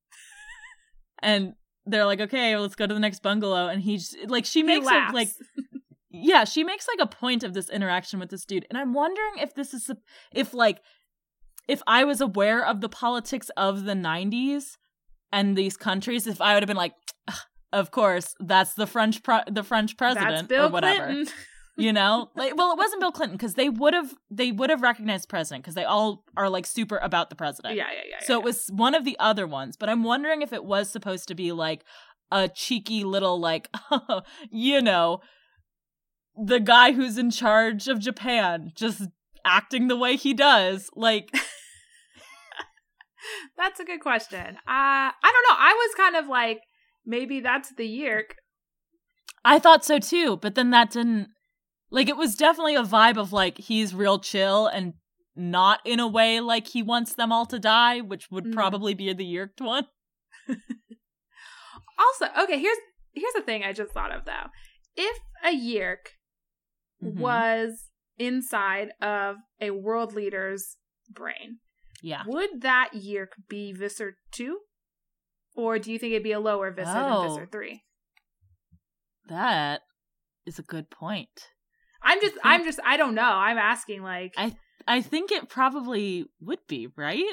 and 1.20 1.54
they're 1.84 2.04
like, 2.04 2.20
"Okay, 2.20 2.56
let's 2.56 2.74
go 2.74 2.86
to 2.86 2.94
the 2.94 3.00
next 3.00 3.22
bungalow." 3.22 3.68
And 3.68 3.82
he's 3.82 4.14
like, 4.26 4.44
she 4.44 4.62
makes 4.62 4.86
laughs. 4.86 5.14
like, 5.14 5.28
yeah, 6.10 6.44
she 6.44 6.64
makes 6.64 6.86
like 6.88 6.98
a 7.00 7.06
point 7.06 7.44
of 7.44 7.54
this 7.54 7.70
interaction 7.70 8.18
with 8.18 8.30
this 8.30 8.44
dude, 8.44 8.66
and 8.68 8.78
I'm 8.78 8.92
wondering 8.92 9.38
if 9.38 9.54
this 9.54 9.72
is 9.74 9.90
if 10.32 10.52
like 10.54 10.80
if 11.68 11.82
I 11.86 12.04
was 12.04 12.20
aware 12.20 12.64
of 12.64 12.80
the 12.80 12.88
politics 12.88 13.50
of 13.56 13.84
the 13.84 13.94
'90s 13.94 14.76
and 15.32 15.56
these 15.56 15.76
countries, 15.76 16.26
if 16.26 16.40
I 16.40 16.54
would 16.54 16.62
have 16.62 16.68
been 16.68 16.76
like, 16.76 16.94
of 17.72 17.90
course, 17.90 18.34
that's 18.40 18.74
the 18.74 18.86
French 18.86 19.22
pro- 19.22 19.40
the 19.50 19.62
French 19.62 19.96
president 19.96 20.48
or 20.52 20.68
whatever. 20.72 21.06
you 21.76 21.92
know 21.92 22.30
like 22.34 22.56
well 22.56 22.72
it 22.72 22.78
wasn't 22.78 23.00
bill 23.00 23.12
clinton 23.12 23.36
because 23.36 23.54
they 23.54 23.68
would 23.68 23.92
have 23.94 24.14
they 24.30 24.50
would 24.52 24.70
have 24.70 24.82
recognized 24.82 25.28
president 25.28 25.62
because 25.62 25.74
they 25.74 25.84
all 25.84 26.24
are 26.36 26.48
like 26.48 26.66
super 26.66 26.96
about 26.98 27.28
the 27.30 27.36
president 27.36 27.74
Yeah, 27.76 27.86
yeah, 27.92 28.02
yeah. 28.10 28.26
so 28.26 28.34
yeah. 28.34 28.38
it 28.38 28.44
was 28.44 28.68
one 28.72 28.94
of 28.94 29.04
the 29.04 29.16
other 29.18 29.46
ones 29.46 29.76
but 29.76 29.88
i'm 29.88 30.02
wondering 30.02 30.42
if 30.42 30.52
it 30.52 30.64
was 30.64 30.88
supposed 30.90 31.28
to 31.28 31.34
be 31.34 31.52
like 31.52 31.84
a 32.32 32.48
cheeky 32.48 33.04
little 33.04 33.38
like 33.38 33.68
you 34.50 34.80
know 34.80 35.20
the 36.42 36.60
guy 36.60 36.92
who's 36.92 37.18
in 37.18 37.30
charge 37.30 37.88
of 37.88 37.98
japan 38.00 38.72
just 38.74 39.02
acting 39.44 39.88
the 39.88 39.96
way 39.96 40.16
he 40.16 40.32
does 40.34 40.90
like 40.96 41.30
That's 43.56 43.80
a 43.80 43.84
good 43.84 44.00
question. 44.00 44.38
Uh, 44.38 44.60
I 44.68 45.10
don't 45.22 45.46
know. 45.48 45.56
I 45.58 45.72
was 45.74 45.94
kind 45.96 46.16
of 46.16 46.28
like, 46.28 46.60
maybe 47.04 47.40
that's 47.40 47.72
the 47.76 47.84
Yeerk. 47.84 48.34
i 49.44 49.58
thought 49.58 49.84
so 49.84 49.98
too 49.98 50.36
but 50.36 50.54
then 50.56 50.70
that 50.70 50.90
didn't 50.90 51.28
like 51.90 52.08
it 52.08 52.16
was 52.16 52.34
definitely 52.36 52.74
a 52.76 52.82
vibe 52.82 53.16
of 53.16 53.32
like 53.32 53.58
he's 53.58 53.94
real 53.94 54.18
chill 54.18 54.66
and 54.66 54.94
not 55.34 55.80
in 55.84 56.00
a 56.00 56.06
way 56.08 56.40
like 56.40 56.66
he 56.68 56.82
wants 56.82 57.14
them 57.14 57.30
all 57.30 57.46
to 57.46 57.58
die 57.58 58.00
which 58.00 58.30
would 58.30 58.44
Mm. 58.46 58.54
probably 58.54 58.94
be 58.94 59.12
the 59.12 59.24
yeerked 59.24 59.60
one 59.60 59.86
Also, 61.98 62.26
okay, 62.42 62.58
here's 62.58 62.76
here's 63.12 63.32
the 63.34 63.40
thing 63.40 63.64
I 63.64 63.72
just 63.72 63.92
thought 63.92 64.12
of 64.14 64.24
though. 64.26 64.46
If 64.96 65.18
a 65.42 65.48
Yeerk 65.56 66.08
Mhm. 67.02 67.18
was 67.20 67.88
inside 68.18 68.92
of 69.00 69.36
a 69.60 69.70
world 69.70 70.12
leader's 70.12 70.76
brain, 71.08 71.60
Yeah. 72.02 72.24
would 72.26 72.60
that 72.62 72.90
Yeerk 72.94 73.32
be 73.48 73.72
Visser 73.72 74.18
2? 74.32 74.60
Or 75.54 75.78
do 75.78 75.90
you 75.90 75.98
think 75.98 76.12
it'd 76.12 76.22
be 76.22 76.32
a 76.32 76.40
lower 76.40 76.70
Visser 76.70 76.92
Oh. 76.94 77.22
than 77.22 77.28
Visser 77.30 77.46
3? 77.46 77.84
That 79.28 79.82
is 80.44 80.58
a 80.58 80.62
good 80.62 80.90
point. 80.90 81.48
I'm 82.06 82.20
just 82.20 82.34
I'm 82.44 82.64
just 82.64 82.78
I 82.84 82.96
don't 82.96 83.14
know. 83.14 83.22
I'm 83.22 83.58
asking 83.58 84.02
like 84.02 84.34
I- 84.36 84.56
I 84.88 85.02
think 85.02 85.32
it 85.32 85.48
probably 85.48 86.26
would 86.40 86.66
be, 86.68 86.88
right? 86.96 87.24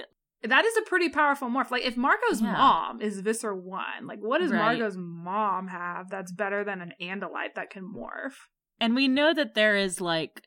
that 0.46 0.66
is 0.66 0.76
a 0.76 0.82
pretty 0.82 1.08
powerful 1.08 1.48
morph. 1.48 1.72
Like 1.72 1.84
if 1.86 1.96
Marco's 1.96 2.42
Yeah. 2.42 2.52
mom 2.52 3.00
is 3.02 3.22
Visser 3.22 3.56
1, 3.56 4.08
like 4.08 4.20
what 4.20 4.40
does 4.40 4.52
Right. 4.52 4.78
Marco's 4.78 4.98
mom 4.98 5.70
have 5.70 6.10
that's 6.10 6.34
better 6.34 6.66
than 6.66 6.82
an 6.82 6.92
Andalite 7.02 7.54
that 7.56 7.70
can 7.70 7.84
morph? 7.84 8.34
And 8.80 8.94
we 8.94 9.08
know 9.08 9.34
that 9.34 9.54
there 9.54 9.78
is 9.78 10.02
like 10.02 10.42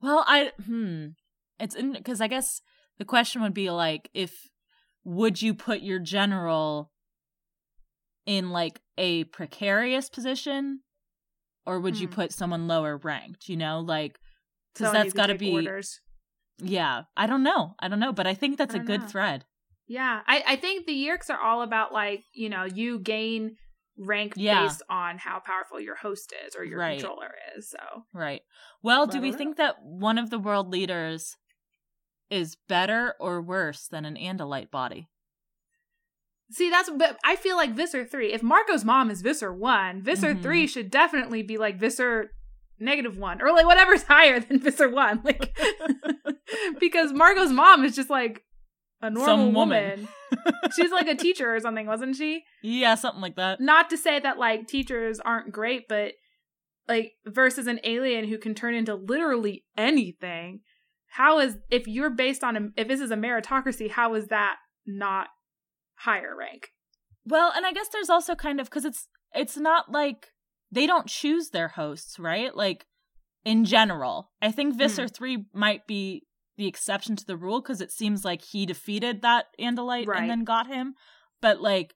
well, 0.00 0.24
I 0.26 0.52
hmm. 0.64 1.08
It's 1.60 1.74
in 1.76 1.92
because 1.92 2.20
I 2.20 2.26
guess 2.26 2.60
the 2.98 3.04
question 3.04 3.42
would 3.42 3.54
be 3.54 3.70
like 3.70 4.10
if 4.14 4.48
would 5.04 5.40
you 5.42 5.54
put 5.54 5.80
your 5.80 5.98
general 6.00 6.90
in 8.26 8.50
like 8.50 8.80
a 8.96 9.24
precarious 9.24 10.08
position 10.08 10.80
or 11.68 11.78
would 11.80 12.00
you 12.00 12.08
Hmm. 12.08 12.14
put 12.14 12.32
someone 12.32 12.66
lower 12.66 12.96
ranked, 12.96 13.48
you 13.48 13.56
know? 13.56 13.80
Like 13.80 14.18
who 14.78 14.90
that's 14.90 15.12
got 15.12 15.26
to 15.26 15.34
be 15.36 15.52
orders. 15.52 16.00
Yeah, 16.60 17.02
I 17.16 17.26
don't 17.26 17.42
know. 17.44 17.74
I 17.78 17.86
don't 17.88 18.00
know, 18.00 18.12
but 18.12 18.26
I 18.26 18.34
think 18.34 18.58
that's 18.58 18.74
I 18.74 18.78
a 18.78 18.82
good 18.82 19.02
know. 19.02 19.06
thread. 19.06 19.44
Yeah, 19.86 20.22
I, 20.26 20.42
I 20.46 20.56
think 20.56 20.86
the 20.86 20.92
Yeerks 20.94 21.30
are 21.30 21.40
all 21.40 21.62
about 21.62 21.92
like 21.92 22.24
you 22.34 22.48
know 22.48 22.64
you 22.64 22.98
gain 22.98 23.56
rank 23.96 24.34
Yeah. 24.36 24.62
based 24.66 24.82
on 24.88 25.18
how 25.18 25.40
powerful 25.40 25.80
your 25.80 25.96
host 25.96 26.32
is 26.46 26.54
or 26.56 26.64
your 26.64 26.78
Right. 26.78 26.98
controller 27.00 27.32
is. 27.56 27.70
So 27.70 28.04
Right. 28.12 28.42
Well, 28.82 29.06
do 29.06 29.20
we 29.20 29.32
think 29.32 29.56
that 29.56 29.82
one 29.82 30.18
of 30.18 30.30
the 30.30 30.38
world 30.38 30.70
leaders 30.70 31.36
is 32.30 32.56
better 32.68 33.14
or 33.18 33.40
worse 33.42 33.88
than 33.88 34.04
an 34.04 34.14
Andalite 34.16 34.70
body? 34.70 35.08
See 36.50 36.70
that's 36.70 36.90
but 36.90 37.18
I 37.24 37.36
feel 37.36 37.56
like 37.56 37.74
Visser 37.74 38.04
three. 38.04 38.32
If 38.32 38.42
Marco's 38.42 38.84
mom 38.84 39.10
is 39.10 39.22
Visser 39.22 39.52
one, 39.52 40.02
Visser 40.02 40.34
Mhm. 40.34 40.42
three 40.42 40.66
should 40.66 40.90
definitely 40.90 41.42
be 41.42 41.56
like 41.58 41.78
Visser 41.78 42.30
negative 42.80 43.18
one 43.18 43.42
or 43.42 43.52
like 43.52 43.66
whatever's 43.66 44.02
higher 44.08 44.40
than 44.40 44.60
Visser 44.60 44.88
one. 44.88 45.20
Like 45.24 45.56
because 46.80 47.12
Marco's 47.12 47.52
mom 47.52 47.84
is 47.84 47.94
just 47.96 48.10
like 48.10 48.42
a 49.00 49.10
normal 49.10 49.26
Some 49.26 49.54
woman. 49.54 50.08
woman. 50.08 50.08
She's 50.76 50.90
like 50.90 51.06
a 51.08 51.14
teacher 51.14 51.54
or 51.54 51.60
something, 51.60 51.86
wasn't 51.86 52.16
she? 52.16 52.42
Yeah, 52.62 52.94
something 52.96 53.22
like 53.22 53.36
that. 53.36 53.60
not 53.60 53.90
to 53.90 53.96
say 53.96 54.18
that 54.20 54.38
like 54.38 54.66
teachers 54.66 55.20
aren't 55.20 55.52
great, 55.52 55.88
but 55.88 56.12
like 56.88 57.12
versus 57.26 57.66
an 57.66 57.80
alien 57.84 58.26
who 58.28 58.38
can 58.38 58.54
turn 58.54 58.74
into 58.74 58.94
literally 58.94 59.64
anything. 59.76 60.60
How 61.12 61.38
is 61.38 61.56
if 61.70 61.86
you're 61.86 62.10
based 62.10 62.42
on 62.44 62.56
a, 62.56 62.60
if 62.76 62.88
this 62.88 63.00
is 63.00 63.10
a 63.10 63.16
meritocracy, 63.16 63.90
how 63.90 64.14
is 64.14 64.26
that 64.28 64.56
not 64.86 65.28
higher 66.00 66.34
rank? 66.36 66.68
Well, 67.24 67.52
and 67.54 67.66
I 67.66 67.72
guess 67.72 67.88
there's 67.88 68.10
also 68.10 68.34
kind 68.34 68.60
of 68.60 68.70
cuz 68.70 68.84
it's 68.84 69.08
it's 69.34 69.56
not 69.56 69.90
like 69.92 70.32
they 70.70 70.86
don't 70.86 71.06
choose 71.06 71.50
their 71.50 71.68
hosts, 71.68 72.18
right? 72.18 72.54
Like 72.54 72.86
in 73.44 73.64
general. 73.64 74.30
I 74.42 74.50
think 74.52 74.76
Visser 74.76 75.08
3 75.08 75.46
might 75.54 75.86
be 75.86 76.24
the 76.56 76.66
exception 76.66 77.16
to 77.16 77.24
the 77.24 77.36
rule 77.36 77.62
cuz 77.62 77.80
it 77.80 77.92
seems 77.92 78.24
like 78.24 78.42
he 78.42 78.66
defeated 78.66 79.22
that 79.22 79.46
Andalite 79.60 80.06
Right. 80.06 80.20
and 80.20 80.30
then 80.30 80.44
got 80.44 80.66
him. 80.66 80.94
But 81.40 81.60
like 81.60 81.94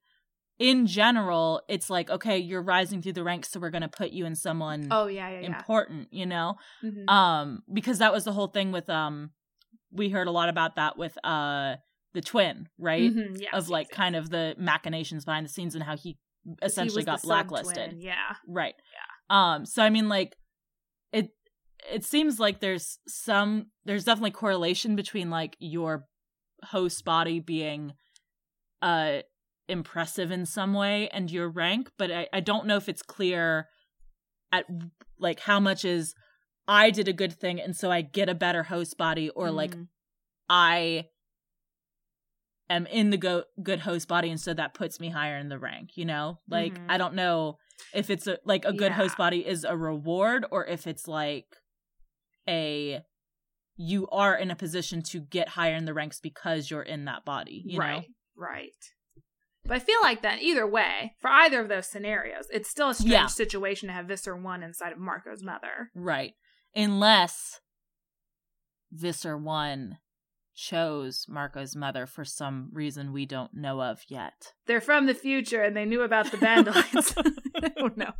in 0.58 0.86
general, 0.86 1.62
it's 1.68 1.90
like 1.90 2.10
okay, 2.10 2.38
you're 2.38 2.62
rising 2.62 3.02
through 3.02 3.14
the 3.14 3.24
ranks 3.24 3.50
so 3.50 3.58
we're 3.60 3.70
going 3.70 3.82
to 3.82 3.88
put 3.88 4.10
you 4.10 4.24
in 4.26 4.34
someone 4.36 4.88
Oh 4.90 5.06
yeah, 5.06 5.28
yeah, 5.30 5.40
yeah. 5.40 5.46
important, 5.46 6.12
you 6.12 6.26
know? 6.26 6.56
Mhm. 6.82 7.08
um 7.10 7.62
because 7.72 7.98
that 7.98 8.12
was 8.12 8.24
the 8.24 8.32
whole 8.32 8.48
thing 8.48 8.70
with 8.72 8.88
um 8.88 9.30
we 9.90 10.08
heard 10.10 10.28
a 10.28 10.30
lot 10.30 10.48
about 10.48 10.76
that 10.76 10.96
with 10.96 11.16
uh 11.24 11.76
the 12.14 12.20
twin 12.20 12.68
right 12.78 13.12
Mhm, 13.12 13.40
yes, 13.40 13.50
of 13.52 13.68
like 13.68 13.88
yes. 13.90 13.96
kind 13.96 14.16
of 14.16 14.30
the 14.30 14.54
machinations 14.58 15.24
behind 15.24 15.46
the 15.46 15.50
scenes 15.50 15.74
and 15.74 15.82
how 15.84 15.96
he 15.96 16.18
essentially 16.62 17.02
the 17.02 17.06
got 17.12 17.22
blacklisted 17.22 17.96
Yeah. 17.98 18.34
right 18.46 18.74
Yeah. 19.30 19.54
um 19.54 19.64
so 19.66 19.82
i 19.82 19.90
mean 19.90 20.08
like 20.08 20.36
it 21.12 21.30
it 21.92 22.04
seems 22.04 22.38
like 22.40 22.60
there's 22.60 22.98
some 23.06 23.66
there's 23.84 24.04
definitely 24.04 24.32
correlation 24.32 24.94
between 24.96 25.30
like 25.30 25.56
your 25.60 26.06
host 26.64 27.04
body 27.04 27.40
being 27.40 27.92
uh 28.82 29.18
impressive 29.68 30.30
in 30.30 30.44
some 30.44 30.74
way 30.74 31.08
and 31.08 31.30
your 31.30 31.48
rank 31.48 31.90
but 31.96 32.10
i, 32.10 32.26
I 32.32 32.40
don't 32.40 32.66
know 32.66 32.76
if 32.76 32.88
it's 32.88 33.02
clear 33.02 33.68
at 34.50 34.66
like 35.18 35.40
how 35.40 35.60
much 35.60 35.84
is 35.84 36.14
i 36.68 36.90
did 36.90 37.06
a 37.08 37.12
good 37.12 37.32
thing 37.32 37.60
and 37.60 37.74
so 37.76 37.90
i 37.90 38.02
get 38.02 38.28
a 38.28 38.34
better 38.34 38.64
host 38.64 38.98
body 38.98 39.30
or 39.30 39.50
like 39.50 39.76
Mhm. 39.76 39.86
i 40.50 41.06
am 42.74 42.86
in 42.86 43.10
the 43.10 43.16
go- 43.16 43.44
good 43.62 43.80
host 43.80 44.08
body 44.08 44.30
and 44.30 44.40
so 44.40 44.52
that 44.54 44.74
puts 44.74 44.98
me 45.00 45.08
higher 45.10 45.36
in 45.38 45.48
the 45.48 45.58
rank 45.58 45.90
you 45.96 46.04
know 46.04 46.38
like 46.48 46.74
Mhm. 46.78 46.86
i 46.88 46.96
don't 46.98 47.14
know 47.14 47.58
if 47.94 48.10
it's 48.10 48.26
a 48.26 48.38
like 48.44 48.64
a 48.64 48.72
good 48.72 48.92
Yeah. 48.92 48.96
host 48.96 49.16
body 49.16 49.46
is 49.46 49.64
a 49.64 49.76
reward 49.76 50.44
or 50.50 50.64
if 50.66 50.86
it's 50.86 51.06
like 51.08 51.46
a 52.48 53.02
you 53.76 54.06
are 54.08 54.36
in 54.36 54.50
a 54.50 54.56
position 54.56 55.02
to 55.02 55.20
get 55.20 55.48
higher 55.50 55.74
in 55.74 55.84
the 55.86 55.94
ranks 55.94 56.20
because 56.20 56.70
you're 56.70 56.82
in 56.82 57.04
that 57.06 57.24
body 57.24 57.62
you 57.64 57.78
right, 57.78 58.00
know 58.02 58.04
right. 58.36 58.74
But 59.64 59.74
I 59.74 59.78
feel 59.78 60.00
like 60.02 60.22
then 60.22 60.40
either 60.40 60.66
way, 60.66 61.14
for 61.20 61.30
either 61.30 61.60
of 61.60 61.68
those 61.68 61.86
scenarios, 61.86 62.48
it's 62.50 62.68
still 62.68 62.88
a 62.90 62.94
strange 62.94 63.12
Yeah. 63.12 63.26
situation 63.26 63.86
to 63.86 63.92
have 63.92 64.06
Visser 64.06 64.34
one 64.36 64.60
inside 64.64 64.92
of 64.92 64.98
Marco's 64.98 65.42
mother. 65.44 65.90
right 65.94 66.34
unless 66.74 67.60
visser 68.90 69.36
1 69.38 69.98
chose 70.54 71.24
marco's 71.28 71.74
mother 71.74 72.06
for 72.06 72.24
some 72.24 72.68
reason 72.72 73.12
we 73.12 73.24
don't 73.24 73.54
know 73.54 73.80
of 73.82 74.00
yet 74.08 74.52
They're 74.66 74.80
from 74.80 75.06
the 75.06 75.14
future 75.14 75.62
and 75.62 75.74
they 75.76 75.84
knew 75.86 76.02
about 76.02 76.30
the 76.30 76.36
Bandolites. 76.36 77.14
I 77.62 77.68
don't 77.68 77.96
know. 77.96 78.12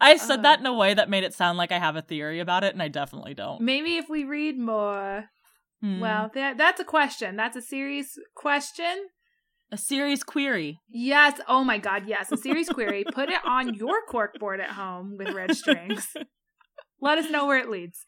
I 0.00 0.16
said 0.16 0.40
Uh, 0.40 0.42
that 0.42 0.60
in 0.60 0.66
a 0.66 0.74
way 0.74 0.94
that 0.94 1.08
made 1.08 1.24
it 1.24 1.34
sound 1.34 1.56
like 1.58 1.72
I 1.72 1.78
have 1.78 1.96
a 1.96 2.02
theory 2.02 2.40
about 2.40 2.64
it, 2.64 2.72
and 2.72 2.82
I 2.82 2.88
definitely 2.88 3.34
don't. 3.34 3.60
Maybe 3.60 3.96
if 3.96 4.08
we 4.08 4.24
read 4.24 4.58
more. 4.58 5.26
Hmm. 5.80 6.00
Well, 6.00 6.30
that, 6.34 6.58
that's 6.58 6.80
a 6.80 6.84
question. 6.84 7.36
That's 7.36 7.56
a 7.56 7.62
serious 7.62 8.18
question. 8.34 9.08
a 9.70 9.76
serious 9.78 10.22
query. 10.22 10.80
Yes. 10.88 11.40
Oh 11.48 11.64
my 11.64 11.78
God. 11.78 12.04
Yes. 12.06 12.32
A 12.32 12.36
serious 12.36 12.68
query. 12.68 13.04
Put 13.14 13.28
it 13.30 13.40
on 13.44 13.74
your 13.74 14.02
cork 14.08 14.38
board 14.40 14.60
at 14.60 14.70
home 14.70 15.16
with 15.18 15.30
red 15.34 15.56
strings. 15.56 16.08
Let 17.00 17.18
us 17.18 17.30
know 17.30 17.46
where 17.46 17.58
it 17.58 17.68
leads. 17.70 18.04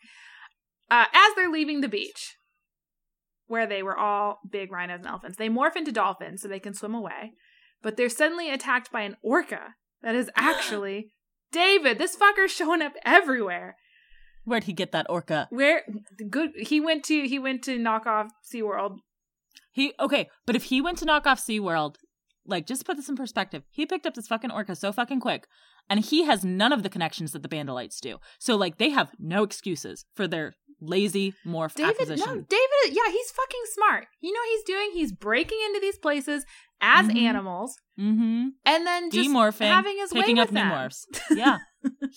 Uh, 0.91 1.07
as 1.13 1.35
they're 1.35 1.51
leaving 1.51 1.81
the 1.81 1.89
beach, 1.89 2.37
where 3.47 3.67
they 3.67 3.83
were 3.83 3.97
all 3.97 4.41
big 4.49 4.71
rhinos 4.71 4.99
and 4.99 5.07
elephants, 5.07 5.37
they 5.37 5.49
morph 5.49 5.77
into 5.77 5.93
dolphins 5.93 6.43
so 6.43 6.49
they 6.49 6.61
can 6.61 6.75
swim 6.75 6.95
away. 6.95 7.33
But 7.83 7.97
they're 7.97 8.09
suddenly 8.09 8.51
attacked 8.51 8.91
by 8.91 9.03
an 9.03 9.17
orca 9.23 9.75
that 10.03 10.15
is 10.15 10.31
actually 10.37 11.13
David. 11.53 11.99
This 11.99 12.17
fucker's 12.17 12.53
showing 12.53 12.83
up 12.83 12.93
everywhere. 13.05 13.77
Where'd 14.45 14.65
he 14.65 14.73
get 14.73 14.93
that 14.93 15.07
orca? 15.11 15.49
Where 15.51 15.83
good 16.31 16.51
he 16.57 16.81
went 16.81 17.05
to 17.05 17.27
he 17.27 17.39
went 17.39 17.65
to 17.65 17.79
knock 17.79 18.07
off 18.07 18.29
SeaWorld. 18.53 18.99
He 19.73 19.93
okay, 19.99 20.29
but 20.47 20.55
if 20.55 20.65
he 20.65 20.81
went 20.81 20.99
to 20.99 21.05
knock 21.05 21.27
off 21.27 21.45
SeaWorld, 21.45 21.97
like 22.47 22.67
just 22.67 22.87
put 22.87 22.97
this 22.97 23.09
in 23.09 23.17
perspective, 23.17 23.65
he 23.71 23.87
picked 23.87 24.07
up 24.07 24.15
this 24.15 24.29
fucking 24.29 24.53
orca 24.53 24.77
so 24.77 24.93
fucking 24.93 25.19
quick, 25.19 25.49
and 25.91 26.01
he 26.01 26.25
has 26.25 26.45
none 26.45 26.73
of 26.73 26.85
the 26.85 26.89
connections 26.89 27.33
that 27.33 27.43
the 27.43 27.49
Bandolites 27.49 28.01
do. 28.01 28.19
So 28.39 28.55
like 28.55 28.79
they 28.79 28.91
have 28.91 29.11
no 29.19 29.43
excuses 29.43 30.05
for 30.15 30.29
their 30.29 30.55
lazy 30.81 31.33
morph 31.47 31.75
David 31.75 31.93
acquisition. 31.93 32.27
no 32.27 32.35
David 32.35 32.89
yeah, 32.97 33.11
he's 33.11 33.31
fucking 33.31 33.63
smart. 33.75 34.07
You 34.21 34.33
know 34.33 34.41
what 34.41 34.49
he's 34.51 34.65
doing? 34.65 34.91
He's 34.93 35.13
breaking 35.13 35.59
into 35.67 35.81
these 35.81 35.99
places 35.99 36.45
as 36.81 37.07
Mhm. 37.07 37.19
animals 37.23 37.77
mm-hmm. 37.99 38.49
and 38.67 38.87
then 38.87 39.11
just 39.11 39.31
Demorphing, 39.31 39.69
having 39.69 39.97
his 39.99 40.13
picking 40.13 40.37
way 40.37 40.43
up 40.43 40.49
with 40.49 40.55
new 40.55 40.61
them. 40.61 40.71
morphs. 40.71 41.05
Yeah, 41.37 41.59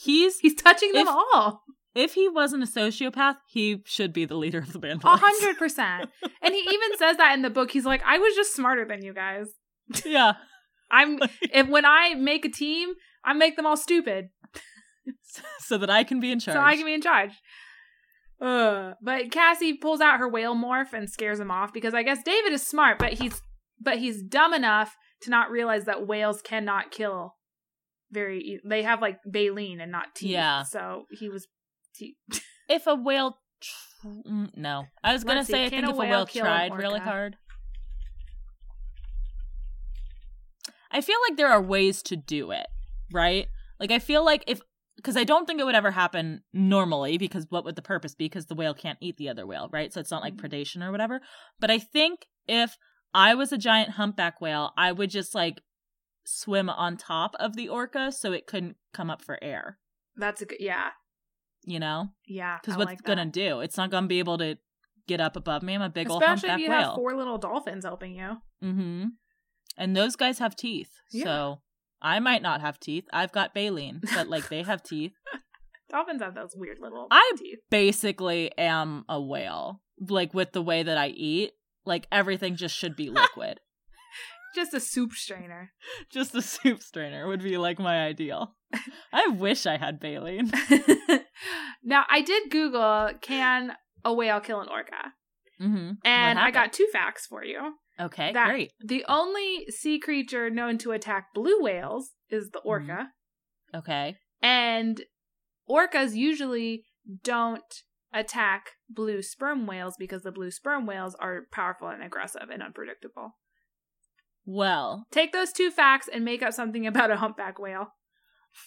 he's 0.03 0.39
He's 0.39 0.55
touching 0.55 0.91
them 0.91 1.07
If- 1.07 1.13
all. 1.13 1.63
if 1.95 2.13
he 2.15 2.27
wasn't 2.27 2.63
a 2.63 2.67
sociopath, 2.67 3.35
he 3.47 3.81
should 3.85 4.11
be 4.11 4.25
the 4.25 4.35
leader 4.35 4.59
of 4.59 4.73
the 4.73 4.79
band. 4.79 5.01
A 5.05 5.15
hundred 5.17 5.57
percent. 5.57 6.09
And 6.41 6.53
he 6.53 6.59
even 6.61 6.97
says 6.97 7.17
that 7.17 7.33
in 7.35 7.41
the 7.41 7.49
book. 7.49 7.71
He's 7.71 7.85
like, 7.85 8.01
I 8.05 8.17
was 8.17 8.35
just 8.35 8.55
smarter 8.55 8.85
than 8.85 9.03
you 9.03 9.13
guys. 9.13 9.47
yeah. 10.05 10.33
I'm 10.91 11.19
if 11.53 11.67
when 11.67 11.85
I 11.85 12.15
make 12.15 12.43
a 12.45 12.49
team, 12.49 12.93
I 13.23 13.33
make 13.33 13.55
them 13.55 13.65
all 13.65 13.77
stupid. 13.77 14.29
so 15.59 15.77
that 15.77 15.89
I 15.89 16.03
can 16.03 16.19
be 16.19 16.31
in 16.31 16.39
charge. 16.39 16.55
So 16.55 16.61
I 16.61 16.75
can 16.75 16.85
be 16.85 16.93
in 16.93 17.01
charge. 17.01 17.31
Uh, 18.41 18.93
but 19.01 19.31
Cassie 19.31 19.73
pulls 19.73 19.99
out 20.01 20.19
her 20.19 20.29
whale 20.29 20.55
morph 20.55 20.93
and 20.93 21.09
scares 21.09 21.39
him 21.39 21.51
off 21.51 21.73
because 21.73 21.93
I 21.93 22.03
guess 22.03 22.23
David 22.23 22.53
is 22.53 22.65
smart, 22.65 22.97
but 22.97 23.13
he's 23.13 23.41
but 23.81 23.97
he's 23.97 24.21
dumb 24.21 24.53
enough 24.53 24.95
to 25.21 25.29
not 25.29 25.51
realize 25.51 25.85
that 25.85 26.07
whales 26.07 26.41
cannot 26.41 26.91
kill 26.91 27.35
very. 28.11 28.39
E- 28.39 28.59
they 28.65 28.83
have 28.83 29.01
like 29.01 29.19
baleen 29.25 29.81
and 29.81 29.91
not 29.91 30.15
teeth. 30.15 30.31
Yeah. 30.31 30.63
So 30.63 31.05
he 31.11 31.29
was. 31.29 31.47
Te- 31.95 32.15
if 32.69 32.87
a 32.87 32.95
whale 32.95 33.39
tr- 33.61 34.07
mm, 34.07 34.49
no 34.55 34.85
i 35.03 35.11
was 35.11 35.23
gonna 35.23 35.39
Let's 35.39 35.47
see, 35.47 35.53
say 35.53 35.65
i 35.65 35.69
think 35.69 35.83
if 35.83 35.89
a 35.89 35.95
whale 35.95 36.25
tried 36.25 36.73
really 36.75 36.99
hard 36.99 37.35
i 40.91 41.01
feel 41.01 41.17
like 41.27 41.35
there 41.35 41.49
are 41.49 41.61
ways 41.61 42.01
to 42.03 42.15
do 42.15 42.51
it 42.51 42.67
right 43.11 43.47
like 43.79 43.91
i 43.91 43.99
feel 43.99 44.23
like 44.23 44.43
if 44.47 44.61
because 44.99 45.17
i 45.17 45.23
don't 45.23 45.45
think 45.45 45.59
it 45.59 45.63
would 45.65 45.75
ever 45.75 45.91
happen 45.91 46.41
normally 46.53 47.17
because 47.17 47.45
what 47.49 47.63
would 47.65 47.75
the 47.75 47.81
purpose 47.81 48.13
be 48.15 48.25
because 48.25 48.45
the 48.47 48.55
whale 48.55 48.73
can't 48.73 48.97
eat 49.01 49.17
the 49.17 49.29
other 49.29 49.45
whale 49.47 49.69
right 49.71 49.93
so 49.93 49.99
it's 49.99 50.11
not 50.11 50.21
like 50.21 50.35
Mhm. 50.35 50.41
predation 50.41 50.83
or 50.85 50.91
whatever 50.91 51.21
but 51.59 51.71
i 51.71 51.79
think 51.79 52.27
if 52.47 52.77
i 53.13 53.33
was 53.33 53.51
a 53.51 53.57
giant 53.57 53.91
humpback 53.91 54.39
whale 54.41 54.71
i 54.77 54.91
would 54.91 55.09
just 55.09 55.33
like 55.33 55.61
swim 56.25 56.69
on 56.69 56.97
top 56.97 57.35
of 57.39 57.55
the 57.55 57.67
orca 57.69 58.11
so 58.11 58.31
it 58.33 58.45
couldn't 58.45 58.75
come 58.93 59.09
up 59.09 59.21
for 59.23 59.37
air 59.43 59.79
That's 60.15 60.41
a 60.41 60.45
good. 60.45 60.59
Yeah. 60.59 60.89
you 61.63 61.79
know 61.79 62.09
Yeah. 62.27 62.57
because 62.61 62.77
what's 62.77 62.89
like 62.91 63.03
gonna 63.03 63.25
do? 63.25 63.61
It's 63.61 63.77
not 63.77 63.89
gonna 63.89 64.07
be 64.07 64.19
able 64.19 64.37
to 64.39 64.57
get 65.07 65.19
up 65.19 65.35
above 65.35 65.63
me. 65.63 65.73
I'm 65.73 65.81
a 65.81 65.89
big 65.89 66.07
old 66.09 66.21
Especially 66.21 66.49
if 66.49 66.59
you 66.59 66.69
whale. 66.69 66.81
have 66.81 66.95
four 66.95 67.15
little 67.15 67.37
dolphins 67.39 67.83
helping 67.83 68.13
you. 68.15 68.37
mm-hmm. 68.63 69.05
And 69.77 69.95
those 69.95 70.15
guys 70.15 70.37
have 70.39 70.55
teeth, 70.55 70.91
Yeah. 71.11 71.23
so 71.23 71.61
I 72.01 72.19
might 72.19 72.41
not 72.41 72.61
have 72.61 72.79
teeth. 72.79 73.05
I've 73.11 73.31
got 73.31 73.53
baleen, 73.53 74.01
but 74.13 74.27
like 74.27 74.49
they 74.49 74.63
have 74.63 74.83
teeth. 74.83 75.13
Dolphins 75.89 76.21
have 76.21 76.35
those 76.35 76.53
weird 76.55 76.77
little 76.79 77.07
I- 77.11 77.31
teeth. 77.37 77.59
Basically, 77.69 78.51
am 78.57 79.05
a 79.09 79.19
whale. 79.21 79.81
Like 79.99 80.33
with 80.33 80.51
the 80.53 80.61
way 80.61 80.83
that 80.83 80.97
I 80.97 81.07
eat, 81.07 81.51
like 81.85 82.07
everything 82.11 82.55
just 82.55 82.75
should 82.75 82.95
be 82.95 83.09
liquid. 83.09 83.59
Just 84.55 84.73
a 84.73 84.79
soup 84.79 85.11
strainer. 85.13 85.71
just 86.11 86.33
a 86.33 86.41
soup 86.41 86.81
strainer 86.81 87.27
would 87.27 87.43
be 87.43 87.57
like 87.59 87.77
my 87.77 88.05
ideal. 88.05 88.55
I 89.13 89.27
wish 89.27 89.67
I 89.67 89.77
had 89.77 89.99
baleen. 89.99 90.51
now 91.83 92.03
I 92.09 92.21
did 92.21 92.49
Google 92.49 93.11
can 93.21 93.73
a 94.03 94.11
whale 94.13 94.39
kill 94.39 94.61
an 94.61 94.67
orca, 94.69 95.13
Mm-hmm. 95.61 95.91
and 96.03 96.39
I 96.39 96.49
got 96.51 96.73
two 96.73 96.87
facts 96.91 97.27
for 97.27 97.43
you. 97.43 97.59
Okay, 97.99 98.31
that 98.33 98.47
great. 98.49 98.71
the 98.83 99.05
only 99.07 99.65
sea 99.69 99.99
creature 99.99 100.49
known 100.49 100.77
to 100.79 100.91
attack 100.91 101.27
blue 101.33 101.59
whales 101.61 102.11
is 102.29 102.45
Mm-hmm. 102.45 102.51
the 102.53 102.59
orca, 102.59 103.07
Okay, 103.75 104.15
and 104.41 105.01
orcas 105.69 106.15
usually 106.15 106.83
don't 107.23 107.83
attack 108.13 108.71
blue 108.89 109.21
sperm 109.21 109.67
whales 109.67 109.95
because 109.99 110.23
the 110.23 110.31
blue 110.31 110.49
sperm 110.51 110.85
whales 110.85 111.15
are 111.19 111.41
powerful 111.51 111.87
and 111.89 112.01
aggressive 112.03 112.49
and 112.51 112.61
unpredictable. 112.63 113.35
well, 114.45 115.05
Take 115.11 115.31
those 115.31 115.51
two 115.51 115.69
facts 115.71 116.09
and 116.11 116.25
make 116.25 116.41
up 116.41 116.53
something 116.53 116.87
about 116.87 117.11
a 117.11 117.17
humpback 117.17 117.59
whale. 117.59 117.93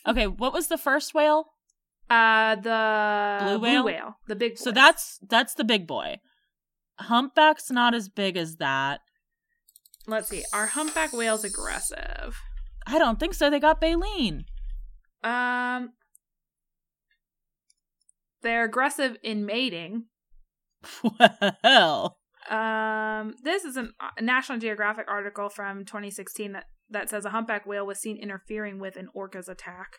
okay. 0.06 0.26
What 0.28 0.52
was 0.52 0.68
the 0.68 0.78
first 0.78 1.12
whale? 1.14 1.46
Uh, 2.10 2.56
the 2.56 3.58
Blue 3.58 3.82
whale? 3.84 4.16
the 4.28 4.36
big. 4.36 4.58
So 4.58 4.70
that's 4.70 5.18
that's 5.28 5.54
the 5.54 5.64
big 5.64 5.86
boy. 5.86 6.18
Humpback's 6.98 7.70
not 7.70 7.94
as 7.94 8.08
big 8.08 8.36
as 8.36 8.56
that. 8.56 9.00
Let's 10.06 10.28
see. 10.28 10.44
Are 10.52 10.66
humpback 10.66 11.12
whales 11.12 11.44
aggressive? 11.44 12.40
I 12.86 12.98
don't 12.98 13.20
think 13.20 13.34
so. 13.34 13.50
They 13.50 13.60
got 13.60 13.80
baleen. 13.80 14.44
Um, 15.22 15.90
they're 18.42 18.64
aggressive 18.64 19.16
in 19.22 19.46
mating. 19.46 20.06
Well, 21.62 22.18
Um, 22.50 23.34
this 23.44 23.64
is 23.64 23.76
an- 23.76 23.94
a 24.18 24.20
National 24.20 24.58
Geographic 24.58 25.06
article 25.08 25.48
from 25.48 25.84
2016 25.84 26.52
that 26.52 26.64
that 26.90 27.08
says 27.08 27.24
a 27.24 27.30
humpback 27.30 27.64
whale 27.64 27.86
was 27.86 28.00
seen 28.00 28.16
interfering 28.16 28.78
with 28.78 28.96
an 28.96 29.08
orca's 29.14 29.48
attack 29.48 29.98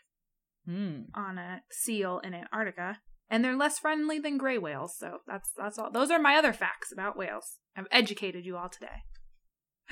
hmm. 0.65 1.03
on 1.15 1.37
a 1.37 1.61
seal 1.71 2.19
in 2.19 2.33
Antarctica, 2.33 2.99
and 3.29 3.43
they're 3.43 3.55
less 3.55 3.79
friendly 3.79 4.19
than 4.19 4.37
gray 4.37 4.57
whales. 4.57 4.95
So 4.97 5.19
that's 5.25 5.51
that's 5.57 5.79
all. 5.79 5.89
Those 5.89 6.11
are 6.11 6.19
my 6.19 6.35
other 6.35 6.53
facts 6.53 6.91
about 6.91 7.17
whales. 7.17 7.59
I've 7.77 7.87
educated 7.91 8.45
you 8.45 8.57
all 8.57 8.69
today. 8.69 9.03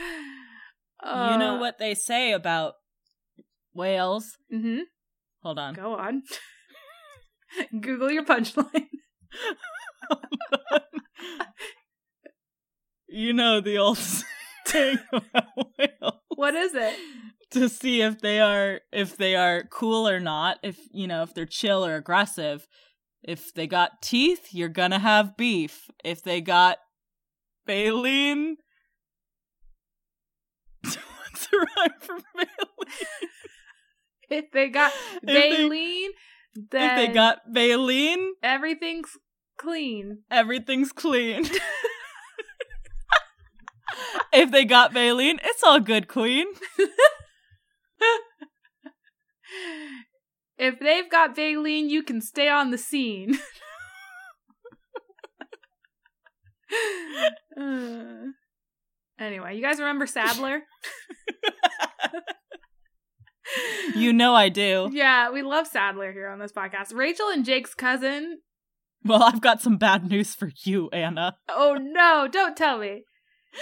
you 1.04 1.38
know 1.38 1.58
what 1.60 1.78
they 1.78 1.94
say 1.96 2.32
about 2.32 2.74
whales? 3.74 4.38
Mm-hmm. 4.54 4.82
Hold 5.44 5.60
on. 5.60 5.74
Go 5.74 5.96
on. 5.96 6.24
Google 7.82 8.12
your 8.12 8.26
punchline. 8.26 8.88
you 13.08 13.34
know 13.34 13.60
the 13.62 13.78
old 13.78 13.98
saying 14.66 15.00
about 15.12 15.46
whales. 15.78 16.14
What 16.36 16.56
is 16.56 16.74
it? 16.74 16.96
to 17.52 17.68
see 17.70 18.02
if 18.02 18.20
they 18.22 18.40
are 18.40 18.82
if 18.92 19.18
they 19.18 19.36
are 19.36 19.64
cool 19.70 20.08
or 20.08 20.20
not 20.20 20.58
if 20.64 20.78
you 20.92 21.06
know 21.08 21.22
if 21.22 21.34
they're 21.34 21.46
chill 21.46 21.86
or 21.86 21.96
aggressive 21.96 22.68
if 23.24 23.54
they 23.54 23.68
got 23.68 24.02
teeth 24.02 24.48
you're 24.52 24.70
gonna 24.70 25.00
have 25.00 25.38
beef 25.38 25.90
if 26.04 26.24
they 26.24 26.42
got 26.42 26.78
baleen 27.66 28.58
rhyme 31.54 31.92
for 32.00 32.18
baleen 32.36 32.48
If 34.30 34.52
they 34.52 34.70
got 34.70 34.92
If 35.16 35.22
they- 35.24 35.58
baleen, 35.58 36.12
then 36.72 36.90
if 36.90 36.96
they 37.08 37.14
got 37.14 37.54
baleen 37.54 38.34
everything's 38.44 39.10
clean. 39.58 40.24
everything's 40.32 40.92
clean 40.92 41.46
if 44.34 44.52
they 44.52 44.66
got 44.66 44.94
baleen 44.94 45.40
it's 45.44 45.64
all 45.64 45.80
good 45.80 46.08
queen 46.08 46.48
If 50.58 50.80
they've 50.80 51.10
got 51.10 51.36
baleen, 51.36 51.90
you 51.90 52.04
can 52.04 52.22
stay 52.22 52.48
on 52.48 52.70
the 52.70 52.78
scene. 52.78 53.40
Uh, 57.60 58.28
anyway, 59.22 59.56
you 59.56 59.62
guys 59.62 59.80
remember 59.80 60.08
Saddler? 60.08 60.62
you 63.96 64.14
know 64.14 64.34
i 64.34 64.50
do 64.50 64.90
Yeah, 64.94 65.30
we 65.32 65.42
love 65.42 65.68
Saddler 65.68 66.12
here 66.14 66.30
on 66.30 66.40
this 66.40 66.52
podcast. 66.52 66.94
Rachel 66.94 67.30
and 67.30 67.46
Jake's 67.46 67.74
cousin. 67.74 68.40
well 69.04 69.24
i've 69.24 69.42
got 69.42 69.62
some 69.62 69.78
bad 69.78 70.10
news 70.10 70.34
for 70.36 70.52
you 70.64 70.90
anna 70.92 71.38
Oh 71.50 71.78
no, 71.80 72.28
don't 72.32 72.56
tell 72.56 72.78
me. 72.78 73.04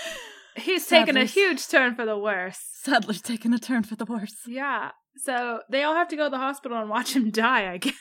He's 0.55 0.85
taken 0.87 1.15
a 1.15 1.23
huge 1.25 1.67
turn 1.69 1.95
for 1.95 2.05
the 2.05 2.17
worse. 2.17 2.59
Saddler's 2.83 3.21
taken 3.21 3.53
a 3.53 3.59
turn 3.59 3.83
for 3.83 3.95
the 3.95 4.03
worse. 4.05 4.35
Yeah. 4.45 4.91
So 5.15 5.61
they 5.71 5.83
all 5.83 5.95
have 5.95 6.09
to 6.09 6.17
go 6.17 6.25
to 6.25 6.29
the 6.29 6.37
hospital 6.37 6.77
and 6.77 6.89
watch 6.89 7.15
him 7.15 7.31
die, 7.31 7.71
I 7.71 7.77
guess. 7.77 7.93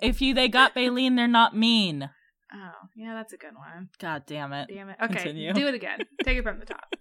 If 0.00 0.22
you 0.22 0.32
they 0.34 0.48
got 0.48 0.74
Baleen, 0.74 1.14
they're 1.16 1.28
not 1.28 1.54
mean. 1.56 2.08
Oh, 2.52 2.72
yeah, 2.96 3.14
that's 3.14 3.32
a 3.32 3.36
good 3.36 3.54
one. 3.54 3.90
God 3.98 4.22
damn 4.26 4.52
it. 4.52 4.68
Damn 4.72 4.88
it. 4.88 4.96
Okay, 5.02 5.14
Continue. 5.14 5.52
do 5.52 5.66
it 5.68 5.74
again. 5.74 6.00
Take 6.24 6.38
it 6.38 6.42
from 6.42 6.60
the 6.60 6.66
top. 6.66 6.94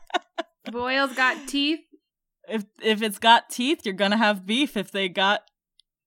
Whale's 0.72 1.14
got 1.14 1.48
teeth, 1.48 1.80
If 2.48 2.64
if 2.82 3.02
it's 3.02 3.18
got 3.18 3.50
teeth, 3.50 3.80
you're 3.84 3.94
gonna 3.94 4.16
have 4.16 4.46
beef. 4.46 4.76
If 4.76 4.90
they 4.90 5.08
got 5.08 5.42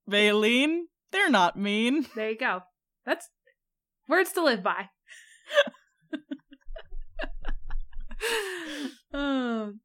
Baleen, 0.08 0.88
they're 1.12 1.30
not 1.30 1.58
mean. 1.58 2.06
there 2.16 2.30
you 2.32 2.38
go. 2.38 2.62
That's 3.06 3.30
words 4.08 4.32
to 4.34 4.44
live 4.44 4.62
by. 4.64 4.90
um, 9.14 9.80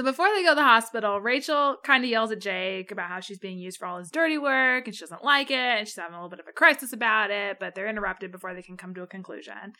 So 0.00 0.04
before 0.04 0.28
they 0.34 0.42
go 0.42 0.52
to 0.52 0.54
the 0.54 0.62
hospital, 0.62 1.20
Rachel 1.20 1.76
kind 1.84 2.02
of 2.02 2.08
yells 2.08 2.30
at 2.30 2.40
Jake 2.40 2.90
about 2.90 3.10
how 3.10 3.20
she's 3.20 3.38
being 3.38 3.58
used 3.58 3.76
for 3.76 3.84
all 3.84 3.98
his 3.98 4.10
dirty 4.10 4.38
work 4.38 4.86
and 4.86 4.96
she 4.96 5.00
doesn't 5.00 5.22
like 5.22 5.50
it 5.50 5.58
and 5.58 5.86
she's 5.86 5.96
having 5.96 6.14
a 6.14 6.16
little 6.16 6.30
bit 6.30 6.40
of 6.40 6.46
a 6.48 6.52
crisis 6.52 6.94
about 6.94 7.30
it, 7.30 7.58
but 7.60 7.74
they're 7.74 7.86
interrupted 7.86 8.32
before 8.32 8.54
they 8.54 8.62
can 8.62 8.78
come 8.78 8.94
to 8.94 9.02
a 9.02 9.06
conclusion. 9.06 9.74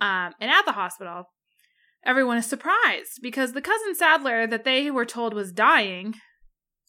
Um, 0.00 0.34
and 0.40 0.50
at 0.50 0.64
the 0.66 0.72
hospital, 0.72 1.26
everyone 2.04 2.38
is 2.38 2.46
surprised 2.46 3.20
because 3.22 3.52
the 3.52 3.62
cousin 3.62 3.94
Saddler 3.94 4.48
that 4.48 4.64
they 4.64 4.90
were 4.90 5.06
told 5.06 5.32
was 5.32 5.52
dying 5.52 6.16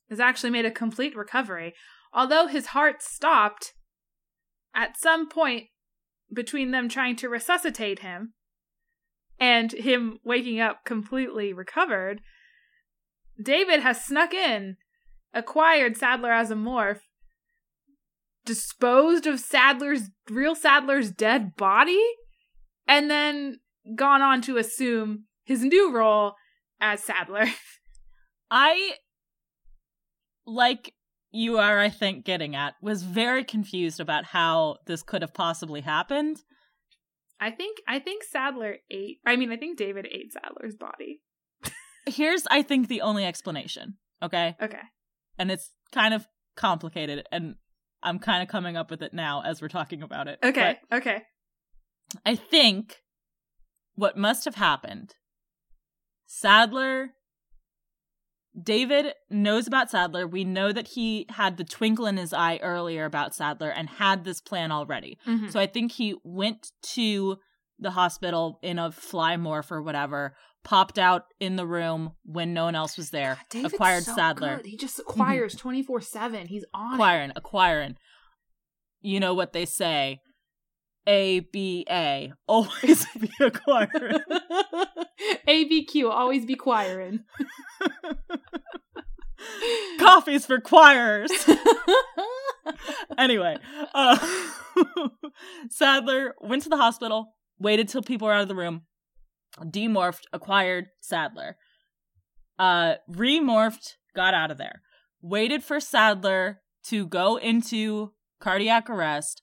has 0.09 0.19
actually 0.19 0.49
made 0.49 0.65
a 0.65 0.71
complete 0.71 1.15
recovery. 1.15 1.75
Although 2.11 2.47
his 2.47 2.65
heart 2.67 3.03
stopped 3.03 3.73
at 4.73 4.97
some 4.97 5.29
point 5.29 5.65
between 6.33 6.71
them 6.71 6.89
trying 6.89 7.17
to 7.17 7.29
resuscitate 7.29 7.99
him 7.99 8.33
and 9.39 9.73
him 9.73 10.17
waking 10.23 10.59
up 10.59 10.85
completely 10.85 11.53
recovered, 11.53 12.19
David 13.43 13.81
has 13.81 14.03
snuck 14.03 14.33
in, 14.33 14.77
acquired 15.33 15.97
Saddler 15.97 16.31
as 16.31 16.51
a 16.51 16.55
morph, 16.55 17.01
disposed 18.45 19.27
of 19.27 19.39
Saddler's 19.39 20.09
real 20.29 20.55
Saddler's 20.55 21.11
dead 21.11 21.55
body, 21.55 22.03
and 22.87 23.09
then 23.09 23.59
gone 23.95 24.21
on 24.21 24.41
to 24.43 24.57
assume 24.57 25.25
his 25.43 25.63
new 25.63 25.91
role 25.91 26.35
as 26.79 27.03
Saddler. 27.03 27.45
I 28.51 28.93
like 30.45 30.93
you 31.31 31.57
are, 31.57 31.79
I 31.79 31.89
think, 31.89 32.25
getting 32.25 32.55
at, 32.55 32.75
was 32.81 33.03
very 33.03 33.43
confused 33.43 33.99
about 33.99 34.25
how 34.25 34.77
this 34.85 35.01
could 35.01 35.23
have 35.23 35.33
possibly 35.33 35.81
happened. 35.81 36.43
I 37.39 37.51
think 37.51 37.79
I 37.87 37.99
think 37.99 38.23
Saddler 38.23 38.77
ate 38.89 39.17
I 39.25 39.35
mean 39.35 39.51
I 39.51 39.57
think 39.57 39.77
David 39.77 40.07
ate 40.09 40.31
Saddler's 40.31 40.75
body. 40.75 41.21
Here's 42.05 42.43
I 42.49 42.61
think 42.61 42.87
the 42.87 43.01
only 43.01 43.25
explanation, 43.25 43.97
okay? 44.21 44.55
Okay. 44.61 44.81
And 45.37 45.51
it's 45.51 45.71
kind 45.91 46.13
of 46.13 46.27
complicated 46.55 47.27
and 47.31 47.55
I'm 48.01 48.19
kind 48.19 48.43
of 48.43 48.49
coming 48.49 48.75
up 48.75 48.91
with 48.91 49.01
it 49.01 49.13
now 49.13 49.41
as 49.43 49.61
we're 49.61 49.69
talking 49.69 50.03
about 50.03 50.27
it. 50.27 50.39
Okay. 50.43 50.79
But 50.89 50.97
okay. 50.97 51.21
I 52.25 52.35
think 52.35 52.97
what 53.95 54.17
must 54.17 54.45
have 54.45 54.55
happened 54.55 55.15
Saddler 56.25 57.11
David 58.61 59.13
knows 59.29 59.65
about 59.65 59.89
Saddler. 59.89 60.27
We 60.27 60.43
know 60.43 60.71
that 60.71 60.89
he 60.89 61.25
had 61.29 61.57
the 61.57 61.63
twinkle 61.63 62.05
in 62.05 62.17
his 62.17 62.33
eye 62.33 62.59
earlier 62.61 63.05
about 63.05 63.33
Saddler 63.33 63.69
and 63.69 63.89
had 63.89 64.23
this 64.23 64.41
plan 64.41 64.71
already. 64.71 65.17
Mm-hmm. 65.27 65.49
So 65.49 65.59
I 65.59 65.65
think 65.65 65.93
he 65.93 66.15
went 66.23 66.71
to 66.93 67.37
the 67.79 67.91
hospital 67.91 68.59
in 68.61 68.77
a 68.77 68.91
fly 68.91 69.37
morph 69.37 69.71
or 69.71 69.81
whatever, 69.81 70.35
popped 70.63 70.97
out 70.97 71.25
in 71.39 71.55
the 71.55 71.65
room 71.65 72.13
when 72.23 72.53
no 72.53 72.65
one 72.65 72.75
else 72.75 72.97
was 72.97 73.09
there, 73.09 73.39
God, 73.49 73.65
acquired 73.65 74.03
so 74.03 74.15
Saddler. 74.15 74.57
Good. 74.57 74.65
He 74.65 74.77
just 74.77 74.99
acquires 74.99 75.55
24 75.55 76.01
7. 76.01 76.47
He's 76.47 76.65
on 76.73 76.93
acquiring, 76.93 77.29
it. 77.31 77.37
acquiring. 77.37 77.97
You 79.01 79.19
know 79.19 79.33
what 79.33 79.53
they 79.53 79.65
say 79.65 80.21
a 81.07 81.41
B 81.41 81.85
A. 81.89 82.33
Always 82.47 83.05
be 83.19 83.31
acquiring. 83.39 84.19
A 85.47 85.63
B 85.65 85.85
Q. 85.85 86.09
Always 86.09 86.45
be 86.45 86.55
choiring. 86.55 87.21
Coffees 89.99 90.45
for 90.45 90.59
choirs. 90.59 91.31
anyway, 93.17 93.57
uh, 93.93 94.17
Saddler 95.69 96.35
went 96.41 96.63
to 96.63 96.69
the 96.69 96.77
hospital, 96.77 97.33
waited 97.59 97.89
till 97.89 98.01
people 98.01 98.27
were 98.27 98.33
out 98.33 98.41
of 98.41 98.47
the 98.47 98.55
room, 98.55 98.83
demorphed, 99.59 100.23
acquired 100.31 100.87
Saddler. 101.01 101.57
Uh, 102.57 102.95
remorphed, 103.11 103.95
got 104.15 104.33
out 104.33 104.51
of 104.51 104.57
there. 104.57 104.81
Waited 105.21 105.63
for 105.63 105.79
Saddler 105.79 106.61
to 106.85 107.07
go 107.07 107.37
into 107.37 108.11
cardiac 108.39 108.89
arrest, 108.89 109.41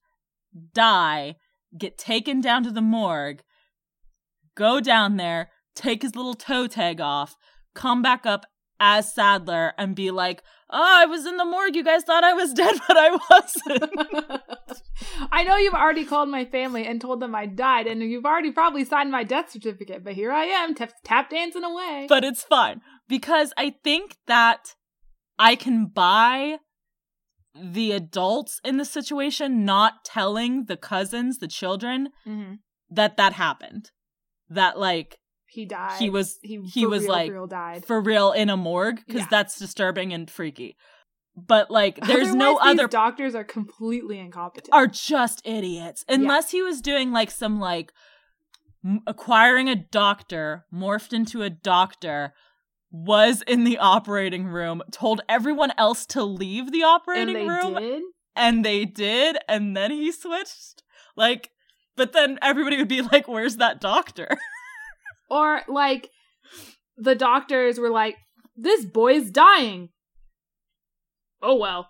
die, 0.75 1.37
get 1.77 1.97
taken 1.97 2.41
down 2.41 2.63
to 2.65 2.71
the 2.71 2.83
morgue, 2.83 3.43
go 4.55 4.81
down 4.81 5.17
there, 5.17 5.51
take 5.75 6.03
his 6.03 6.15
little 6.15 6.35
toe 6.35 6.67
tag 6.67 7.01
off, 7.01 7.37
come 7.75 8.03
back 8.03 8.27
up 8.27 8.47
as 8.81 9.13
Saddler 9.13 9.75
and 9.79 9.95
be 9.95 10.11
like, 10.11 10.43
"Oh, 10.71 10.83
I 10.83 11.07
was 11.07 11.27
in 11.27 11.37
the 11.37 11.45
morgue. 11.45 11.77
You 11.77 11.85
guys 11.85 12.03
thought 12.03 12.25
I 12.25 12.33
was 12.33 12.53
dead, 12.55 12.77
but 12.89 12.97
I 12.99 13.19
wasn't." 13.31 14.83
I 15.31 15.45
know 15.45 15.57
you've 15.57 15.75
already 15.75 16.05
called 16.05 16.29
my 16.29 16.45
family 16.45 16.87
and 16.87 17.01
told 17.01 17.21
them 17.21 17.35
I 17.35 17.47
died, 17.47 17.87
and 17.87 18.03
you've 18.03 18.25
already 18.25 18.51
probably 18.51 18.85
signed 18.85 19.11
my 19.11 19.23
death 19.23 19.51
certificate, 19.51 20.03
but 20.03 20.15
here 20.15 20.33
I 20.33 20.45
am, 20.45 20.75
t- 20.75 20.87
tap 21.05 21.31
dancing 21.31 21.65
away. 21.65 22.07
But 22.09 22.25
it's 22.25 22.43
fine 22.43 22.81
because 23.09 23.53
I 23.57 23.75
think 23.85 24.17
that 24.27 24.75
I 25.39 25.55
can 25.55 25.87
buy 25.87 26.59
the 27.55 27.93
adults 27.93 28.61
in 28.65 28.77
the 28.77 28.85
situation 28.85 29.65
not 29.65 30.05
telling 30.05 30.65
the 30.65 30.77
cousins, 30.77 31.39
the 31.39 31.49
children, 31.49 32.09
mm-hmm. 32.27 32.55
that 32.91 33.17
that 33.17 33.35
happened. 33.35 33.91
That 34.49 34.79
like 34.79 35.20
he 35.51 35.67
died. 35.67 35.99
He 35.99 36.11
was 36.11 36.39
he, 36.43 36.61
he 36.63 36.87
was 36.87 37.03
real, 37.03 37.11
like 37.11 37.31
real 37.31 37.47
died. 37.47 37.85
for 37.85 38.01
real 38.01 38.31
in 38.33 38.51
a 38.51 38.57
morgue 38.57 39.01
because 39.05 39.23
yeah. 39.23 39.29
that's 39.31 39.59
disturbing 39.59 40.13
and 40.13 40.31
freaky. 40.31 40.77
But 41.37 41.71
like, 41.71 41.97
there's 42.07 42.29
Otherwise, 42.29 42.35
no 42.35 42.57
other 42.59 42.87
doctors 42.87 43.35
are 43.35 43.45
completely 43.45 44.19
incompetent. 44.19 44.73
Are 44.73 44.87
just 44.87 45.43
idiots 45.45 46.05
unless 46.09 46.53
yeah. 46.53 46.59
he 46.59 46.63
was 46.63 46.81
doing 46.81 47.11
like 47.11 47.31
some 47.31 47.59
like 47.59 47.93
m- 48.85 49.01
acquiring 49.07 49.69
a 49.69 49.75
doctor 49.75 50.67
morphed 50.73 51.13
into 51.13 51.43
a 51.43 51.51
doctor 51.51 52.33
was 52.93 53.43
in 53.43 53.65
the 53.65 53.79
operating 53.79 54.47
room, 54.47 54.83
told 54.91 55.21
everyone 55.29 55.73
else 55.79 56.07
to 56.07 56.25
leave 56.25 56.73
the 56.73 56.83
operating 56.83 57.37
and 57.37 57.49
room. 57.49 57.75
Did? 57.75 58.03
And 58.37 58.65
they 58.65 58.85
did, 58.85 59.37
and 59.49 59.77
then 59.77 59.91
he 59.91 60.13
switched. 60.13 60.83
Like, 61.17 61.51
but 61.97 62.13
then 62.13 62.39
everybody 62.41 62.77
would 62.77 62.89
be 62.89 63.03
like, 63.03 63.27
Where's 63.27 63.57
that 63.57 63.81
doctor? 63.81 64.29
or 65.31 65.63
like 65.69 66.11
the 66.97 67.15
doctors 67.15 67.79
were 67.79 67.91
like, 67.91 68.17
This 68.57 68.85
boy's 68.85 69.31
dying. 69.31 69.91
Oh 71.43 71.57
well. 71.57 71.89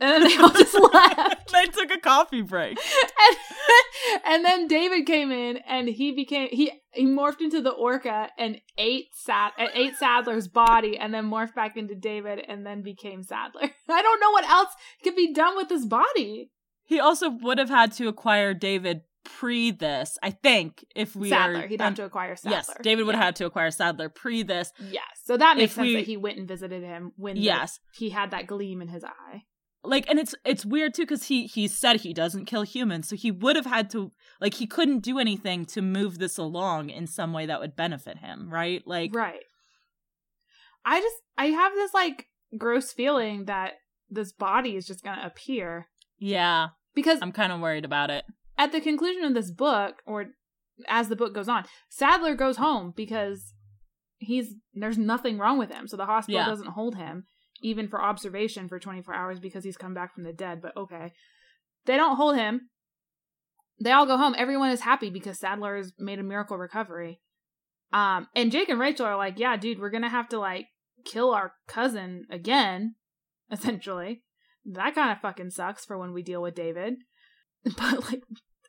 And 0.00 0.10
then 0.10 0.28
they 0.28 0.36
all 0.36 0.50
just 0.50 0.78
left. 0.92 1.52
they 1.52 1.66
took 1.66 1.92
a 1.92 2.00
coffee 2.00 2.42
break. 2.42 2.76
And, 2.76 4.20
and, 4.24 4.44
then 4.44 4.66
David 4.66 5.06
came 5.06 5.30
in 5.30 5.58
and 5.58 5.88
he 5.88 6.10
became 6.10 6.48
he 6.50 6.72
he 6.92 7.06
morphed 7.06 7.40
into 7.40 7.62
the 7.62 7.70
orca 7.70 8.28
and 8.36 8.60
ate 8.76 9.06
Sad 9.14 9.52
ate 9.74 9.94
Saddler's 9.94 10.48
body 10.48 10.98
and 10.98 11.14
then 11.14 11.30
morphed 11.30 11.54
back 11.54 11.76
into 11.76 11.94
David 11.94 12.44
and 12.48 12.66
then 12.66 12.82
became 12.82 13.22
Saddler. 13.22 13.70
I 13.88 14.02
don't 14.02 14.20
know 14.20 14.32
what 14.32 14.48
else 14.48 14.74
could 15.04 15.14
be 15.14 15.32
done 15.32 15.56
with 15.56 15.68
his 15.68 15.86
body. 15.86 16.50
He 16.84 16.98
also 16.98 17.30
would 17.30 17.58
have 17.58 17.70
had 17.70 17.92
to 17.92 18.08
acquire 18.08 18.54
David 18.54 19.02
pre 19.24 19.70
this, 19.70 20.18
I 20.22 20.30
think, 20.30 20.84
if 20.94 21.14
we 21.16 21.30
Saddler, 21.30 21.60
are, 21.60 21.66
he'd 21.66 21.80
have 21.80 21.94
to 21.94 22.04
acquire 22.04 22.36
Saddler. 22.36 22.56
Yes, 22.56 22.70
David 22.82 23.06
would 23.06 23.12
yeah. 23.14 23.18
have 23.18 23.26
had 23.26 23.36
to 23.36 23.46
acquire 23.46 23.70
Saddler 23.70 24.08
pre 24.08 24.42
this. 24.42 24.72
Yes, 24.90 25.04
so 25.24 25.36
that 25.36 25.56
makes 25.56 25.72
if 25.72 25.74
sense 25.76 25.86
we, 25.86 25.94
that 25.94 26.06
he 26.06 26.16
went 26.16 26.38
and 26.38 26.48
visited 26.48 26.82
him 26.82 27.12
when 27.16 27.36
yes. 27.36 27.78
the, 27.78 28.04
he 28.04 28.10
had 28.10 28.30
that 28.30 28.46
gleam 28.46 28.82
in 28.82 28.88
his 28.88 29.04
eye. 29.04 29.44
Like 29.84 30.08
and 30.08 30.18
it's 30.18 30.34
it's 30.44 30.64
weird 30.64 30.94
too 30.94 31.02
because 31.02 31.24
he 31.24 31.46
he 31.46 31.66
said 31.66 32.00
he 32.00 32.14
doesn't 32.14 32.44
kill 32.44 32.62
humans 32.62 33.08
so 33.08 33.16
he 33.16 33.32
would 33.32 33.56
have 33.56 33.66
had 33.66 33.90
to 33.90 34.12
like 34.40 34.54
he 34.54 34.66
couldn't 34.66 35.00
do 35.00 35.18
anything 35.18 35.64
to 35.66 35.82
move 35.82 36.18
this 36.18 36.38
along 36.38 36.90
in 36.90 37.08
some 37.08 37.32
way 37.32 37.46
that 37.46 37.58
would 37.58 37.74
benefit 37.74 38.18
him 38.18 38.48
right? 38.48 38.86
Like 38.86 39.12
right. 39.12 39.40
I 40.84 41.00
just 41.00 41.16
i 41.36 41.46
have 41.46 41.74
this 41.74 41.92
like 41.92 42.28
gross 42.56 42.92
feeling 42.92 43.46
that 43.46 43.72
this 44.08 44.30
body 44.30 44.76
is 44.76 44.86
just 44.86 45.02
gonna 45.02 45.26
appear. 45.26 45.88
Yeah. 46.16 46.68
Because 46.94 47.18
i'm 47.20 47.32
kind 47.32 47.50
of 47.50 47.58
worried 47.58 47.84
about 47.84 48.10
it 48.10 48.24
at 48.58 48.72
the 48.72 48.80
conclusion 48.80 49.24
of 49.24 49.34
this 49.34 49.50
book 49.50 49.96
or 50.06 50.26
as 50.88 51.08
the 51.08 51.16
book 51.16 51.34
goes 51.34 51.48
on 51.48 51.64
saddler 51.88 52.34
goes 52.34 52.56
home 52.56 52.92
because 52.96 53.52
he's 54.18 54.54
there's 54.74 54.98
nothing 54.98 55.38
wrong 55.38 55.58
with 55.58 55.70
him 55.70 55.86
so 55.86 55.96
the 55.96 56.06
hospital 56.06 56.40
yeah. 56.40 56.46
doesn't 56.46 56.68
hold 56.68 56.96
him 56.96 57.26
even 57.62 57.88
for 57.88 58.02
observation 58.02 58.68
for 58.68 58.78
24 58.78 59.14
hours 59.14 59.40
because 59.40 59.64
he's 59.64 59.76
come 59.76 59.94
back 59.94 60.14
from 60.14 60.24
the 60.24 60.32
dead, 60.32 60.60
but 60.60 60.76
okay. 60.76 61.12
They 61.86 61.96
don't 61.96 62.16
hold 62.16 62.36
him. 62.36 62.68
They 63.80 63.92
all 63.92 64.06
go 64.06 64.16
home. 64.16 64.34
Everyone 64.36 64.70
is 64.70 64.80
happy 64.80 65.10
because 65.10 65.38
Saddler 65.38 65.76
has 65.76 65.92
made 65.98 66.18
a 66.18 66.24
miracle 66.24 66.58
recovery. 66.58 67.20
Um, 67.92 68.28
and 68.34 68.52
Jake 68.52 68.68
and 68.68 68.80
Rachel 68.80 69.06
are 69.06 69.16
like, 69.16 69.38
yeah, 69.38 69.56
dude, 69.56 69.80
we're 69.80 69.90
gonna 69.90 70.08
have 70.08 70.28
to 70.30 70.38
like 70.38 70.66
kill 71.04 71.32
our 71.32 71.54
cousin 71.66 72.26
again, 72.30 72.96
essentially. 73.50 74.22
That 74.64 74.94
kind 74.94 75.10
of 75.10 75.20
fucking 75.20 75.50
sucks 75.50 75.84
for 75.84 75.98
when 75.98 76.12
we 76.12 76.22
deal 76.22 76.42
with 76.42 76.54
David. 76.54 76.94
But 77.76 78.10
like, 78.10 78.22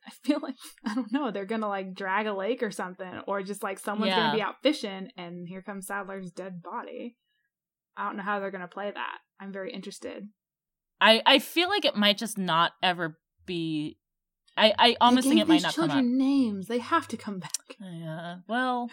I 0.06 0.12
feel 0.24 0.40
like 0.42 0.56
I 0.86 0.94
don't 0.94 1.12
know. 1.12 1.32
They're 1.32 1.46
gonna 1.46 1.68
like 1.68 1.94
drag 1.94 2.28
a 2.28 2.34
lake 2.34 2.62
or 2.62 2.72
something, 2.72 3.22
or 3.28 3.42
just 3.42 3.64
like 3.64 3.80
someone's 3.80 4.10
yeah. 4.10 4.18
gonna 4.18 4.38
be 4.38 4.42
out 4.42 4.62
fishing, 4.62 5.10
and 5.18 5.48
here 5.48 5.62
comes 5.62 5.88
Saddler's 5.88 6.32
dead 6.32 6.62
body. 6.62 7.16
I 7.98 8.06
don't 8.06 8.18
know 8.18 8.24
how 8.24 8.40
they're 8.40 8.52
to 8.52 8.68
play 8.68 8.92
that. 8.92 9.18
I'm 9.40 9.52
very 9.52 9.72
interested. 9.72 10.30
I 11.02 11.22
I 11.26 11.40
feel 11.40 11.70
like 11.70 11.86
it 11.86 11.96
might 11.96 12.18
just 12.18 12.38
not 12.38 12.74
ever 12.82 13.18
be. 13.46 13.98
I 14.56 14.74
I 14.78 14.96
almost 15.02 15.28
think 15.28 15.42
it 15.42 15.48
might 15.48 15.64
not 15.64 15.76
come 15.76 15.92
up. 15.92 16.04
names. 16.04 16.68
They 16.68 16.80
have 16.80 17.08
to 17.10 17.18
come 17.18 17.40
back. 17.40 17.78
Uh, 17.82 17.90
yeah. 17.92 18.36
Well, 18.48 18.90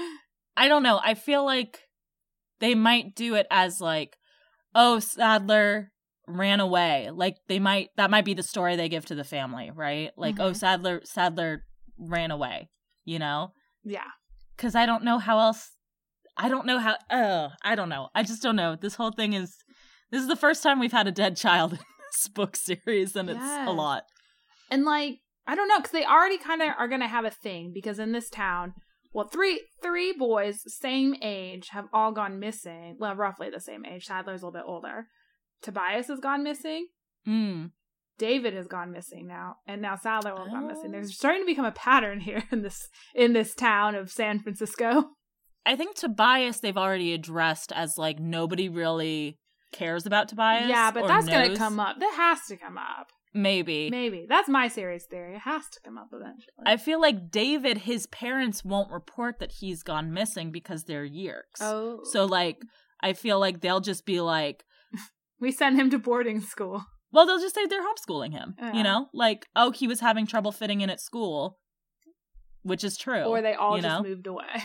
I 0.56 0.68
don't 0.68 0.82
know. 0.82 1.00
I 1.02 1.14
feel 1.14 1.44
like 1.44 1.80
they 2.60 2.74
might 2.74 3.14
do 3.14 3.34
it 3.34 3.46
as 3.50 3.80
like, 3.80 4.16
oh, 4.74 4.98
Saddler 4.98 5.92
ran 6.30 6.60
away. 6.60 7.10
Like 7.12 7.36
they 7.48 7.58
might 7.58 7.88
that 7.96 8.10
might 8.10 8.24
be 8.24 8.34
the 8.34 8.42
story 8.42 8.76
they 8.76 8.88
give 8.88 9.06
to 9.06 9.14
the 9.14 9.24
family, 9.24 9.70
right? 9.70 10.10
Like, 10.16 10.38
oh, 10.38 10.50
Mhm. 10.50 10.56
Saddler 10.56 11.00
Saddler 11.04 11.64
ran 11.98 12.30
away, 12.30 12.70
you 13.04 13.18
know? 13.18 13.52
Yeah. 13.84 14.08
Cuz 14.56 14.74
I 14.74 14.86
don't 14.86 15.04
know 15.04 15.18
how 15.18 15.38
else 15.38 15.72
I 16.36 16.48
don't 16.48 16.66
know 16.66 16.78
how 16.78 16.96
uh 17.10 17.50
I 17.62 17.74
don't 17.74 17.88
know. 17.88 18.08
I 18.14 18.22
just 18.22 18.42
don't 18.42 18.56
know. 18.56 18.76
This 18.76 18.94
whole 18.94 19.12
thing 19.12 19.32
is 19.32 19.56
this 20.10 20.22
is 20.22 20.28
the 20.28 20.36
first 20.36 20.62
time 20.62 20.78
we've 20.80 20.92
had 20.92 21.06
a 21.06 21.12
dead 21.12 21.36
child 21.36 21.72
in 21.74 21.78
this 22.12 22.28
book 22.28 22.56
series 22.56 23.14
and 23.16 23.30
it's 23.30 23.40
a 23.40 23.72
lot. 23.72 24.04
And 24.70 24.84
like, 24.84 25.18
I 25.46 25.54
don't 25.54 25.68
know, 25.68 25.78
because 25.78 25.92
they 25.92 26.04
already 26.04 26.38
kind 26.38 26.62
of 26.62 26.68
are 26.78 26.88
gonna 26.88 27.08
have 27.08 27.24
a 27.24 27.30
thing 27.30 27.72
because 27.74 27.98
in 27.98 28.12
this 28.12 28.30
town, 28.30 28.74
well, 29.12 29.26
three 29.26 29.62
three 29.82 30.12
boys 30.12 30.62
same 30.72 31.16
age 31.22 31.70
have 31.70 31.86
all 31.92 32.12
gone 32.12 32.38
missing. 32.38 32.96
Well, 32.98 33.16
roughly 33.16 33.50
the 33.50 33.60
same 33.60 33.84
age. 33.84 34.06
Saddler's 34.06 34.42
a 34.42 34.46
little 34.46 34.60
bit 34.60 34.68
older. 34.68 35.08
Tobias 35.62 36.08
has 36.08 36.20
gone 36.20 36.42
missing. 36.42 36.86
Mm. 37.26 37.70
David 38.18 38.52
has 38.54 38.66
gone 38.66 38.92
missing 38.92 39.26
now, 39.26 39.56
and 39.66 39.80
now 39.80 39.96
Saddler 39.96 40.32
will 40.32 40.44
have 40.44 40.52
gone 40.52 40.66
missing. 40.68 40.86
Oh. 40.88 40.92
There's 40.92 41.14
starting 41.16 41.42
to 41.42 41.46
become 41.46 41.64
a 41.64 41.72
pattern 41.72 42.20
here 42.20 42.44
in 42.52 42.62
this 42.62 42.88
in 43.14 43.32
this 43.32 43.54
town 43.54 43.94
of 43.94 44.10
San 44.10 44.40
Francisco. 44.40 45.04
I 45.66 45.76
think 45.76 45.94
Tobias 45.96 46.60
they've 46.60 46.76
already 46.76 47.12
addressed 47.14 47.72
as 47.72 47.96
like 47.96 48.18
nobody 48.18 48.68
really 48.68 49.38
cares 49.72 50.06
about 50.06 50.28
Tobias. 50.28 50.68
yeah, 50.68 50.90
but 50.90 51.06
that's 51.06 51.28
gonna 51.28 51.56
come 51.56 51.80
up. 51.80 51.98
That 51.98 52.14
has 52.16 52.40
to 52.48 52.56
come 52.56 52.76
up. 52.78 53.08
Maybe. 53.32 53.90
Maybe 53.90 54.26
that's 54.28 54.48
my 54.48 54.68
series 54.68 55.04
theory. 55.04 55.36
It 55.36 55.40
has 55.40 55.68
to 55.70 55.80
come 55.84 55.96
up 55.96 56.08
eventually. 56.12 56.52
I 56.66 56.76
feel 56.76 57.00
like 57.00 57.30
David, 57.30 57.78
his 57.78 58.06
parents 58.08 58.64
won't 58.64 58.90
report 58.90 59.38
that 59.38 59.52
he's 59.52 59.82
gone 59.82 60.12
missing 60.12 60.50
because 60.50 60.84
they're 60.84 61.06
Yeerks. 61.08 61.60
oh, 61.60 62.00
So 62.04 62.24
like 62.24 62.60
I 63.00 63.12
feel 63.12 63.38
like 63.38 63.60
they'll 63.60 63.80
just 63.80 64.04
be 64.04 64.20
like 64.20 64.64
we 65.40 65.50
send 65.50 65.78
him 65.78 65.90
to 65.90 65.98
boarding 65.98 66.40
school. 66.40 66.84
well, 67.12 67.26
they'll 67.26 67.40
just 67.40 67.54
say 67.54 67.66
they're 67.66 67.82
homeschooling 67.82 68.32
him. 68.32 68.54
Yeah. 68.58 68.72
You 68.74 68.82
know? 68.82 69.08
Like, 69.12 69.46
oh, 69.56 69.70
he 69.70 69.86
was 69.86 70.00
having 70.00 70.26
trouble 70.26 70.52
fitting 70.52 70.80
in 70.80 70.90
at 70.90 71.00
school. 71.00 71.58
Which 72.62 72.84
is 72.84 72.98
true. 72.98 73.22
or 73.22 73.40
they 73.40 73.54
all 73.54 73.76
just 73.76 73.88
know? 73.88 74.02
moved 74.02 74.26
away. 74.26 74.64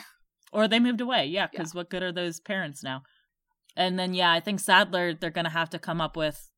Or 0.52 0.68
they 0.68 0.80
moved 0.80 1.02
away, 1.02 1.26
yeah, 1.26 1.48
because 1.52 1.74
what 1.74 1.90
good 1.90 2.04
are 2.04 2.14
those 2.14 2.40
parents 2.40 2.82
now? 2.84 3.04
And 3.76 4.00
then 4.00 4.14
yeah, 4.14 4.32
I 4.32 4.40
think 4.40 4.60
Saddler 4.60 5.14
they're 5.14 5.30
gonna 5.30 5.50
have 5.50 5.70
to 5.72 5.80
come 5.80 6.00
up 6.00 6.16
with 6.16 6.50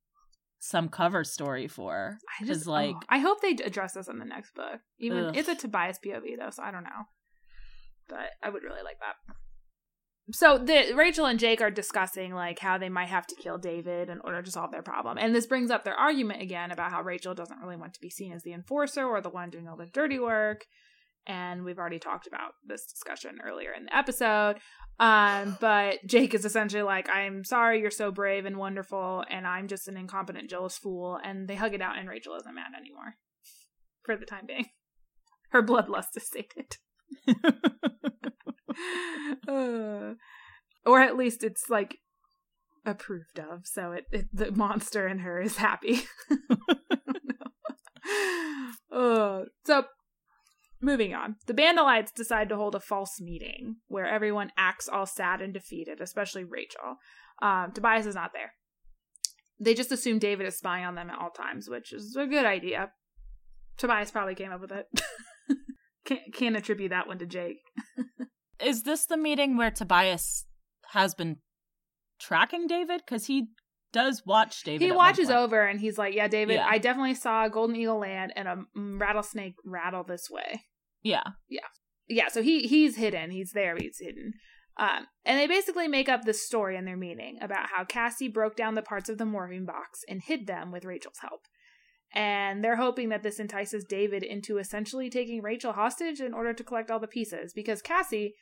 some 0.59 0.89
cover 0.89 1.24
story 1.24 1.68
for. 1.68 2.18
I 2.39 2.45
just 2.45 2.68
oh, 2.68 2.72
like 2.72 2.95
oh, 2.95 3.05
I 3.09 3.20
hope 3.20 3.41
they 3.41 3.51
address 3.63 3.93
this 3.93 4.07
in 4.07 4.20
the 4.20 4.26
next 4.26 4.53
book. 4.53 4.82
Even 4.99 5.26
Ugh. 5.26 5.38
it's 5.38 5.49
a 5.49 5.55
Tobias 5.55 5.99
POV 6.03 6.38
though, 6.38 6.51
so 6.51 6.63
I 6.63 6.72
don't 6.72 6.84
know. 6.84 7.05
But 8.07 8.30
I 8.43 8.49
would 8.49 8.63
really 8.63 8.84
like 8.84 8.99
that. 8.99 9.34
So 10.32 10.57
the 10.57 10.93
Rachel 10.93 11.25
and 11.25 11.39
Jake 11.39 11.61
are 11.61 11.71
discussing 11.71 12.34
like 12.34 12.59
how 12.59 12.78
they 12.78 12.89
might 12.89 13.07
have 13.07 13.25
to 13.28 13.36
kill 13.36 13.57
David 13.57 14.09
in 14.09 14.19
order 14.21 14.41
to 14.41 14.51
solve 14.51 14.71
their 14.71 14.82
problem. 14.82 15.17
And 15.17 15.34
this 15.34 15.47
brings 15.47 15.71
up 15.71 15.86
their 15.86 15.95
argument 15.95 16.41
again 16.41 16.71
about 16.71 16.91
how 16.91 17.01
Rachel 17.01 17.34
doesn't 17.34 17.61
really 17.61 17.78
want 17.78 17.93
to 17.93 18.01
be 18.01 18.09
seen 18.09 18.34
as 18.34 18.43
the 18.43 18.53
enforcer 18.53 19.05
or 19.05 19.21
the 19.21 19.30
one 19.30 19.49
doing 19.49 19.67
all 19.67 19.78
the 19.78 19.86
dirty 19.86 20.19
work. 20.19 20.65
And 21.25 21.63
we've 21.63 21.78
already 21.78 21.99
talked 21.99 22.28
about 22.28 22.53
this 22.65 22.86
discussion 22.86 23.39
earlier 23.45 23.71
in 23.71 23.86
the 23.86 23.95
episode. 23.95 24.57
Um, 24.99 25.57
but 25.59 25.99
Jake 26.05 26.34
is 26.34 26.45
essentially 26.45 26.84
like, 26.84 27.09
I'm 27.09 27.43
sorry 27.43 27.82
you're 27.82 27.91
so 27.91 28.11
brave 28.11 28.45
and 28.45 28.57
wonderful, 28.57 29.25
and 29.30 29.45
I'm 29.45 29.67
just 29.67 29.89
an 29.89 29.97
incompetent, 29.97 30.49
jealous 30.49 30.78
fool. 30.78 31.19
And 31.21 31.47
they 31.47 31.55
hug 31.55 31.73
it 31.73 31.82
out, 31.82 31.97
and 31.97 32.07
Rachel 32.07 32.36
isn't 32.36 32.55
mad 32.55 32.71
anymore 32.80 33.15
for 34.05 34.15
the 34.15 34.25
time 34.25 34.45
being. 34.47 34.67
Her 35.51 35.61
bloodlust 35.61 36.15
is 36.15 36.30
sated. 36.30 36.78
Uh, 39.47 40.13
or 40.86 41.01
at 41.01 41.17
least 41.17 41.43
it's 41.43 41.69
like 41.69 41.97
approved 42.86 43.39
of, 43.39 43.65
so 43.65 43.91
it, 43.91 44.05
it 44.11 44.25
the 44.34 44.51
monster 44.51 45.07
in 45.07 45.19
her 45.19 45.41
is 45.41 45.57
happy. 45.57 46.01
uh, 48.91 49.41
so 49.65 49.84
moving 50.82 51.13
on, 51.13 51.36
the 51.45 51.53
Bandalites 51.53 52.13
decide 52.13 52.49
to 52.49 52.55
hold 52.55 52.75
a 52.75 52.80
false 52.80 53.19
meeting 53.19 53.78
where 53.88 54.07
everyone 54.07 54.51
acts 54.57 54.88
all 54.88 55.05
sad 55.05 55.41
and 55.41 55.53
defeated, 55.53 55.99
especially 56.01 56.43
Rachel. 56.43 56.95
Um, 57.41 57.71
Tobias 57.73 58.05
is 58.05 58.15
not 58.15 58.32
there. 58.34 58.53
They 59.59 59.73
just 59.73 59.91
assume 59.91 60.19
David 60.19 60.47
is 60.47 60.57
spying 60.57 60.86
on 60.86 60.95
them 60.95 61.09
at 61.09 61.19
all 61.19 61.32
times, 61.32 61.67
which 61.67 61.91
is 61.91 62.15
a 62.15 62.28
good 62.28 62.45
idea. 62.45 62.91
Tobias 63.78 64.11
probably 64.11 64.36
came 64.36 64.51
up 64.51 64.61
with 64.61 64.71
it. 64.71 64.88
can't, 66.05 66.34
can't 66.34 66.55
attribute 66.55 66.91
that 66.91 67.07
one 67.07 67.19
to 67.19 67.25
Jake. 67.25 67.59
Is 68.62 68.84
this 68.84 69.05
the 69.05 69.18
meeting 69.18 69.58
where 69.58 69.72
Tobias 69.72 70.45
has 70.91 71.14
been 71.14 71.38
tracking 72.20 72.68
David? 72.68 73.01
Because 73.05 73.28
he 73.28 73.47
does 73.93 74.24
watch 74.26 74.64
David. 74.64 74.84
he 74.86 74.91
watches 74.91 75.30
over 75.30 75.66
and 75.66 75.80
he's 75.80 75.97
like, 75.97 76.14
"Yeah, 76.14 76.28
David, 76.28 76.55
Yeah. 76.55 76.68
I 76.70 76.78
definitely 76.78 77.16
saw 77.16 77.45
a 77.45 77.49
golden 77.49 77.76
eagle 77.76 77.99
land 77.99 78.34
and 78.36 78.47
a 78.47 78.64
rattlesnake 78.76 79.55
rattle 79.66 80.03
this 80.03 80.30
way." 80.30 80.64
Yeah. 81.01 81.24
Yeah, 81.47 81.62
Yeah. 82.08 82.28
so 82.28 82.41
he 82.41 82.68
he's 82.68 82.97
hidden. 82.97 83.32
He's 83.32 83.51
there. 83.53 83.76
He's 83.78 83.99
hidden. 83.99 84.34
Um, 84.80 85.08
and 85.26 85.39
they 85.39 85.47
basically 85.47 85.88
make 85.88 86.08
up 86.10 86.24
this 86.24 86.45
story 86.45 86.76
in 86.76 86.86
their 86.86 86.97
meeting 86.97 87.39
about 87.41 87.70
how 87.76 87.84
Cassie 87.84 88.28
broke 88.28 88.55
down 88.55 88.76
the 88.76 88.84
parts 88.84 89.10
of 89.10 89.18
the 89.18 89.24
morphing 89.26 89.66
box 89.66 90.01
and 90.08 90.22
hid 90.22 90.45
them 90.45 90.72
with 90.72 90.86
Rachel's 90.86 91.18
help. 91.20 91.41
And 92.14 92.64
they're 92.64 92.76
hoping 92.76 93.10
that 93.10 93.24
this 93.24 93.39
entices 93.39 93.84
David 93.88 94.22
into 94.22 94.60
essentially 94.60 95.10
taking 95.10 95.41
Rachel 95.41 95.74
hostage 95.74 96.20
in 96.22 96.34
order 96.34 96.53
to 96.53 96.64
collect 96.64 96.91
all 96.91 96.99
the 96.99 97.08
pieces 97.08 97.53
because 97.53 97.82
Cassie 97.82 98.36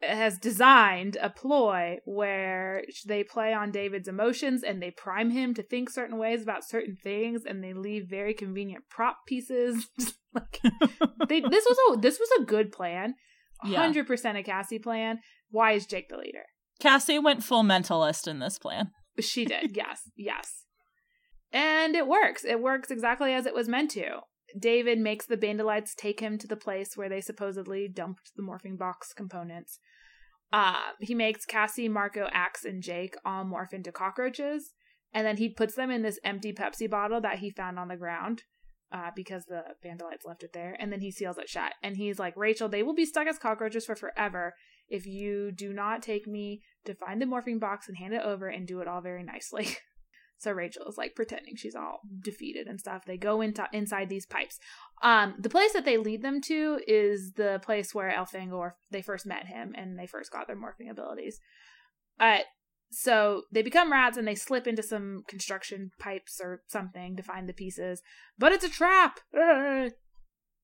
has 0.00 0.38
designed 0.38 1.16
a 1.20 1.28
ploy 1.28 1.98
where 2.04 2.84
they 3.06 3.24
play 3.24 3.52
on 3.52 3.72
David's 3.72 4.06
emotions 4.08 4.62
and 4.62 4.80
they 4.80 4.92
prime 4.92 5.30
him 5.30 5.54
to 5.54 5.62
think 5.62 5.90
certain 5.90 6.18
ways 6.18 6.42
about 6.42 6.68
certain 6.68 6.96
things 7.02 7.42
and 7.44 7.64
they 7.64 7.72
leave 7.72 8.06
very 8.08 8.32
convenient 8.32 8.84
prop 8.88 9.18
pieces 9.26 9.88
like 10.34 10.60
they, 11.28 11.40
this 11.50 11.66
was 11.68 11.78
a 11.90 12.00
this 12.00 12.18
was 12.18 12.28
a 12.38 12.44
good 12.44 12.70
plan 12.70 13.14
hundred 13.66 14.06
percent 14.06 14.38
a 14.38 14.42
Cassie 14.42 14.78
plan. 14.78 15.20
Why 15.50 15.72
is 15.72 15.86
Jake 15.86 16.08
the 16.08 16.16
leader? 16.16 16.44
Cassie 16.80 17.18
went 17.18 17.42
full 17.42 17.64
mentalist 17.64 18.28
in 18.28 18.38
this 18.38 18.58
plan. 18.58 18.90
She 19.20 19.44
did, 19.44 19.72
yes, 19.76 20.02
yes, 20.16 20.64
and 21.52 21.96
it 21.96 22.06
works. 22.06 22.44
It 22.44 22.60
works 22.60 22.90
exactly 22.90 23.32
as 23.32 23.46
it 23.46 23.54
was 23.54 23.68
meant 23.68 23.90
to. 23.92 24.20
David 24.58 24.98
makes 24.98 25.26
the 25.26 25.36
Bandalites 25.36 25.94
take 25.94 26.20
him 26.20 26.38
to 26.38 26.46
the 26.46 26.56
place 26.56 26.96
where 26.96 27.08
they 27.08 27.20
supposedly 27.20 27.88
dumped 27.88 28.32
the 28.36 28.42
morphing 28.42 28.78
box 28.78 29.12
components. 29.12 29.78
Uh, 30.52 30.92
he 31.00 31.14
makes 31.14 31.44
Cassie, 31.44 31.88
Marco, 31.88 32.28
Ax, 32.32 32.64
and 32.64 32.82
Jake 32.82 33.14
all 33.24 33.44
morph 33.44 33.72
into 33.72 33.92
cockroaches, 33.92 34.72
and 35.12 35.26
then 35.26 35.36
he 35.36 35.48
puts 35.48 35.74
them 35.74 35.90
in 35.90 36.02
this 36.02 36.18
empty 36.24 36.52
Pepsi 36.52 36.88
bottle 36.88 37.20
that 37.20 37.40
he 37.40 37.50
found 37.50 37.78
on 37.78 37.88
the 37.88 37.96
ground. 37.96 38.44
Uh, 38.90 39.10
because 39.14 39.44
the 39.44 39.62
Vandalites 39.84 40.24
left 40.26 40.42
it 40.42 40.54
there, 40.54 40.74
and 40.80 40.90
then 40.90 41.02
he 41.02 41.10
seals 41.10 41.36
it 41.36 41.46
shut. 41.46 41.74
And 41.82 41.98
he's 41.98 42.18
like, 42.18 42.34
Rachel, 42.38 42.70
they 42.70 42.82
will 42.82 42.94
be 42.94 43.04
stuck 43.04 43.26
as 43.26 43.38
cockroaches 43.38 43.84
for 43.84 43.94
forever 43.94 44.54
if 44.88 45.06
you 45.06 45.52
do 45.52 45.74
not 45.74 46.02
take 46.02 46.26
me 46.26 46.62
to 46.86 46.94
find 46.94 47.20
the 47.20 47.26
morphing 47.26 47.60
box 47.60 47.88
and 47.88 47.98
hand 47.98 48.14
it 48.14 48.22
over 48.22 48.48
and 48.48 48.66
do 48.66 48.80
it 48.80 48.88
all 48.88 49.02
very 49.02 49.22
nicely. 49.22 49.76
so 50.38 50.52
Rachel 50.52 50.86
is 50.88 50.96
like 50.96 51.14
pretending 51.14 51.56
she's 51.56 51.74
all 51.74 52.00
defeated 52.20 52.66
and 52.68 52.78
stuff. 52.78 53.04
They 53.04 53.16
go 53.16 53.40
into 53.40 53.66
inside 53.72 54.08
these 54.08 54.26
pipes. 54.26 54.58
Um, 55.02 55.34
the 55.38 55.50
place 55.50 55.72
that 55.72 55.84
they 55.84 55.98
lead 55.98 56.22
them 56.22 56.40
to 56.42 56.80
is 56.86 57.32
the 57.32 57.60
place 57.64 57.94
where 57.94 58.10
Elfangor 58.10 58.72
they 58.90 59.02
first 59.02 59.26
met 59.26 59.46
him 59.46 59.74
and 59.76 59.98
they 59.98 60.06
first 60.06 60.32
got 60.32 60.46
their 60.46 60.56
morphing 60.56 60.90
abilities. 60.90 61.40
Uh, 62.20 62.38
so 62.90 63.42
they 63.52 63.62
become 63.62 63.92
rats 63.92 64.16
and 64.16 64.26
they 64.26 64.34
slip 64.34 64.66
into 64.66 64.82
some 64.82 65.24
construction 65.28 65.90
pipes 65.98 66.40
or 66.42 66.62
something 66.68 67.16
to 67.16 67.22
find 67.22 67.48
the 67.48 67.52
pieces, 67.52 68.02
but 68.38 68.52
it's 68.52 68.64
a 68.64 68.70
trap. 68.70 69.20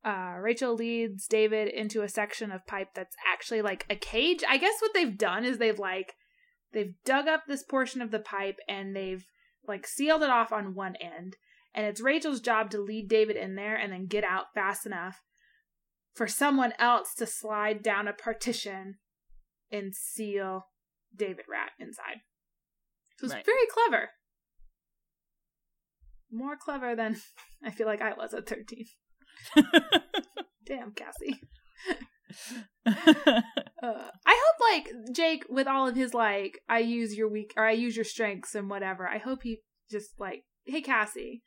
Uh, 0.04 0.34
Rachel 0.38 0.74
leads 0.74 1.26
David 1.26 1.66
into 1.66 2.02
a 2.02 2.10
section 2.10 2.52
of 2.52 2.66
pipe 2.66 2.88
that's 2.94 3.16
actually 3.26 3.62
like 3.62 3.86
a 3.88 3.96
cage. 3.96 4.44
I 4.46 4.58
guess 4.58 4.74
what 4.80 4.92
they've 4.92 5.16
done 5.16 5.46
is 5.46 5.56
they've 5.56 5.78
like 5.78 6.12
they've 6.74 6.92
dug 7.06 7.26
up 7.26 7.44
this 7.48 7.62
portion 7.62 8.02
of 8.02 8.10
the 8.10 8.18
pipe 8.18 8.58
and 8.68 8.94
they've 8.94 9.24
like 9.66 9.86
sealed 9.86 10.22
it 10.22 10.30
off 10.30 10.52
on 10.52 10.74
one 10.74 10.96
end. 10.96 11.36
And 11.74 11.86
it's 11.86 12.00
Rachel's 12.00 12.40
job 12.40 12.70
to 12.70 12.80
lead 12.80 13.08
David 13.08 13.36
in 13.36 13.56
there 13.56 13.74
and 13.76 13.92
then 13.92 14.06
get 14.06 14.22
out 14.24 14.46
fast 14.54 14.86
enough 14.86 15.22
for 16.14 16.28
someone 16.28 16.72
else 16.78 17.14
to 17.16 17.26
slide 17.26 17.82
down 17.82 18.06
a 18.06 18.12
partition 18.12 18.98
and 19.72 19.94
seal 19.94 20.66
David 21.14 21.46
Rat 21.50 21.70
inside. 21.80 22.20
So 23.18 23.24
it's 23.26 23.34
Right. 23.34 23.44
very 23.44 23.66
clever. 23.72 24.10
More 26.30 26.56
clever 26.56 26.94
than 26.94 27.16
I 27.64 27.70
feel 27.70 27.86
like 27.86 28.02
I 28.02 28.12
was 28.14 28.34
at 28.34 28.48
13. 28.48 28.86
Damn, 30.66 30.92
Cassie. 30.92 31.40
Uh, 33.82 34.08
I 34.24 34.40
hope 34.46 34.72
like 34.72 35.14
Jake 35.14 35.44
with 35.50 35.66
all 35.66 35.86
of 35.86 35.94
his 35.94 36.14
like 36.14 36.58
I 36.70 36.78
use 36.78 37.14
your 37.14 37.28
weak 37.28 37.52
or 37.54 37.66
I 37.66 37.72
use 37.72 37.96
your 37.96 38.04
strengths 38.04 38.54
and 38.54 38.70
whatever. 38.70 39.06
I 39.06 39.18
hope 39.18 39.42
he 39.42 39.60
just 39.90 40.18
like, 40.18 40.44
"Hey 40.64 40.80
Cassie, 40.80 41.42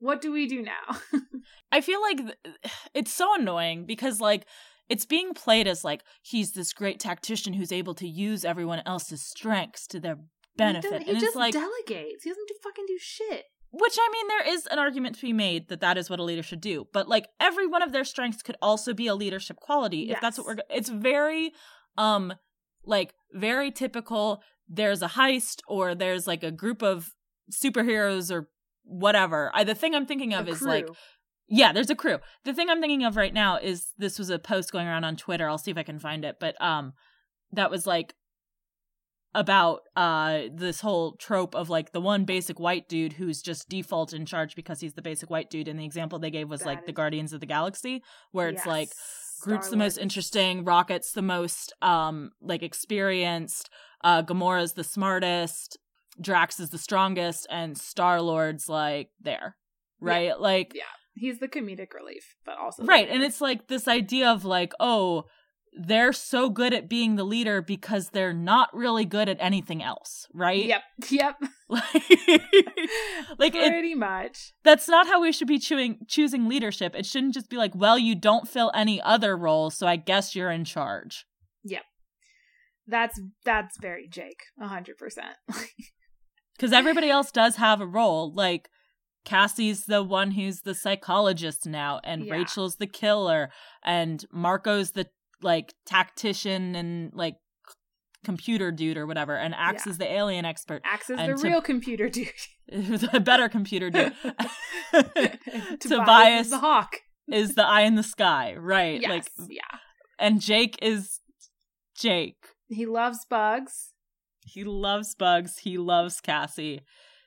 what 0.00 0.20
do 0.20 0.30
we 0.30 0.46
do 0.46 0.60
now?" 0.60 0.98
I 1.72 1.80
feel 1.80 2.02
like 2.02 2.18
th- 2.18 2.56
it's 2.94 3.10
so 3.10 3.34
annoying 3.34 3.86
because 3.86 4.20
like 4.20 4.46
it's 4.90 5.06
being 5.06 5.32
played 5.32 5.66
as 5.66 5.82
like 5.82 6.04
he's 6.20 6.52
this 6.52 6.74
great 6.74 7.00
tactician 7.00 7.54
who's 7.54 7.72
able 7.72 7.94
to 7.94 8.06
use 8.06 8.44
everyone 8.44 8.82
else's 8.84 9.22
strengths 9.22 9.86
to 9.86 10.00
their 10.00 10.18
benefit. 10.56 10.92
He, 10.92 10.98
does, 10.98 11.04
he 11.06 11.10
and 11.12 11.20
just 11.20 11.36
like 11.36 11.54
delegates. 11.54 12.24
He 12.24 12.30
doesn't 12.30 12.48
do 12.48 12.54
fucking 12.62 12.84
do 12.86 12.98
shit. 13.00 13.44
Which 13.72 13.96
I 13.98 14.08
mean 14.12 14.28
there 14.28 14.54
is 14.54 14.66
an 14.66 14.78
argument 14.78 15.16
to 15.16 15.22
be 15.22 15.32
made 15.32 15.68
that 15.68 15.80
that 15.80 15.96
is 15.96 16.10
what 16.10 16.20
a 16.20 16.22
leader 16.22 16.42
should 16.42 16.60
do. 16.60 16.86
But 16.92 17.08
like 17.08 17.28
every 17.40 17.66
one 17.66 17.82
of 17.82 17.92
their 17.92 18.04
strengths 18.04 18.42
could 18.42 18.56
also 18.60 18.92
be 18.92 19.06
a 19.06 19.14
leadership 19.14 19.56
quality 19.56 20.10
if 20.10 20.20
that's 20.20 20.38
what 20.38 20.46
we're 20.46 20.56
it's 20.70 20.90
very 20.90 21.52
um 21.96 22.34
like 22.84 23.14
very 23.32 23.70
typical 23.70 24.42
there's 24.68 25.02
a 25.02 25.08
heist 25.08 25.60
or 25.66 25.94
there's 25.94 26.26
like 26.26 26.42
a 26.42 26.50
group 26.50 26.82
of 26.82 27.12
superheroes 27.50 28.30
or 28.30 28.48
whatever. 28.84 29.50
I, 29.54 29.64
the 29.64 29.74
thing 29.74 29.94
I'm 29.94 30.06
thinking 30.06 30.34
of 30.34 30.48
A 30.48 30.50
is 30.50 30.62
like 30.62 30.88
yeah, 31.48 31.72
there's 31.72 31.90
a 31.90 31.94
crew. 31.94 32.18
The 32.44 32.54
thing 32.54 32.70
I'm 32.70 32.80
thinking 32.80 33.04
of 33.04 33.16
right 33.16 33.32
now 33.34 33.58
is 33.58 33.92
this 33.98 34.18
was 34.18 34.30
a 34.30 34.38
post 34.38 34.72
going 34.72 34.86
around 34.86 35.04
on 35.04 35.16
Twitter. 35.16 35.48
I'll 35.48 35.58
see 35.58 35.70
if 35.70 35.78
I 35.78 35.82
can 35.82 35.98
find 35.98 36.24
it, 36.26 36.36
but 36.38 36.60
um 36.60 36.92
that 37.52 37.70
was 37.70 37.86
like 37.86 38.14
about 39.34 39.80
uh 39.96 40.42
this 40.52 40.80
whole 40.80 41.12
trope 41.16 41.54
of 41.54 41.70
like 41.70 41.92
the 41.92 42.00
one 42.00 42.24
basic 42.24 42.60
white 42.60 42.88
dude 42.88 43.14
who's 43.14 43.40
just 43.40 43.68
default 43.68 44.12
in 44.12 44.26
charge 44.26 44.54
because 44.54 44.80
he's 44.80 44.92
the 44.92 45.02
basic 45.02 45.30
white 45.30 45.48
dude 45.48 45.68
and 45.68 45.78
the 45.80 45.84
example 45.84 46.18
they 46.18 46.30
gave 46.30 46.48
was 46.50 46.60
That 46.60 46.66
like 46.66 46.86
the 46.86 46.92
Guardians 46.92 47.32
of 47.32 47.40
the 47.40 47.46
Galaxy 47.46 48.02
where 48.32 48.48
it's 48.48 48.66
like 48.66 48.90
Groot's 49.40 49.70
the 49.70 49.76
most 49.76 49.96
interesting, 49.98 50.64
Rocket's 50.64 51.12
the 51.12 51.22
most 51.22 51.72
um 51.82 52.32
like 52.40 52.62
experienced, 52.62 53.70
uh 54.04 54.22
Gamora's 54.22 54.74
the 54.74 54.84
smartest, 54.84 55.78
Drax 56.20 56.60
is 56.60 56.70
the 56.70 56.78
strongest 56.78 57.46
and 57.50 57.76
Star-Lord's 57.78 58.68
like 58.68 59.08
there. 59.20 59.56
Right? 60.00 60.38
Like 60.38 60.72
Yeah. 60.74 60.82
He's 61.14 61.40
the 61.40 61.48
comedic 61.48 61.92
relief, 61.94 62.36
but 62.44 62.58
also 62.58 62.84
Right. 62.84 63.08
And 63.08 63.22
it's 63.22 63.40
like 63.40 63.68
this 63.68 63.86
idea 63.86 64.30
of 64.30 64.44
like, 64.44 64.72
oh, 64.80 65.24
they're 65.74 66.12
so 66.12 66.50
good 66.50 66.74
at 66.74 66.88
being 66.88 67.16
the 67.16 67.24
leader 67.24 67.62
because 67.62 68.10
they're 68.10 68.34
not 68.34 68.68
really 68.74 69.04
good 69.04 69.28
at 69.28 69.38
anything 69.40 69.82
else, 69.82 70.26
right? 70.34 70.64
Yep. 70.64 70.82
Yep. 71.10 71.36
Like, 71.68 71.94
like 73.38 73.54
it, 73.54 73.70
Pretty 73.70 73.94
much. 73.94 74.52
that's 74.64 74.88
not 74.88 75.06
how 75.06 75.20
we 75.22 75.32
should 75.32 75.48
be 75.48 75.58
chewing, 75.58 76.00
choosing 76.08 76.48
leadership. 76.48 76.94
It 76.94 77.06
shouldn't 77.06 77.34
just 77.34 77.48
be 77.48 77.56
like, 77.56 77.74
well, 77.74 77.98
you 77.98 78.14
don't 78.14 78.46
fill 78.46 78.70
any 78.74 79.00
other 79.00 79.36
role, 79.36 79.70
so 79.70 79.86
I 79.86 79.96
guess 79.96 80.36
you're 80.36 80.50
in 80.50 80.64
charge. 80.64 81.24
Yep. 81.64 81.82
That's 82.86 83.20
that's 83.44 83.78
very 83.80 84.08
Jake. 84.08 84.42
A 84.60 84.66
hundred 84.68 84.98
percent. 84.98 85.36
Because 86.56 86.72
everybody 86.74 87.08
else 87.10 87.32
does 87.32 87.56
have 87.56 87.80
a 87.80 87.86
role. 87.86 88.32
Like, 88.32 88.68
Cassie's 89.24 89.86
the 89.86 90.02
one 90.02 90.32
who's 90.32 90.60
the 90.60 90.74
psychologist 90.74 91.66
now, 91.66 91.98
and 92.04 92.24
Yeah. 92.26 92.34
Rachel's 92.34 92.76
the 92.76 92.86
killer, 92.86 93.50
and 93.82 94.24
Marco's 94.30 94.92
the 94.92 95.06
like 95.42 95.74
tactician 95.86 96.74
and 96.74 97.12
like 97.14 97.36
computer 98.24 98.70
dude 98.70 98.96
or 98.96 99.06
whatever, 99.06 99.36
and 99.36 99.54
Ax 99.54 99.84
Yeah. 99.86 99.90
is 99.92 99.98
the 99.98 100.10
alien 100.10 100.44
expert, 100.44 100.82
is 101.00 101.10
And 101.10 101.32
the 101.32 101.36
to- 101.36 101.48
real 101.48 101.60
computer 101.60 102.08
dude. 102.08 102.28
a 103.12 103.20
better 103.20 103.48
computer 103.48 103.90
dude. 103.90 104.12
Tobias 104.92 105.78
Tobias 105.80 106.46
is 106.46 106.50
the 106.50 106.58
hawk. 106.58 106.96
is 107.30 107.54
the 107.54 107.66
eye 107.66 107.82
in 107.82 107.96
the 107.96 108.02
sky, 108.02 108.54
right? 108.56 109.00
Yes. 109.00 109.10
Like, 109.10 109.48
yeah. 109.50 109.78
and 110.18 110.40
Jake 110.40 110.78
is 110.82 111.20
Jake. 111.96 112.36
He 112.68 112.86
loves 112.86 113.24
bugs. 113.28 113.90
He 114.46 114.64
loves 114.64 115.14
bugs. 115.14 115.58
He 115.58 115.76
loves 115.78 116.20
Cassie. 116.20 116.80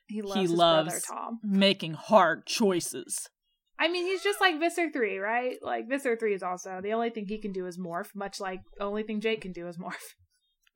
He 0.07 0.21
loves 0.21 0.39
He 0.41 0.47
loves- 0.47 0.87
brother 0.89 1.01
Tom. 1.07 1.39
Making 1.43 1.93
hard 1.93 2.45
choices. 2.45 3.29
I 3.77 3.89
mean, 3.89 4.05
he's 4.05 4.23
just 4.23 4.39
like 4.39 4.59
Visser 4.59 4.89
3, 4.89 5.17
right? 5.17 5.57
Like, 5.61 5.89
Visser 5.89 6.15
3 6.15 6.33
is 6.33 6.43
also 6.43 6.79
the 6.81 6.93
only 6.93 7.09
thing 7.09 7.25
he 7.27 7.37
can 7.37 7.51
do 7.51 7.65
is 7.67 7.77
morph, 7.77 8.15
much 8.15 8.39
like 8.39 8.61
the 8.77 8.85
only 8.85 9.03
thing 9.03 9.19
Jake 9.19 9.41
can 9.41 9.51
do 9.51 9.67
is 9.67 9.77
morph. 9.77 9.93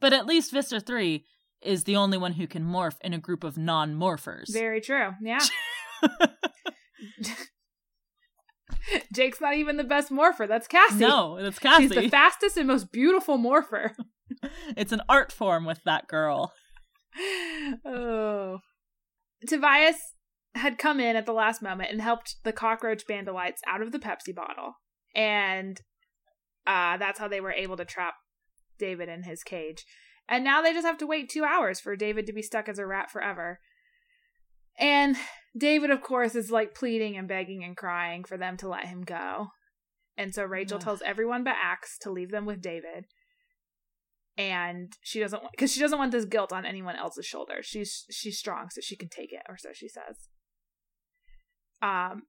But 0.02 0.14
at 0.14 0.26
least 0.26 0.54
Visser 0.54 0.80
3 0.80 1.26
is 1.62 1.84
the 1.84 1.98
only 1.98 2.18
one 2.18 2.32
who 2.32 2.48
can 2.48 2.64
morph 2.64 2.96
in 3.02 3.14
a 3.14 3.18
group 3.18 3.44
of 3.44 3.58
non 3.58 3.96
morphers. 3.96 4.46
Very 4.50 4.80
true. 4.80 5.12
Yeah. 5.22 5.40
Jake's 9.14 9.42
not 9.42 9.56
even 9.56 9.76
the 9.76 9.84
best 9.84 10.10
morpher. 10.10 10.48
That's 10.48 10.68
Cassie. 10.68 11.00
no, 11.00 11.36
it's 11.36 11.60
Cassie. 11.60 11.90
She's 11.90 11.96
the 11.96 12.08
fastest 12.08 12.56
and 12.56 12.68
most 12.68 12.94
beautiful 12.94 13.38
morpher. 13.38 13.94
it's 14.78 14.94
an 14.94 15.02
art 15.10 15.34
form 15.34 15.66
with 15.66 15.84
that 15.84 16.08
girl. 16.08 16.54
oh. 17.86 18.60
Tobias 19.48 19.98
had 20.60 20.78
come 20.78 21.00
in 21.00 21.16
at 21.16 21.26
the 21.26 21.34
last 21.34 21.62
moment 21.62 21.92
and 21.92 22.02
helped 22.02 22.36
the 22.44 22.54
cockroach 22.54 23.06
bandolites 23.08 23.62
out 23.68 23.82
of 23.82 23.92
the 23.92 24.00
Pepsi 24.00 24.34
bottle. 24.34 24.74
And 25.16 25.80
uh, 26.68 26.98
that's 26.98 27.20
how 27.20 27.28
they 27.28 27.42
were 27.42 27.52
able 27.52 27.78
to 27.78 27.86
trap 27.86 28.16
David 28.78 29.10
in 29.10 29.24
his 29.24 29.44
cage. 29.44 29.86
And 30.28 30.44
now 30.44 30.62
they 30.62 30.74
just 30.74 30.86
have 30.86 31.00
to 31.00 31.08
wait 31.08 31.30
two 31.30 31.44
hours 31.44 31.80
for 31.80 31.96
David 31.96 32.28
to 32.28 32.34
be 32.34 32.44
stuck 32.44 32.70
as 32.70 32.78
a 32.78 32.86
rat 32.86 33.10
forever. 33.10 33.60
And 34.78 35.18
David, 35.58 35.90
of 35.90 36.02
course, 36.02 36.36
is 36.36 36.52
like 36.52 36.76
pleading 36.76 37.18
and 37.18 37.28
begging 37.28 37.64
and 37.64 37.76
crying 37.76 38.24
for 38.24 38.38
them 38.38 38.56
to 38.58 38.70
let 38.70 38.86
him 38.86 39.02
go. 39.02 39.48
And 40.18 40.34
so 40.34 40.44
Rachel 40.44 40.78
Ugh. 40.78 40.84
tells 40.84 41.02
everyone 41.02 41.44
but 41.44 41.56
Ax 41.62 41.98
to 42.00 42.12
leave 42.12 42.32
them 42.32 42.46
with 42.46 42.62
David. 42.62 43.06
And 44.38 44.94
she 45.02 45.20
doesn't 45.20 45.42
want 45.42 45.52
because 45.52 45.74
she 45.74 45.82
doesn't 45.82 45.98
want 45.98 46.12
this 46.12 46.26
guilt 46.26 46.54
on 46.54 46.66
anyone 46.66 46.96
else's 46.96 47.26
shoulders. 47.26 47.66
She's 47.66 48.06
she's 48.10 48.38
strong, 48.40 48.70
so 48.70 48.80
she 48.82 48.96
can 48.96 49.10
take 49.10 49.34
it, 49.34 49.42
or 49.50 49.58
so 49.58 49.70
she 49.74 49.90
says. 49.90 50.30
Um, 51.82 52.24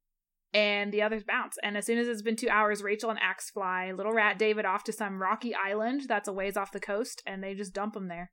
and 0.52 0.92
the 0.92 1.02
others 1.02 1.22
bounce. 1.24 1.56
And 1.62 1.76
as 1.76 1.86
soon 1.86 1.98
as 1.98 2.08
it's 2.08 2.22
been 2.22 2.36
two 2.36 2.48
hours, 2.48 2.82
Rachel 2.82 3.10
and 3.10 3.18
Ax 3.22 3.50
fly 3.50 3.92
little 3.92 4.12
rat 4.12 4.38
David 4.38 4.64
off 4.64 4.82
to 4.84 4.92
some 4.92 5.22
rocky 5.22 5.54
island 5.54 6.02
that's 6.08 6.26
a 6.28 6.32
ways 6.32 6.56
off 6.56 6.72
the 6.72 6.80
coast, 6.80 7.22
and 7.26 7.42
they 7.42 7.54
just 7.54 7.72
dump 7.72 7.94
him 7.94 8.08
there. 8.08 8.32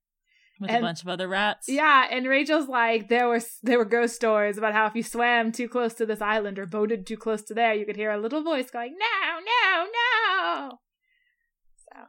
With 0.60 0.72
And- 0.72 0.80
a 0.80 0.88
bunch 0.88 1.04
of 1.04 1.08
other 1.08 1.28
rats. 1.28 1.68
Yeah, 1.70 2.08
and 2.10 2.26
Rachel's 2.28 2.68
like, 2.68 3.10
there 3.10 3.28
were 3.28 3.42
there 3.62 3.78
were 3.78 3.86
ghost 3.86 4.16
stories 4.16 4.58
about 4.58 4.74
how 4.74 4.88
if 4.88 4.96
you 4.96 5.04
swam 5.04 5.52
too 5.52 5.70
close 5.70 5.94
to 5.96 6.06
this 6.08 6.20
island 6.20 6.58
or 6.58 6.66
boated 6.66 7.06
too 7.06 7.18
close 7.18 7.44
to 7.44 7.54
there, 7.54 7.76
you 7.76 7.86
could 7.86 7.96
hear 7.96 8.10
a 8.10 8.18
little 8.20 8.42
voice 8.44 8.72
going, 8.72 8.96
"No, 8.98 9.40
no, 9.40 9.86
no." 9.86 10.80
So 11.76 12.00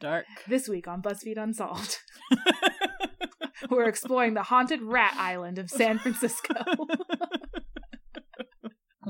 Dark. 0.00 0.26
this 0.46 0.68
week 0.68 0.86
on 0.86 1.00
BuzzFeed 1.00 1.38
Unsolved, 1.38 1.96
we're 3.70 3.88
exploring 3.88 4.34
the 4.34 4.42
haunted 4.42 4.82
rat 4.82 5.14
island 5.16 5.58
of 5.58 5.70
San 5.70 5.98
Francisco. 5.98 6.54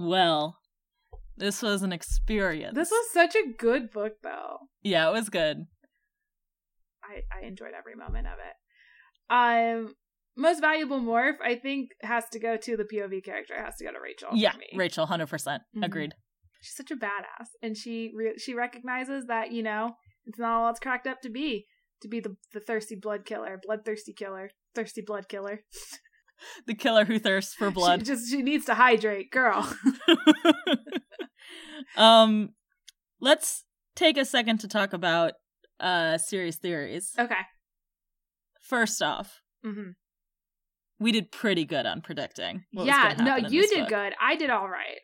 well, 0.03 0.59
this 1.37 1.63
was 1.63 1.83
an 1.83 1.93
experience. 1.93 2.75
this 2.75 2.91
was 2.91 3.07
such 3.13 3.35
a 3.35 3.53
good 3.59 3.91
book, 3.91 4.15
though. 4.23 4.59
Yeah, 4.83 5.09
it 5.09 5.13
was 5.13 5.29
good. 5.29 5.67
I 7.05 7.23
I 7.37 7.47
enjoyed 7.47 7.73
every 7.77 7.95
moment 7.95 8.27
of 8.27 8.35
it. 8.39 8.55
Um, 9.31 9.95
most 10.37 10.61
valuable 10.61 11.01
morph, 11.01 11.37
I 11.45 11.57
think, 11.57 11.91
has 12.03 12.25
to 12.33 12.39
go 12.39 12.57
to 12.57 12.77
the 12.77 12.85
POV 12.85 13.25
character. 13.25 13.55
It 13.55 13.65
has 13.65 13.77
to 13.77 13.85
go 13.85 13.93
to 13.93 14.01
Rachel. 14.03 14.31
for 14.31 14.37
yeah, 14.37 14.53
me. 14.59 14.67
Rachel, 14.77 15.07
100%. 15.07 15.29
percent 15.29 15.63
Mhm. 15.77 15.85
Agreed. 15.85 16.15
she's 16.61 16.77
such 16.77 16.91
a 16.91 16.97
badass 16.97 17.49
and 17.63 17.77
she 17.77 18.13
re- 18.15 18.39
she 18.39 18.55
recognizes 18.55 19.27
that 19.27 19.51
you 19.53 19.63
know 19.63 19.97
it's 20.27 20.39
not 20.39 20.53
all 20.63 20.71
it's 20.71 20.79
cracked 20.79 21.07
up 21.09 21.21
to 21.23 21.29
be 21.31 21.67
to 22.01 22.09
be 22.09 22.21
the 22.21 22.37
the 22.53 22.61
thirsty 22.61 22.95
blood 22.95 23.25
killer 23.25 23.59
bloodthirsty 23.67 24.13
killer 24.13 24.51
thirsty 24.75 25.01
blood 25.05 25.29
killer 25.29 25.65
The 26.67 26.75
killer 26.75 27.05
who 27.05 27.19
thirsts 27.19 27.55
for 27.55 27.69
she 27.69 27.75
blood. 27.75 28.05
just 28.05 28.31
she 28.31 28.43
needs 28.43 28.65
to 28.67 28.75
hydrate 28.75 29.31
girl 29.31 29.73
um, 31.97 32.51
let's 33.21 33.65
take 33.97 34.17
a 34.17 34.25
second 34.25 34.59
to 34.61 34.69
talk 34.69 34.93
about 34.93 35.35
uh 35.81 36.19
serious 36.19 36.57
theories. 36.57 37.13
okay 37.19 37.35
First 38.61 39.03
off, 39.03 39.43
mm-hmm. 39.67 39.91
we 41.01 41.13
did 41.13 41.31
pretty 41.33 41.65
good 41.65 41.85
on 41.85 42.01
predicting. 42.01 42.65
yeah 42.73 43.15
no 43.19 43.37
you 43.37 43.67
did 43.69 43.81
book. 43.81 43.89
good 43.89 44.13
i 44.21 44.37
did 44.37 44.51
all 44.51 44.69
right 44.69 45.01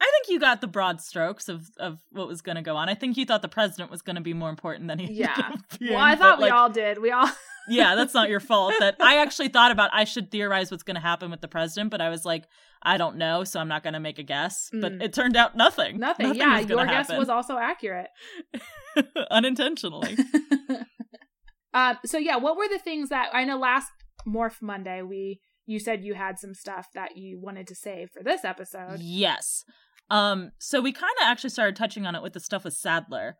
I 0.00 0.10
think 0.12 0.34
you 0.34 0.38
got 0.40 0.60
the 0.60 0.66
broad 0.66 1.00
strokes 1.00 1.48
of 1.48 1.66
of 1.78 2.00
what 2.10 2.28
was 2.28 2.42
going 2.42 2.56
to 2.56 2.62
go 2.62 2.76
on. 2.76 2.90
I 2.90 2.94
think 2.94 3.16
you 3.16 3.24
thought 3.24 3.40
the 3.40 3.48
president 3.48 3.90
was 3.90 4.02
going 4.02 4.16
to 4.16 4.22
be 4.22 4.34
more 4.34 4.50
important 4.50 4.88
than 4.88 4.98
he. 4.98 5.12
Yeah. 5.14 5.52
well 5.80 5.96
i 5.98 6.14
but, 6.14 6.18
thought 6.18 6.38
we 6.38 6.44
like, 6.44 6.52
all 6.52 6.68
did 6.68 6.98
we 7.00 7.10
all 7.10 7.30
yeah, 7.68 7.94
that's 7.94 8.14
not 8.14 8.28
your 8.28 8.40
fault. 8.40 8.74
That 8.80 8.96
I 9.00 9.16
actually 9.22 9.48
thought 9.48 9.70
about. 9.72 9.90
I 9.92 10.04
should 10.04 10.30
theorize 10.30 10.70
what's 10.70 10.82
going 10.82 10.96
to 10.96 11.00
happen 11.00 11.30
with 11.30 11.40
the 11.40 11.48
president, 11.48 11.90
but 11.90 12.00
I 12.00 12.08
was 12.10 12.24
like, 12.24 12.44
I 12.82 12.96
don't 12.98 13.16
know, 13.16 13.44
so 13.44 13.60
I'm 13.60 13.68
not 13.68 13.82
going 13.82 13.94
to 13.94 14.00
make 14.00 14.18
a 14.18 14.22
guess. 14.22 14.68
But 14.72 14.92
Mm. 14.92 15.02
it 15.02 15.12
turned 15.12 15.36
out 15.36 15.56
nothing. 15.56 15.98
nothing, 15.98 16.34
yeah 16.34 16.56
was 16.58 16.66
gonna 16.66 16.82
your 16.82 16.86
guess 17.02 17.08
was 17.10 17.28
also 17.28 17.56
accurate 17.56 18.08
unintentionally. 19.30 20.16
um 21.74 21.98
so 22.04 22.18
yeah 22.18 22.36
what 22.36 22.56
were 22.56 22.68
the 22.68 22.78
things 22.78 23.08
that 23.08 23.28
i 23.32 23.44
know 23.44 23.58
last 23.58 23.88
morph 24.26 24.62
monday 24.62 25.02
we 25.02 25.40
you 25.66 25.78
said 25.80 26.04
you 26.04 26.14
had 26.14 26.38
some 26.38 26.54
stuff 26.54 26.88
that 26.94 27.16
you 27.16 27.40
wanted 27.40 27.66
to 27.66 27.74
save 27.74 28.10
for 28.10 28.22
this 28.22 28.44
episode 28.44 28.98
Yes. 29.00 29.64
Um, 30.10 30.50
so 30.58 30.82
we 30.82 30.92
kind 30.92 31.10
of 31.22 31.26
actually 31.26 31.48
started 31.48 31.76
touching 31.76 32.06
on 32.06 32.14
it 32.14 32.22
with 32.22 32.34
the 32.34 32.40
stuff 32.40 32.64
with 32.64 32.74
Saddler. 32.74 33.38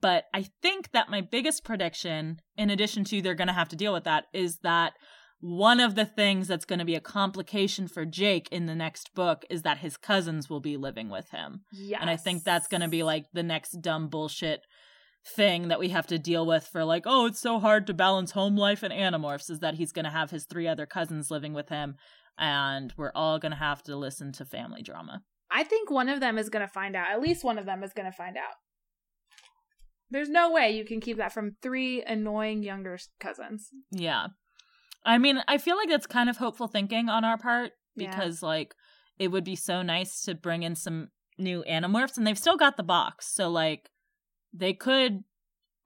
But 0.00 0.24
I 0.34 0.46
think 0.62 0.92
that 0.92 1.10
my 1.10 1.20
biggest 1.20 1.64
prediction, 1.64 2.40
in 2.56 2.70
addition 2.70 3.04
to 3.04 3.22
they're 3.22 3.34
going 3.34 3.48
to 3.48 3.54
have 3.54 3.68
to 3.70 3.76
deal 3.76 3.92
with 3.92 4.04
that, 4.04 4.26
is 4.32 4.58
that 4.58 4.94
one 5.40 5.80
of 5.80 5.94
the 5.94 6.04
things 6.04 6.48
that's 6.48 6.64
going 6.64 6.78
to 6.78 6.84
be 6.84 6.94
a 6.94 7.00
complication 7.00 7.88
for 7.88 8.04
Jake 8.04 8.48
in 8.50 8.66
the 8.66 8.74
next 8.74 9.14
book 9.14 9.44
is 9.50 9.62
that 9.62 9.78
his 9.78 9.96
cousins 9.96 10.48
will 10.48 10.60
be 10.60 10.76
living 10.76 11.08
with 11.08 11.30
him. 11.30 11.62
Yeah. 11.72 11.98
And 12.00 12.08
I 12.08 12.16
think 12.16 12.42
that's 12.42 12.68
going 12.68 12.80
to 12.80 12.88
be 12.88 13.02
like 13.02 13.26
the 13.32 13.42
next 13.42 13.80
dumb 13.82 14.08
bullshit 14.08 14.62
thing 15.26 15.68
that 15.68 15.78
we 15.78 15.88
have 15.90 16.06
to 16.06 16.18
deal 16.18 16.46
with 16.46 16.66
for 16.66 16.84
like, 16.84 17.02
oh, 17.06 17.26
it's 17.26 17.40
so 17.40 17.58
hard 17.58 17.86
to 17.86 17.94
balance 17.94 18.32
home 18.32 18.56
life 18.56 18.82
and 18.82 18.92
animorphs 18.92 19.50
is 19.50 19.60
that 19.60 19.74
he's 19.74 19.92
going 19.92 20.04
to 20.04 20.10
have 20.10 20.30
his 20.30 20.46
three 20.46 20.68
other 20.68 20.86
cousins 20.86 21.30
living 21.30 21.52
with 21.52 21.68
him 21.68 21.96
and 22.38 22.92
we're 22.96 23.12
all 23.14 23.38
going 23.38 23.52
to 23.52 23.58
have 23.58 23.82
to 23.84 23.96
listen 23.96 24.32
to 24.32 24.44
family 24.44 24.82
drama. 24.82 25.22
I 25.50 25.64
think 25.64 25.90
one 25.90 26.08
of 26.08 26.20
them 26.20 26.38
is 26.38 26.48
going 26.48 26.66
to 26.66 26.72
find 26.72 26.96
out. 26.96 27.10
At 27.10 27.20
least 27.20 27.44
one 27.44 27.58
of 27.58 27.66
them 27.66 27.82
is 27.82 27.92
going 27.92 28.10
to 28.10 28.16
find 28.16 28.36
out. 28.36 28.54
There's 30.10 30.28
no 30.28 30.50
way 30.52 30.70
you 30.70 30.84
can 30.84 31.00
keep 31.00 31.16
that 31.16 31.32
from 31.32 31.56
three 31.62 32.02
annoying 32.02 32.62
younger 32.62 32.98
cousins. 33.18 33.68
Yeah. 33.90 34.28
I 35.04 35.18
mean, 35.18 35.40
I 35.48 35.58
feel 35.58 35.76
like 35.76 35.88
that's 35.88 36.06
kind 36.06 36.28
of 36.28 36.36
hopeful 36.36 36.68
thinking 36.68 37.08
on 37.08 37.24
our 37.24 37.38
part 37.38 37.72
Yeah. 37.96 38.10
because 38.10 38.42
like 38.42 38.74
it 39.18 39.28
would 39.28 39.44
be 39.44 39.56
so 39.56 39.82
nice 39.82 40.22
to 40.22 40.34
bring 40.34 40.62
in 40.62 40.74
some 40.74 41.08
new 41.38 41.64
animorphs 41.68 42.16
and 42.16 42.26
they've 42.26 42.38
still 42.38 42.56
got 42.56 42.76
the 42.76 42.82
box. 42.82 43.26
So 43.28 43.48
like 43.48 43.90
they 44.52 44.72
could 44.72 45.24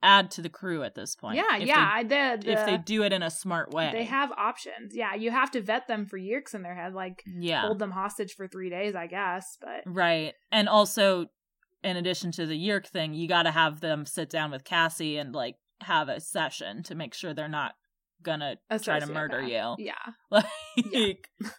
add 0.03 0.31
to 0.31 0.41
the 0.41 0.49
crew 0.49 0.81
at 0.81 0.95
this 0.95 1.15
point. 1.15 1.35
yeah, 1.37 1.57
if 1.57 1.67
yeah. 1.67 1.91
I 1.93 2.01
They, 2.03 2.37
did. 2.41 2.47
if 2.47 2.65
they 2.65 2.77
do 2.77 3.03
it 3.03 3.13
in 3.13 3.21
a 3.21 3.29
smart 3.29 3.71
way. 3.71 3.91
They 3.91 4.05
have 4.05 4.31
options. 4.31 4.95
Yeah, 4.95 5.13
you 5.13 5.29
have 5.29 5.51
to 5.51 5.61
vet 5.61 5.87
them 5.87 6.07
for 6.07 6.17
years 6.17 6.55
in 6.55 6.63
their 6.63 6.73
head, 6.73 6.95
like 6.95 7.23
yeah. 7.27 7.61
hold 7.61 7.77
them 7.77 7.91
hostage 7.91 8.33
for 8.33 8.47
three 8.47 8.71
days, 8.71 8.95
I 8.95 9.05
guess. 9.05 9.57
But 9.61 9.83
Right. 9.85 10.33
And 10.51 10.67
also 10.67 11.27
in 11.83 11.97
addition 11.97 12.31
to 12.33 12.45
the 12.45 12.57
Yeerk 12.57 12.87
thing, 12.87 13.13
you 13.13 13.27
got 13.27 13.43
to 13.43 13.51
have 13.51 13.79
them 13.79 14.05
sit 14.05 14.29
down 14.29 14.51
with 14.51 14.63
Cassie 14.63 15.17
and 15.17 15.33
like 15.33 15.55
have 15.81 16.09
a 16.09 16.19
session 16.19 16.83
to 16.83 16.95
make 16.95 17.13
sure 17.13 17.33
they're 17.33 17.47
not 17.47 17.73
gonna 18.23 18.55
a 18.69 18.77
try 18.77 18.99
to 18.99 19.07
murder 19.07 19.41
you. 19.41 19.75
Yeah, 19.79 19.93
Like 20.31 20.45
Yeah. 20.91 21.13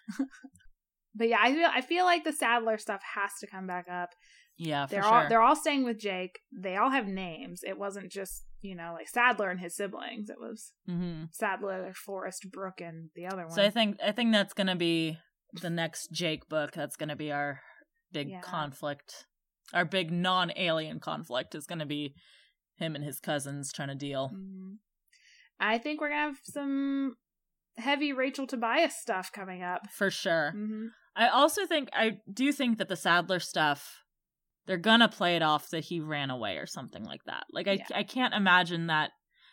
but 1.15 1.29
yeah, 1.29 1.39
I 1.41 1.53
feel 1.55 1.69
I 1.73 1.81
feel 1.81 2.05
like 2.05 2.25
the 2.25 2.33
Saddler 2.33 2.79
stuff 2.79 3.03
has 3.15 3.33
to 3.41 3.47
come 3.47 3.67
back 3.67 3.87
up. 3.91 4.11
yeah, 4.57 4.87
They're 4.87 5.03
sure. 5.03 5.13
all 5.13 5.29
they're 5.29 5.43
all 5.43 5.57
staying 5.57 5.85
with 5.85 5.99
Jake. 5.99 6.39
They 6.57 6.77
all 6.77 6.91
have 6.91 7.07
names. 7.07 7.63
It 7.67 7.79
wasn't 7.79 8.11
just 8.13 8.45
you 8.61 8.75
know 8.77 8.93
like 8.97 9.09
Saddler 9.09 9.51
and 9.51 9.61
his 9.61 9.75
siblings. 9.77 10.31
It 10.31 10.39
was 10.39 10.73
hmm 10.87 11.25
Saddler, 11.33 11.93
Forrest, 11.95 12.47
Brooke, 12.53 12.81
and 12.81 13.11
the 13.17 13.27
other 13.27 13.43
one. 13.43 13.51
So 13.51 13.63
I 13.63 13.71
think 13.71 13.97
I 14.05 14.13
think 14.13 14.33
that's 14.33 14.55
gonna 14.55 14.77
be 14.77 15.19
the 15.61 15.71
next 15.71 16.13
Jake 16.13 16.49
book. 16.49 16.73
That's 16.73 16.97
gonna 16.97 17.17
be 17.17 17.33
our 17.33 17.61
big 18.13 18.29
Yeah. 18.29 18.41
conflict. 18.41 19.27
Our 19.73 19.85
big 19.85 20.11
non-alien 20.11 21.01
conflict 21.01 21.55
is 21.55 21.67
gonna 21.67 21.87
be 21.87 22.15
him 22.77 22.95
and 22.95 23.05
his 23.05 23.21
cousins 23.21 23.73
trying 23.73 23.89
to 23.89 23.95
deal. 23.95 24.31
Mhm. 24.35 24.79
I 25.61 25.79
think 25.79 26.01
we're 26.01 26.09
gonna 26.09 26.21
have 26.23 26.41
some 26.43 27.17
heavy 27.77 28.13
Rachel 28.13 28.47
Tobias 28.47 28.97
stuff 28.97 29.31
coming 29.33 29.63
up. 29.63 29.91
For 29.91 30.11
sure. 30.11 30.51
hmm 30.53 30.89
I 31.15 31.29
also 31.29 31.67
think 31.67 31.91
I 31.93 32.19
do 32.33 32.53
think 32.53 32.79
that 32.79 32.89
the 32.89 32.97
Saddler 32.97 33.39
stuff 33.41 33.99
they're 34.67 34.79
gonna 34.79 35.09
play 35.09 35.37
it 35.37 35.43
off 35.43 35.69
that 35.71 35.85
he 35.85 36.01
ran 36.01 36.31
away 36.31 36.57
or 36.57 36.67
something 36.67 37.05
like 37.05 37.25
that. 37.27 37.45
Like 37.51 37.69
I 37.69 37.73
Yeah. 37.73 37.87
I 37.95 38.03
can't 38.05 38.33
imagine 38.35 38.87
that. 38.87 39.11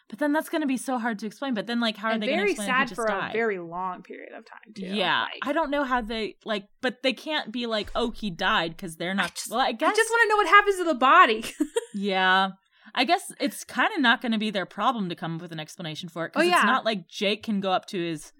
But 0.09 0.17
then 0.19 0.33
that's 0.33 0.49
gonna 0.49 0.65
be 0.65 0.77
so 0.77 0.97
hard 0.97 1.19
to 1.19 1.27
explain. 1.27 1.53
But 1.53 1.67
then 1.67 1.79
like 1.79 1.95
how 1.97 2.09
are 2.09 2.11
and 2.13 2.23
they 2.23 2.27
gonna 2.27 2.37
very 2.39 2.51
explain 2.51 2.67
sad 2.67 2.95
for 2.95 3.05
died? 3.07 3.29
a 3.29 3.33
very 3.33 3.59
long 3.59 4.01
period 4.01 4.33
of 4.33 4.43
time 4.45 4.73
too. 4.75 4.87
yeah, 4.87 5.21
Like, 5.23 5.39
I 5.43 5.53
don't 5.53 5.69
know 5.69 5.83
how 5.83 6.01
they 6.01 6.35
like, 6.45 6.65
but 6.81 7.03
they 7.03 7.13
can't 7.13 7.51
be 7.51 7.65
like, 7.67 7.91
oh, 7.95 8.09
he 8.11 8.29
died 8.31 8.71
because 8.75 8.95
they're 8.95 9.13
not. 9.13 9.35
just- 9.35 9.51
well, 9.51 9.59
I 9.59 9.71
guess 9.71 9.91
I 9.91 9.95
just 9.95 10.09
want 10.09 10.23
to 10.23 10.29
know 10.29 10.37
what 10.37 10.47
happens 10.47 10.77
to 10.77 10.83
the 10.83 10.95
body. 10.95 11.43
Yeah. 11.93 12.51
I 12.95 13.03
guess 13.03 13.31
it's 13.39 13.63
kind 13.63 13.91
of 13.93 13.99
not 14.01 14.19
going 14.21 14.31
to 14.31 14.37
be 14.39 14.49
their 14.51 14.65
problem 14.65 15.09
to 15.09 15.15
come 15.15 15.35
up 15.35 15.41
with 15.41 15.51
an 15.51 15.59
explanation 15.59 16.07
for 16.09 16.25
it. 16.25 16.31
Oh, 16.35 16.39
'cause 16.39 16.47
Oh, 16.47 16.49
yeah. 16.49 16.57
It's 16.57 16.65
not 16.65 16.85
like 16.85 17.07
Jake 17.07 17.43
can 17.43 17.59
go 17.59 17.71
up 17.71 17.85
to 17.87 17.99
his. 17.99 18.31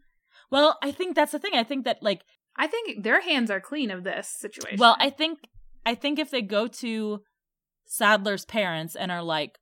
Well, 0.49 0.78
I 0.82 0.91
think 0.91 1.15
that's 1.15 1.32
the 1.34 1.39
thing. 1.39 1.53
I 1.53 1.63
think 1.63 1.86
that, 1.86 2.01
like, 2.01 2.22
I 2.55 2.65
think 2.67 3.03
their 3.03 3.22
hands 3.22 3.51
are 3.51 3.59
clean 3.59 3.91
of 3.91 4.03
this 4.03 4.28
situation. 4.28 4.80
well, 4.80 4.95
I 4.99 5.09
think, 5.11 5.39
I 5.86 5.93
think 5.93 6.17
if 6.17 6.32
they 6.32 6.41
go 6.41 6.65
to 6.67 7.22
Saddler's 7.86 8.45
parents 8.45 8.95
and 8.95 9.11
are 9.11 9.22
like, 9.24 9.59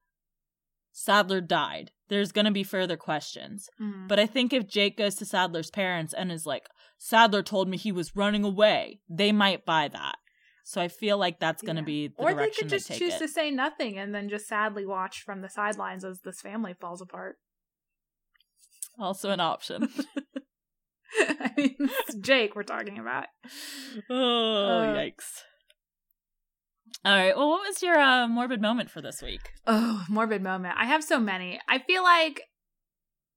Saddler 1.00 1.41
died, 1.41 1.91
there's 2.10 2.32
going 2.32 2.45
to 2.45 2.52
be 2.52 2.64
further 2.64 2.98
questions. 2.98 3.70
Mhm. 3.80 4.08
But 4.08 4.20
I 4.20 4.26
think 4.26 4.52
if 4.52 4.68
Jake 4.68 4.98
goes 4.98 5.14
to 5.16 5.26
Saddler's 5.26 5.70
parents 5.70 6.12
and 6.12 6.32
is 6.32 6.48
like, 6.48 6.68
Saddler 6.98 7.43
told 7.43 7.68
me 7.68 7.78
he 7.78 7.91
was 7.91 8.16
running 8.16 8.43
away, 8.43 9.00
they 9.08 9.32
might 9.32 9.64
buy 9.64 9.89
that. 9.89 10.16
So 10.64 10.82
I 10.82 10.88
feel 10.88 11.20
like 11.20 11.39
that's 11.39 11.62
going 11.62 11.76
to 11.76 11.84
Yeah. 11.84 11.86
be 11.86 12.08
the 12.08 12.16
or 12.24 12.34
they 12.34 12.50
could 12.50 12.68
just 12.70 12.88
take 12.88 12.98
choose 12.98 13.14
it. 13.14 13.20
to 13.20 13.28
say 13.28 13.52
nothing 13.52 14.00
and 14.00 14.14
then 14.16 14.28
just 14.28 14.48
sadly 14.48 14.88
watch 14.88 15.22
from 15.22 15.41
the 15.41 15.50
sidelines 15.50 16.04
as 16.04 16.22
this 16.22 16.41
family 16.41 16.74
falls 16.74 17.00
apart. 17.00 17.38
Also 18.98 19.30
an 19.30 19.39
option. 19.39 19.89
I 21.20 21.54
mean, 21.56 21.76
it's 21.80 22.16
Jake 22.16 22.56
we're 22.56 22.64
talking 22.64 22.98
about. 22.98 23.28
Oh, 24.10 24.80
Uh, 24.82 24.95
yikes. 24.95 25.43
All 27.08 27.16
right. 27.16 27.38
Well, 27.38 27.47
what 27.47 27.66
was 27.66 27.82
your 27.82 27.97
uh, 27.97 28.28
morbid 28.28 28.62
moment 28.62 28.89
for 28.89 29.01
this 29.01 29.22
week? 29.22 29.39
Oh, 29.66 30.03
morbid 30.10 30.41
moment. 30.43 30.76
I 30.78 30.88
have 30.88 31.01
so 31.05 31.22
many. 31.22 31.58
I 31.70 31.80
feel 31.80 32.03
like 32.03 32.41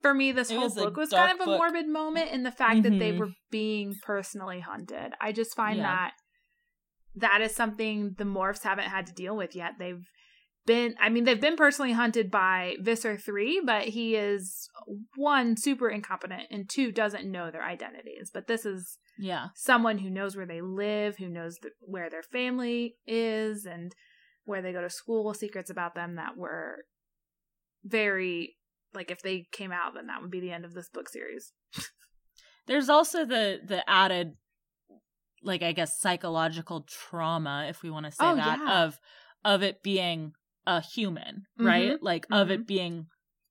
for 0.03 0.13
me, 0.13 0.33
this 0.33 0.51
It 0.51 0.55
whole 0.55 0.65
was 0.65 0.75
book 0.75 0.97
was 0.97 1.11
kind 1.11 1.31
of 1.31 1.41
a 1.41 1.45
book. 1.45 1.57
morbid 1.59 1.87
moment 1.87 2.33
in 2.33 2.43
the 2.43 2.51
fact 2.51 2.83
that 2.83 2.99
they 2.99 3.13
Mhm. 3.13 3.19
were 3.19 3.31
being 3.53 3.95
personally 4.03 4.59
hunted. 4.59 5.13
I 5.21 5.31
just 5.31 5.55
find 5.55 5.77
Yeah. 5.79 5.85
that 5.85 6.15
that 7.15 7.41
is 7.43 7.55
something 7.55 8.15
the 8.19 8.25
morphs 8.25 8.65
haven't 8.65 8.89
had 8.89 9.07
to 9.07 9.13
deal 9.13 9.37
with 9.37 9.55
yet. 9.55 9.75
They've 9.79 10.05
been, 10.71 10.95
I 11.01 11.09
mean, 11.09 11.25
they've 11.25 11.41
been 11.41 11.57
personally 11.57 11.91
hunted 11.93 12.31
by 12.31 12.77
Visser 12.81 13.17
3, 13.17 13.63
but 13.67 13.89
he 13.89 14.15
is 14.15 14.69
one, 15.17 15.57
super 15.57 15.89
incompetent, 15.89 16.45
and 16.51 16.69
two, 16.69 16.93
doesn't 16.93 17.29
know 17.29 17.51
their 17.51 17.65
identities. 17.65 18.31
But 18.33 18.47
this 18.47 18.65
is 18.65 18.99
Yeah. 19.19 19.49
someone 19.57 19.99
who 19.99 20.11
knows 20.11 20.37
where 20.37 20.47
they 20.47 20.61
live, 20.61 21.17
who 21.17 21.29
knows 21.29 21.59
th- 21.59 21.75
where 21.81 22.09
their 22.09 22.23
family 22.23 22.95
is, 23.05 23.67
and 23.67 23.93
where 24.45 24.63
they 24.63 24.73
go 24.73 24.81
to 24.81 24.91
school, 24.91 25.35
secrets 25.35 25.71
about 25.71 25.97
them 25.97 26.15
that 26.15 26.37
were 26.37 26.85
very 27.85 28.57
like 28.95 29.11
if 29.11 29.23
they 29.23 29.47
came 29.53 29.73
out, 29.73 29.95
then 29.95 30.07
that 30.07 30.21
would 30.23 30.31
be 30.31 30.41
the 30.41 30.53
end 30.53 30.65
of 30.65 30.75
this 30.75 30.89
book 30.89 31.09
series. 31.09 31.53
There's 32.67 32.89
also 32.89 33.25
the 33.25 33.61
the 33.65 33.83
added, 33.91 34.37
like 35.43 35.63
I 35.63 35.73
guess, 35.73 35.99
psychological 35.99 36.87
trauma, 36.89 37.67
if 37.69 37.83
we 37.83 37.91
want 37.91 38.07
to 38.07 38.13
say 38.13 38.25
Oh, 38.25 38.37
that, 38.37 38.59
yeah. 38.59 38.85
of 38.85 38.99
of 39.45 39.63
it 39.63 39.83
being 39.83 40.33
a 40.67 40.81
human, 40.81 41.45
right? 41.59 41.93
Mhm. 41.93 41.99
Like 42.03 42.27
of 42.31 42.49
Mhm. 42.49 42.51
it 42.53 42.67
being. 42.67 43.07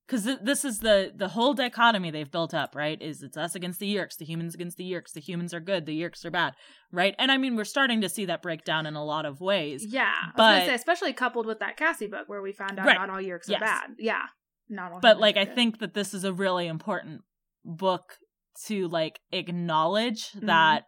Because 0.05 0.23
th- 0.25 0.39
this 0.41 0.65
is 0.65 0.79
the 0.79 1.11
the 1.15 1.27
whole 1.29 1.53
dichotomy 1.53 2.09
they've 2.09 2.31
built 2.31 2.53
up, 2.53 2.75
right? 2.75 2.99
Is 3.01 3.21
it's 3.21 3.37
us 3.37 3.53
against 3.55 3.79
the 3.79 3.93
Yeerks, 3.95 4.17
the 4.17 4.25
humans 4.25 4.55
against 4.55 4.77
the 4.77 4.89
Yeerks, 4.91 5.11
the 5.13 5.19
humans 5.21 5.53
are 5.53 5.59
good, 5.59 5.85
the 5.85 5.99
Yeerks 6.01 6.25
are 6.25 6.31
bad, 6.31 6.55
right? 6.91 7.13
And 7.19 7.31
I 7.31 7.37
mean, 7.37 7.55
we're 7.55 7.63
starting 7.63 8.01
to 8.01 8.09
see 8.09 8.25
that 8.25 8.41
breakdown 8.41 8.85
in 8.87 8.95
a 8.95 9.03
lot 9.05 9.25
of 9.25 9.39
ways. 9.39 9.85
Yeah, 9.87 10.11
I 10.19 10.25
was 10.27 10.33
But- 10.35 10.65
say, 10.65 10.73
especially 10.73 11.13
coupled 11.13 11.45
with 11.45 11.59
that 11.59 11.77
Cassie 11.77 12.07
book 12.07 12.27
where 12.27 12.41
we 12.41 12.51
found 12.53 12.79
out 12.79 12.87
Right. 12.87 12.97
not 12.97 13.09
all 13.11 13.17
Yeerks 13.21 13.47
Yes. 13.47 13.61
are 13.61 13.65
bad. 13.65 13.95
Yeah, 13.99 14.25
not 14.67 14.91
all. 14.93 14.99
but 14.99 15.19
like 15.19 15.37
i 15.37 15.45
think 15.45 15.79
that 15.79 15.93
this 15.93 16.13
is 16.13 16.23
a 16.23 16.33
really 16.33 16.65
important 16.67 17.21
book 17.65 18.17
to 18.65 18.87
like 18.87 19.19
acknowledge 19.31 20.31
Mhm. 20.31 20.45
that 20.47 20.85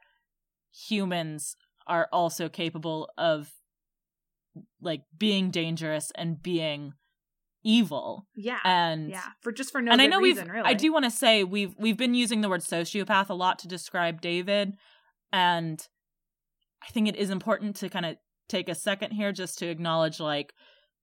humans 0.87 1.55
are 1.87 2.07
also 2.11 2.49
capable 2.49 3.09
of 3.17 3.51
like 4.81 5.01
being 5.17 5.51
dangerous 5.51 6.11
and 6.15 6.41
being 6.41 6.93
evil 7.63 8.25
yeah, 8.35 8.57
and 8.63 9.09
yeah, 9.11 9.21
for 9.41 9.51
just 9.51 9.71
for 9.71 9.81
no 9.81 9.91
and 9.91 10.01
i 10.01 10.07
know 10.07 10.19
reason, 10.19 10.45
we've 10.45 10.53
really. 10.55 10.67
i 10.67 10.73
do 10.73 10.91
want 10.91 11.05
to 11.05 11.11
say 11.11 11.43
we've 11.43 11.75
we've 11.77 11.97
been 11.97 12.15
using 12.15 12.41
the 12.41 12.49
word 12.49 12.61
sociopath 12.61 13.29
a 13.29 13.35
lot 13.35 13.59
to 13.59 13.67
describe 13.67 14.19
david 14.19 14.73
and 15.31 15.87
i 16.83 16.87
think 16.91 17.07
it 17.07 17.15
is 17.15 17.29
important 17.29 17.75
to 17.75 17.87
kind 17.87 18.05
of 18.05 18.15
take 18.49 18.67
a 18.67 18.73
second 18.73 19.11
here 19.11 19.31
just 19.31 19.59
to 19.59 19.67
acknowledge 19.67 20.19
like 20.19 20.53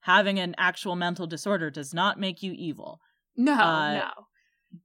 having 0.01 0.41
an 0.41 0.55
actual 0.59 0.97
mental 0.97 1.29
disorder 1.29 1.71
does 1.71 1.95
not 1.95 2.19
make 2.19 2.43
you 2.43 2.53
evil 2.53 2.99
No, 3.37 3.53
uh, 3.55 3.93
no. 3.95 4.11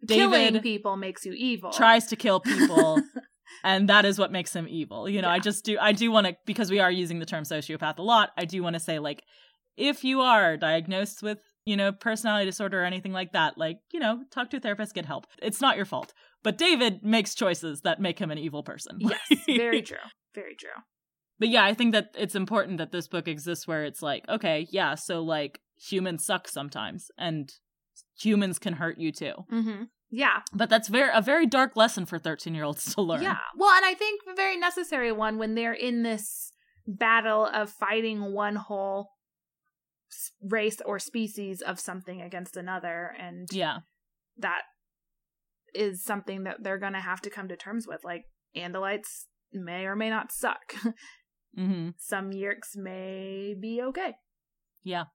Killing 0.07 0.61
people 0.61 0.95
makes 0.95 1.25
you 1.25 1.33
evil. 1.33 1.71
tries 1.71 2.05
to 2.07 2.15
kill 2.15 2.39
people 2.39 3.01
and 3.63 3.89
that 3.89 4.05
is 4.05 4.19
what 4.19 4.31
makes 4.31 4.53
him 4.55 4.67
evil 4.69 5.07
you 5.09 5.21
know 5.21 5.29
i 5.29 5.39
just 5.39 5.63
do 5.65 5.77
i 5.79 5.91
do 5.91 6.11
want 6.11 6.27
to 6.27 6.35
because 6.45 6.69
we 6.71 6.79
are 6.79 6.91
using 6.91 7.19
the 7.19 7.25
term 7.25 7.43
sociopath 7.43 7.97
a 7.97 8.01
lot 8.01 8.29
i 8.37 8.45
do 8.45 8.61
want 8.63 8.73
to 8.75 8.79
say 8.79 8.99
like 8.99 9.23
if 9.77 10.03
you 10.03 10.21
are 10.21 10.57
diagnosed 10.57 11.23
with 11.23 11.39
you 11.65 11.75
know 11.77 11.91
personality 11.91 12.45
disorder 12.45 12.81
or 12.81 12.85
anything 12.85 13.11
like 13.13 13.31
that 13.31 13.57
like 13.57 13.77
you 13.91 13.99
know 13.99 14.19
talk 14.31 14.49
to 14.49 14.57
a 14.57 14.59
therapist 14.59 14.93
get 14.93 15.05
help 15.05 15.25
it's 15.41 15.61
not 15.61 15.75
your 15.75 15.85
fault 15.85 16.13
but 16.43 16.57
david 16.57 17.03
makes 17.03 17.33
choices 17.35 17.81
that 17.81 17.99
make 18.01 18.19
him 18.19 18.31
an 18.31 18.37
evil 18.37 18.63
person 18.63 18.97
yes, 18.99 19.19
very 19.47 19.81
true. 19.81 19.97
Very 20.35 20.55
true. 20.55 20.69
but 21.39 21.49
yeah 21.49 21.63
i 21.63 21.73
think 21.73 21.93
that 21.93 22.09
it's 22.17 22.35
important 22.35 22.77
that 22.77 22.91
this 22.91 23.07
book 23.07 23.27
exists 23.27 23.67
where 23.67 23.83
it's 23.85 24.01
like 24.01 24.23
okay 24.29 24.67
yeah 24.71 24.95
so 24.95 25.21
like 25.23 25.59
humans 25.77 26.25
suck 26.25 26.47
sometimes 26.47 27.09
and 27.17 27.51
humans 28.19 28.59
can 28.59 28.73
hurt 28.73 28.97
you 28.99 29.11
too 29.11 29.33
Mm-hmm. 29.51 29.83
Yeah, 30.15 30.41
but 30.53 30.69
that's 30.69 30.89
very 30.89 31.09
a 31.13 31.21
very 31.21 31.47
dark 31.47 31.75
lesson 31.75 32.05
for 32.05 32.19
13 32.19 32.53
year 32.53 32.63
olds 32.63 32.93
to 32.93 33.01
learn 33.01 33.23
Yeah. 33.23 33.37
Well, 33.57 33.75
and 33.75 33.83
I 33.83 33.95
think 33.95 34.21
a 34.31 34.35
very 34.35 34.57
necessary 34.57 35.11
one 35.11 35.39
when 35.39 35.55
they're 35.55 35.73
in 35.73 36.03
this 36.03 36.51
battle 36.85 37.47
of 37.47 37.71
fighting 37.71 38.33
one 38.33 38.55
whole 38.55 39.09
race 40.41 40.77
or 40.85 40.99
species 40.99 41.61
of 41.61 41.79
something 41.79 42.21
against 42.21 42.55
another 42.55 43.15
and 43.17 43.47
yeah 43.51 43.79
that 44.37 44.61
is 45.73 46.03
something 46.03 46.43
that 46.43 46.57
they're 46.61 46.77
going 46.77 46.93
to 46.93 46.99
have 46.99 47.21
to 47.21 47.29
come 47.29 47.47
to 47.47 47.55
terms 47.55 47.87
with. 47.87 48.03
Like 48.03 48.25
Andalites 48.55 49.25
may 49.51 49.85
or 49.85 49.95
may 49.95 50.09
not 50.09 50.31
suck. 50.31 50.73
hmm 51.55 51.89
Some 51.97 52.31
Yeerks 52.31 52.75
may 52.75 53.55
be 53.59 53.81
okay. 53.81 54.13
Yeah. 54.83 55.05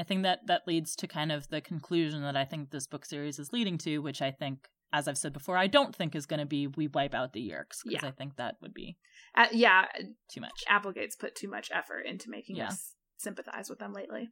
I 0.00 0.04
think 0.04 0.22
that 0.22 0.46
that 0.46 0.66
leads 0.66 0.94
to 0.96 1.06
kind 1.08 1.32
of 1.32 1.48
the 1.48 1.60
conclusion 1.60 2.22
that 2.22 2.36
I 2.36 2.44
think 2.44 2.70
this 2.70 2.86
book 2.86 3.04
series 3.04 3.38
is 3.38 3.52
leading 3.52 3.78
to, 3.78 3.98
which 3.98 4.22
I 4.22 4.30
think, 4.30 4.68
as 4.92 5.08
I've 5.08 5.18
said 5.18 5.32
before, 5.32 5.56
I 5.56 5.66
don't 5.66 5.94
think 5.94 6.14
is 6.14 6.26
going 6.26 6.40
to 6.40 6.46
be 6.46 6.66
we 6.68 6.86
wipe 6.88 7.14
out 7.14 7.32
the 7.32 7.40
Yeerks 7.50 7.82
because 7.84 8.02
Yeah. 8.02 8.06
I 8.08 8.12
think 8.12 8.36
that 8.36 8.56
would 8.62 8.72
be 8.74 8.96
Uh, 9.34 9.48
yeah, 9.52 9.86
too 10.32 10.40
much. 10.40 10.64
Applegate's 10.68 11.16
put 11.16 11.34
too 11.34 11.48
much 11.48 11.70
effort 11.72 12.00
into 12.06 12.30
making 12.30 12.56
Yeah. 12.56 12.68
us 12.68 12.94
sympathize 13.18 13.68
with 13.68 13.78
them 13.80 13.92
lately. 13.92 14.30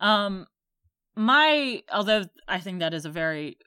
Um, 0.00 0.46
my 1.16 1.82
although 1.92 2.24
I 2.48 2.58
think 2.60 2.80
that 2.80 2.94
is 2.94 3.04
a 3.04 3.10
very 3.10 3.58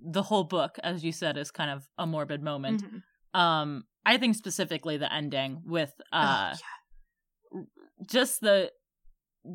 the 0.00 0.22
whole 0.24 0.42
book, 0.44 0.78
as 0.82 1.04
you 1.04 1.12
said, 1.12 1.36
is 1.36 1.50
kind 1.52 1.70
of 1.70 1.86
a 1.96 2.06
morbid 2.06 2.42
moment. 2.42 2.82
Mhm. 2.82 3.38
Um, 3.38 3.84
I 4.04 4.16
think 4.18 4.34
specifically 4.34 4.96
the 4.96 5.12
ending 5.12 5.62
with 5.64 5.92
uh 6.12 6.56
oh, 7.54 7.66
just 8.04 8.40
the 8.40 8.72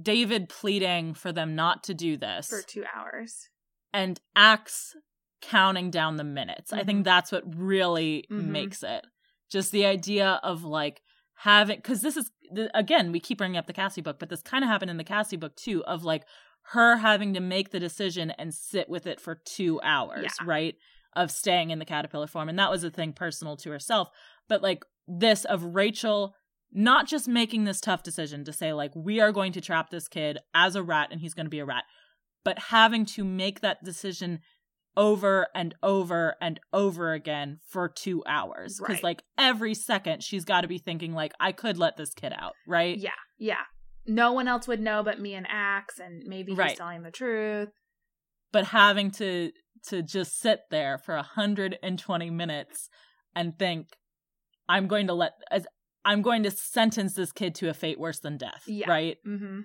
David 0.02 0.50
pleading 0.50 1.14
for 1.14 1.32
them 1.32 1.56
not 1.56 1.84
to 1.86 1.94
do 1.94 2.18
this. 2.18 2.50
for 2.50 2.62
two 2.62 2.84
hours. 2.96 3.50
and 3.94 4.20
Ax 4.36 4.96
counting 5.42 5.90
down 5.90 6.18
the 6.18 6.24
minutes. 6.24 6.74
I 6.74 6.82
Mhm. 6.82 6.86
think 6.86 7.06
that's 7.06 7.32
what 7.32 7.44
really 7.56 8.26
Mhm. 8.30 8.48
makes 8.48 8.84
it. 8.84 9.06
Just 9.50 9.72
the 9.72 9.86
idea 9.86 10.40
of 10.44 10.64
like 10.64 11.02
having, 11.36 11.78
because 11.78 12.02
this 12.02 12.18
is, 12.18 12.30
again, 12.74 13.12
we 13.12 13.20
keep 13.20 13.38
bringing 13.38 13.58
up 13.58 13.66
the 13.66 13.74
Cassie 13.74 14.02
book, 14.02 14.20
but 14.20 14.30
this 14.30 14.42
kind 14.42 14.64
of 14.64 14.70
happened 14.70 14.92
in 14.92 14.98
the 14.98 15.04
Cassie 15.04 15.38
book 15.38 15.56
too, 15.56 15.84
of 15.86 16.04
like 16.04 16.28
her 16.74 16.98
having 16.98 17.34
to 17.34 17.40
make 17.40 17.70
the 17.70 17.80
decision 17.80 18.32
and 18.32 18.54
sit 18.54 18.90
with 18.90 19.08
it 19.08 19.22
for 19.22 19.36
two 19.36 19.80
hours, 19.82 20.24
Yeah. 20.24 20.46
right? 20.46 20.76
Of 21.14 21.32
staying 21.32 21.70
in 21.72 21.80
the 21.80 21.86
caterpillar 21.86 22.28
form. 22.28 22.50
And 22.50 22.60
that 22.60 22.70
was 22.70 22.84
a 22.84 22.92
thing 22.92 23.14
personal 23.14 23.56
to 23.58 23.72
herself. 23.72 24.10
But 24.50 24.62
like 24.62 24.84
this 25.08 25.46
of 25.46 25.64
Rachel 25.64 26.36
not 26.72 27.08
just 27.08 27.28
making 27.28 27.64
this 27.64 27.80
tough 27.80 28.04
decision 28.04 28.44
to 28.46 28.54
say, 28.54 28.74
like, 28.74 28.92
we 28.96 29.20
are 29.20 29.32
going 29.32 29.52
to 29.54 29.62
trap 29.62 29.90
this 29.90 30.08
kid 30.08 30.38
as 30.54 30.76
a 30.76 30.84
rat 30.84 31.10
and 31.12 31.22
he's 31.22 31.34
going 31.34 31.46
to 31.46 31.50
be 31.52 31.60
a 31.60 31.66
rat, 31.66 31.84
but 32.44 32.60
having 32.60 33.06
to 33.06 33.24
make 33.24 33.62
that 33.62 33.84
decision 33.84 34.40
over 34.96 35.48
and 35.54 35.76
over 35.84 36.36
and 36.42 36.60
over 36.74 37.14
again 37.14 37.60
for 37.68 37.88
two 37.88 38.24
hours. 38.26 38.78
Because, 38.80 38.96
Right. 38.96 39.04
like, 39.04 39.24
every 39.38 39.74
second 39.76 40.24
she's 40.24 40.44
got 40.44 40.62
to 40.62 40.68
be 40.68 40.80
thinking, 40.80 41.14
like, 41.14 41.34
I 41.40 41.52
could 41.52 41.78
let 41.78 41.98
this 41.98 42.14
kid 42.14 42.34
out, 42.36 42.54
right? 42.68 42.98
Yeah, 42.98 43.12
yeah. 43.38 43.66
No 44.08 44.32
one 44.32 44.48
else 44.48 44.68
would 44.68 44.80
know 44.80 45.04
but 45.04 45.20
me 45.20 45.36
and 45.36 45.46
Ax, 45.50 46.00
and 46.00 46.24
maybe 46.26 46.54
he's 46.54 46.60
Right. 46.60 46.78
telling 46.78 47.04
the 47.04 47.12
truth. 47.12 47.70
But 48.52 48.68
having 48.68 49.12
to 49.12 49.52
to 49.90 50.02
just 50.02 50.40
sit 50.40 50.62
there 50.72 50.98
for 50.98 51.16
120 51.16 52.30
minutes 52.32 52.90
and 53.36 53.58
think, 53.58 53.96
I'm 54.68 54.88
going 54.88 55.08
to 55.08 55.14
let, 55.14 55.34
as 55.52 55.66
I'm 56.08 56.22
going 56.22 56.44
to 56.44 56.52
sentence 56.52 57.14
this 57.14 57.32
kid 57.32 57.54
to 57.56 57.70
a 57.70 57.74
fate 57.74 58.00
worse 58.00 58.20
than 58.20 58.38
death, 58.38 58.64
Yeah. 58.66 58.90
right? 58.90 59.18
hmm 59.26 59.62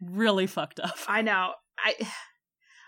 Really 0.00 0.46
fucked 0.46 0.78
up. 0.78 0.96
I 1.08 1.22
know. 1.22 1.54
I 1.78 1.94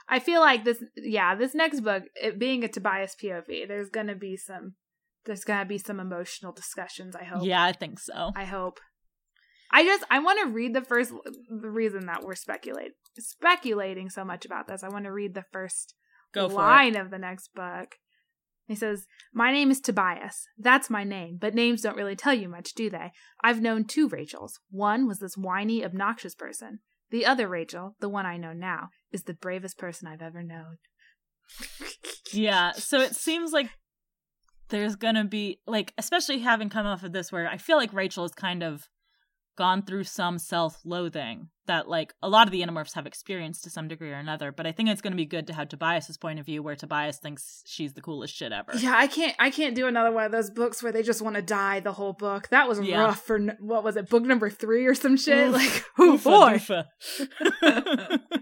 I 0.09 0.19
feel 0.21 0.41
like 0.41 0.65
this. 0.65 0.83
Yeah, 0.97 1.35
this 1.35 1.55
next 1.55 1.81
book, 1.81 2.05
it 2.15 2.39
being 2.39 2.63
a 2.65 2.69
Tobias 2.69 3.17
POV, 3.21 3.67
there's 3.67 3.91
gonna 3.91 4.15
be 4.15 4.37
some. 4.37 4.75
There's 5.27 5.45
gonna 5.45 5.65
be 5.67 5.79
some 5.79 5.99
emotional 6.01 6.53
discussions. 6.53 7.17
I 7.17 7.25
hope. 7.25 7.45
Yeah, 7.45 7.65
I 7.65 7.73
think 7.73 7.99
so. 7.99 8.33
I 8.37 8.45
hope. 8.45 8.79
I 9.73 9.85
just 9.85 10.05
I 10.11 10.19
want 10.21 10.41
to 10.41 10.47
read 10.53 10.75
the 10.75 10.83
first 10.83 11.13
the 11.49 11.71
reason 11.71 12.07
that 12.07 12.23
we're 12.23 12.35
speculate 12.35 12.93
speculating 13.19 14.09
so 14.11 14.25
much 14.25 14.45
about 14.45 14.67
this. 14.69 14.83
I 14.83 14.89
want 14.89 15.05
to 15.05 15.13
read 15.13 15.35
the 15.35 15.45
first 15.53 15.95
Go 16.33 16.47
line 16.47 16.97
of 16.97 17.11
the 17.11 17.19
next 17.19 17.55
book. 17.55 17.97
He 18.71 18.77
says, 18.77 19.09
"My 19.35 19.51
name 19.51 19.73
is 19.73 19.81
Tobias. 19.81 20.47
That's 20.57 20.89
my 20.89 21.03
name, 21.03 21.39
but 21.41 21.57
names 21.57 21.83
don't 21.83 21.97
really 21.97 22.15
tell 22.15 22.33
you 22.33 22.49
much, 22.49 22.73
do 22.73 22.89
they? 22.89 23.11
I've 23.43 23.61
known 23.61 23.83
two 23.83 24.09
Rachels. 24.09 24.61
One 24.71 25.09
was 25.09 25.19
this 25.19 25.37
whiny, 25.37 25.85
obnoxious 25.85 26.37
person. 26.37 26.79
The 27.11 27.27
other 27.27 27.49
Rachel, 27.49 27.97
the 27.99 28.09
one 28.09 28.27
I 28.27 28.37
know 28.37 28.53
now, 28.53 28.91
is 29.11 29.25
the 29.25 29.35
bravest 29.35 29.77
person 29.77 30.07
I've 30.07 30.23
ever 30.23 30.45
known." 30.45 30.79
Yeah, 32.33 32.71
so 32.77 33.01
it 33.01 33.17
seems 33.17 33.51
like 33.51 33.71
there's 34.69 34.95
gonna 34.95 35.25
be 35.25 35.59
like, 35.67 35.93
especially 35.99 36.39
having 36.39 36.69
come 36.69 36.87
off 36.87 37.03
of 37.03 37.11
this, 37.11 37.33
where 37.33 37.49
I 37.49 37.57
feel 37.57 37.77
like 37.77 37.93
Rachel 37.93 38.25
is 38.25 38.35
kind 38.35 38.63
of 38.63 38.89
gone 39.61 39.83
through 39.83 40.03
some 40.05 40.39
self-loathing 40.39 41.49
that 41.67 41.87
like 41.87 42.15
a 42.23 42.29
lot 42.31 42.49
of 42.49 42.51
the 42.51 42.63
Animorphs 42.63 42.95
have 42.95 43.07
experienced 43.07 43.63
to 43.65 43.69
some 43.71 43.89
degree 43.89 44.11
or 44.11 44.15
another. 44.15 44.51
But 44.53 44.67
I 44.67 44.73
think 44.73 44.89
it's 44.89 45.03
gonna 45.03 45.17
be 45.17 45.27
good 45.27 45.47
to 45.49 45.53
have 45.53 45.69
Tobias's 45.69 46.17
point 46.17 46.39
of 46.41 46.47
view, 46.47 46.63
where 46.63 46.75
Tobias 46.77 47.19
thinks 47.19 47.63
she's 47.67 47.93
the 47.93 48.01
coolest 48.01 48.35
shit 48.35 48.53
ever. 48.53 48.73
Yeah, 48.75 48.95
I 48.97 49.07
can't. 49.07 49.37
I 49.39 49.51
can't 49.51 49.75
do 49.77 49.87
another 49.87 50.11
one 50.13 50.25
of 50.25 50.33
those 50.33 50.51
books 50.51 50.83
where 50.83 50.93
they 50.93 51.03
just 51.03 51.21
want 51.21 51.37
to 51.37 51.43
die 51.43 51.81
the 51.81 51.93
whole 51.93 52.15
book. 52.15 52.49
That 52.49 52.69
was 52.69 52.81
Yeah. 52.81 53.03
rough 53.03 53.21
for 53.23 53.39
what 53.61 53.85
was 53.85 53.97
it, 53.97 54.09
book 54.09 54.23
number 54.23 54.49
three 54.49 54.87
or 54.87 54.95
some 54.95 55.19
shit? 55.19 55.51
Like, 55.53 55.85
oh 55.99 56.17
Oofa 56.17 56.25
boy. 56.25 58.19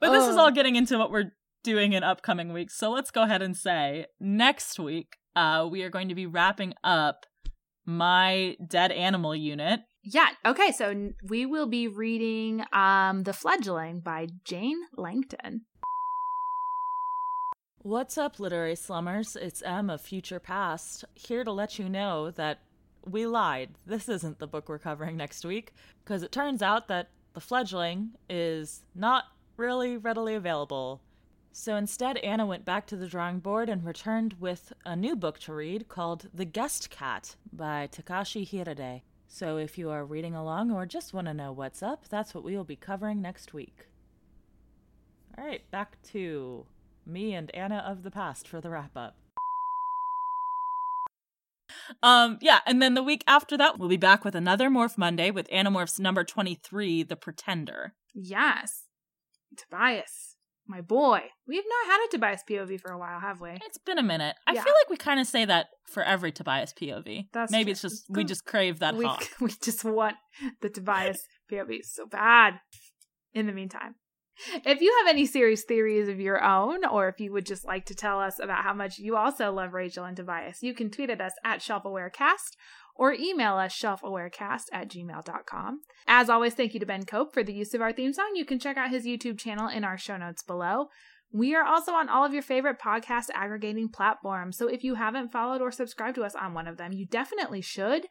But 0.00 0.10
this 0.12 0.26
is 0.28 0.36
Oh. 0.36 0.40
all 0.40 0.50
getting 0.50 0.76
into 0.76 0.98
what 0.98 1.10
we're 1.10 1.32
doing 1.64 1.92
in 1.92 2.02
upcoming 2.02 2.52
weeks. 2.52 2.76
So 2.76 2.90
let's 2.90 3.10
go 3.10 3.22
ahead 3.22 3.40
and 3.42 3.56
say 3.56 4.06
next 4.20 4.78
week, 4.78 5.16
uh, 5.36 5.66
we 5.70 5.82
are 5.82 5.90
going 5.90 6.08
to 6.08 6.14
be 6.14 6.26
wrapping 6.26 6.74
up 6.84 7.24
my 7.84 8.56
dead 8.66 8.92
animal 8.92 9.34
unit. 9.34 9.80
Yeah. 10.04 10.28
Okay. 10.44 10.72
So 10.72 11.12
we 11.28 11.46
will 11.46 11.66
be 11.66 11.88
reading 11.88 12.64
um 12.72 13.22
The 13.22 13.32
Fledgling 13.32 14.00
by 14.00 14.28
Jane 14.44 14.80
Langton. 14.96 15.62
What's 17.84 18.16
up, 18.16 18.38
literary 18.38 18.76
slummers? 18.76 19.34
It's 19.34 19.60
M 19.62 19.90
of 19.90 20.00
Future 20.00 20.38
Past, 20.38 21.04
here 21.14 21.42
to 21.42 21.50
let 21.50 21.80
you 21.80 21.88
know 21.88 22.30
that 22.30 22.60
we 23.04 23.26
lied. 23.26 23.70
This 23.84 24.08
isn't 24.08 24.38
the 24.38 24.46
book 24.46 24.68
we're 24.68 24.78
covering 24.78 25.16
next 25.16 25.44
week, 25.44 25.72
because 26.04 26.22
it 26.22 26.30
turns 26.30 26.62
out 26.62 26.86
that 26.86 27.08
The 27.34 27.40
Fledgling 27.40 28.10
is 28.30 28.84
not 28.94 29.24
really 29.56 29.96
readily 29.96 30.36
available. 30.36 31.02
So 31.54 31.76
instead, 31.76 32.16
Anna 32.18 32.46
went 32.46 32.64
back 32.64 32.86
to 32.86 32.96
the 32.96 33.06
drawing 33.06 33.38
board 33.38 33.68
and 33.68 33.84
returned 33.84 34.36
with 34.40 34.72
a 34.86 34.96
new 34.96 35.14
book 35.14 35.38
to 35.40 35.52
read 35.52 35.86
called 35.88 36.28
The 36.32 36.46
Guest 36.46 36.88
Cat 36.88 37.36
by 37.52 37.88
Takashi 37.92 38.48
Hiraide. 38.48 39.02
So 39.28 39.58
if 39.58 39.76
you 39.76 39.90
are 39.90 40.04
reading 40.04 40.34
along 40.34 40.70
or 40.70 40.86
just 40.86 41.12
want 41.12 41.26
to 41.26 41.34
know 41.34 41.52
what's 41.52 41.82
up, 41.82 42.08
that's 42.08 42.34
what 42.34 42.42
we 42.42 42.56
will 42.56 42.64
be 42.64 42.76
covering 42.76 43.20
next 43.20 43.52
week. 43.52 43.86
All 45.36 45.44
right, 45.44 45.62
back 45.70 46.00
to 46.12 46.66
me 47.06 47.34
and 47.34 47.54
Anna 47.54 47.84
of 47.86 48.02
the 48.02 48.10
past 48.10 48.48
for 48.48 48.60
the 48.60 48.70
wrap 48.70 48.96
up. 48.96 49.16
Um, 52.02 52.38
yeah, 52.40 52.60
and 52.66 52.80
then 52.80 52.94
the 52.94 53.02
week 53.02 53.24
after 53.26 53.56
that, 53.58 53.78
we'll 53.78 53.88
be 53.88 53.96
back 53.96 54.24
with 54.24 54.34
another 54.34 54.70
Morph 54.70 54.96
Monday 54.96 55.30
with 55.30 55.48
Animorphs 55.50 56.00
number 56.00 56.24
23, 56.24 57.02
The 57.02 57.16
Pretender. 57.16 57.94
Yes. 58.14 58.84
Tobias, 59.56 60.31
my 60.66 60.80
boy. 60.80 61.20
We 61.46 61.56
have 61.56 61.64
not 61.68 61.92
had 61.92 62.06
a 62.06 62.10
Tobias 62.10 62.42
POV 62.48 62.80
for 62.80 62.92
a 62.92 62.98
while, 62.98 63.20
have 63.20 63.40
we? 63.40 63.50
It's 63.66 63.78
been 63.78 63.98
a 63.98 64.02
minute. 64.02 64.36
I 64.46 64.52
Yeah. 64.52 64.62
feel 64.62 64.72
like 64.80 64.90
we 64.90 64.96
kind 64.96 65.20
of 65.20 65.26
say 65.26 65.44
that 65.44 65.68
for 65.86 66.02
every 66.02 66.32
Tobias 66.32 66.72
POV. 66.72 67.28
That's 67.32 67.50
Maybe 67.52 67.64
true. 67.66 67.70
it's 67.72 67.82
just 67.82 68.04
we 68.08 68.24
just 68.24 68.44
crave 68.44 68.78
that 68.78 68.94
we, 68.94 69.04
hawk. 69.06 69.26
we 69.40 69.50
just 69.62 69.84
want 69.84 70.16
the 70.60 70.70
Tobias 70.70 71.22
POV 71.50 71.80
so 71.84 72.06
bad. 72.06 72.60
In 73.34 73.46
the 73.46 73.52
meantime, 73.54 73.94
if 74.66 74.80
you 74.82 74.94
have 75.00 75.08
any 75.14 75.24
serious 75.24 75.64
theories 75.64 76.06
of 76.08 76.20
your 76.20 76.42
own, 76.44 76.84
or 76.84 77.08
if 77.08 77.18
you 77.18 77.32
would 77.32 77.46
just 77.46 77.64
like 77.64 77.86
to 77.86 77.94
tell 77.94 78.20
us 78.20 78.38
about 78.38 78.62
how 78.62 78.74
much 78.74 78.98
you 78.98 79.16
also 79.16 79.50
love 79.50 79.72
Rachel 79.72 80.04
and 80.04 80.14
Tobias, 80.16 80.62
you 80.62 80.74
can 80.74 80.90
tweet 80.90 81.08
at 81.08 81.20
us 81.22 81.32
at 81.42 81.60
ShelfAwareCast 81.60 82.56
or 82.94 83.12
email 83.12 83.56
us 83.56 83.74
shelfawarecast 83.74 84.64
at 84.72 84.88
gmail.com. 84.88 85.80
As 86.06 86.28
always, 86.28 86.54
thank 86.54 86.74
you 86.74 86.80
to 86.80 86.86
Ben 86.86 87.04
Cope 87.04 87.32
for 87.32 87.42
the 87.42 87.52
use 87.52 87.74
of 87.74 87.80
our 87.80 87.92
theme 87.92 88.12
song. 88.12 88.32
You 88.34 88.44
can 88.44 88.58
check 88.58 88.76
out 88.76 88.90
his 88.90 89.06
YouTube 89.06 89.38
channel 89.38 89.68
in 89.68 89.84
our 89.84 89.98
show 89.98 90.16
notes 90.16 90.42
below. 90.42 90.88
We 91.32 91.54
are 91.54 91.64
also 91.64 91.92
on 91.92 92.08
all 92.10 92.24
of 92.24 92.34
your 92.34 92.42
favorite 92.42 92.78
podcast 92.78 93.30
aggregating 93.34 93.88
platforms. 93.88 94.58
So 94.58 94.68
if 94.68 94.84
you 94.84 94.96
haven't 94.96 95.32
followed 95.32 95.62
or 95.62 95.70
subscribed 95.70 96.16
to 96.16 96.24
us 96.24 96.34
on 96.34 96.52
one 96.52 96.68
of 96.68 96.76
them, 96.76 96.92
you 96.92 97.06
definitely 97.06 97.62
should 97.62 98.06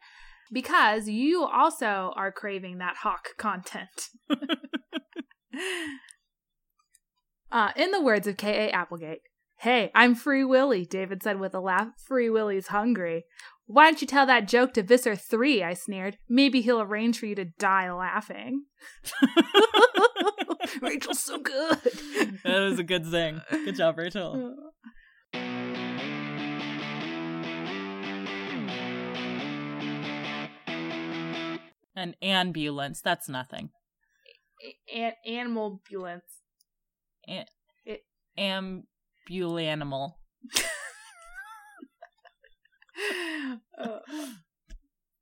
because 0.52 1.08
you 1.08 1.44
also 1.44 2.12
are 2.16 2.32
craving 2.32 2.78
that 2.78 2.96
hawk 2.96 3.28
content. 3.38 4.08
uh, 7.52 7.70
in 7.76 7.92
the 7.92 8.02
words 8.02 8.26
of 8.26 8.36
K.A. 8.36 8.70
Applegate, 8.70 9.20
Hey, 9.62 9.92
I'm 9.94 10.16
Free 10.16 10.42
Willy, 10.44 10.84
David 10.84 11.22
said 11.22 11.38
with 11.38 11.54
a 11.54 11.60
laugh. 11.60 11.90
Free 12.08 12.28
Willy's 12.28 12.66
hungry. 12.66 13.26
Why 13.66 13.84
don't 13.84 14.00
you 14.00 14.06
tell 14.06 14.26
that 14.26 14.48
joke 14.48 14.74
to 14.74 14.82
Visser 14.82 15.16
3? 15.16 15.62
I 15.62 15.74
sneered. 15.74 16.18
Maybe 16.28 16.60
he'll 16.60 16.80
arrange 16.82 17.18
for 17.18 17.26
you 17.26 17.34
to 17.36 17.44
die 17.44 17.90
laughing. 17.92 18.64
Rachel's 20.82 21.22
so 21.22 21.38
good. 21.38 21.78
that 22.44 22.60
was 22.60 22.78
a 22.78 22.84
good 22.84 23.06
thing. 23.06 23.40
Good 23.50 23.76
job, 23.76 23.98
Rachel. 23.98 24.56
An 31.94 32.14
ambulance. 32.22 33.00
That's 33.02 33.28
nothing. 33.28 33.70
An- 34.94 35.12
animal 35.26 35.82
ambulance. 35.90 36.24
An- 37.28 37.46
It 37.84 38.04
ambulanimal. 38.38 40.14
Uh, 43.78 43.98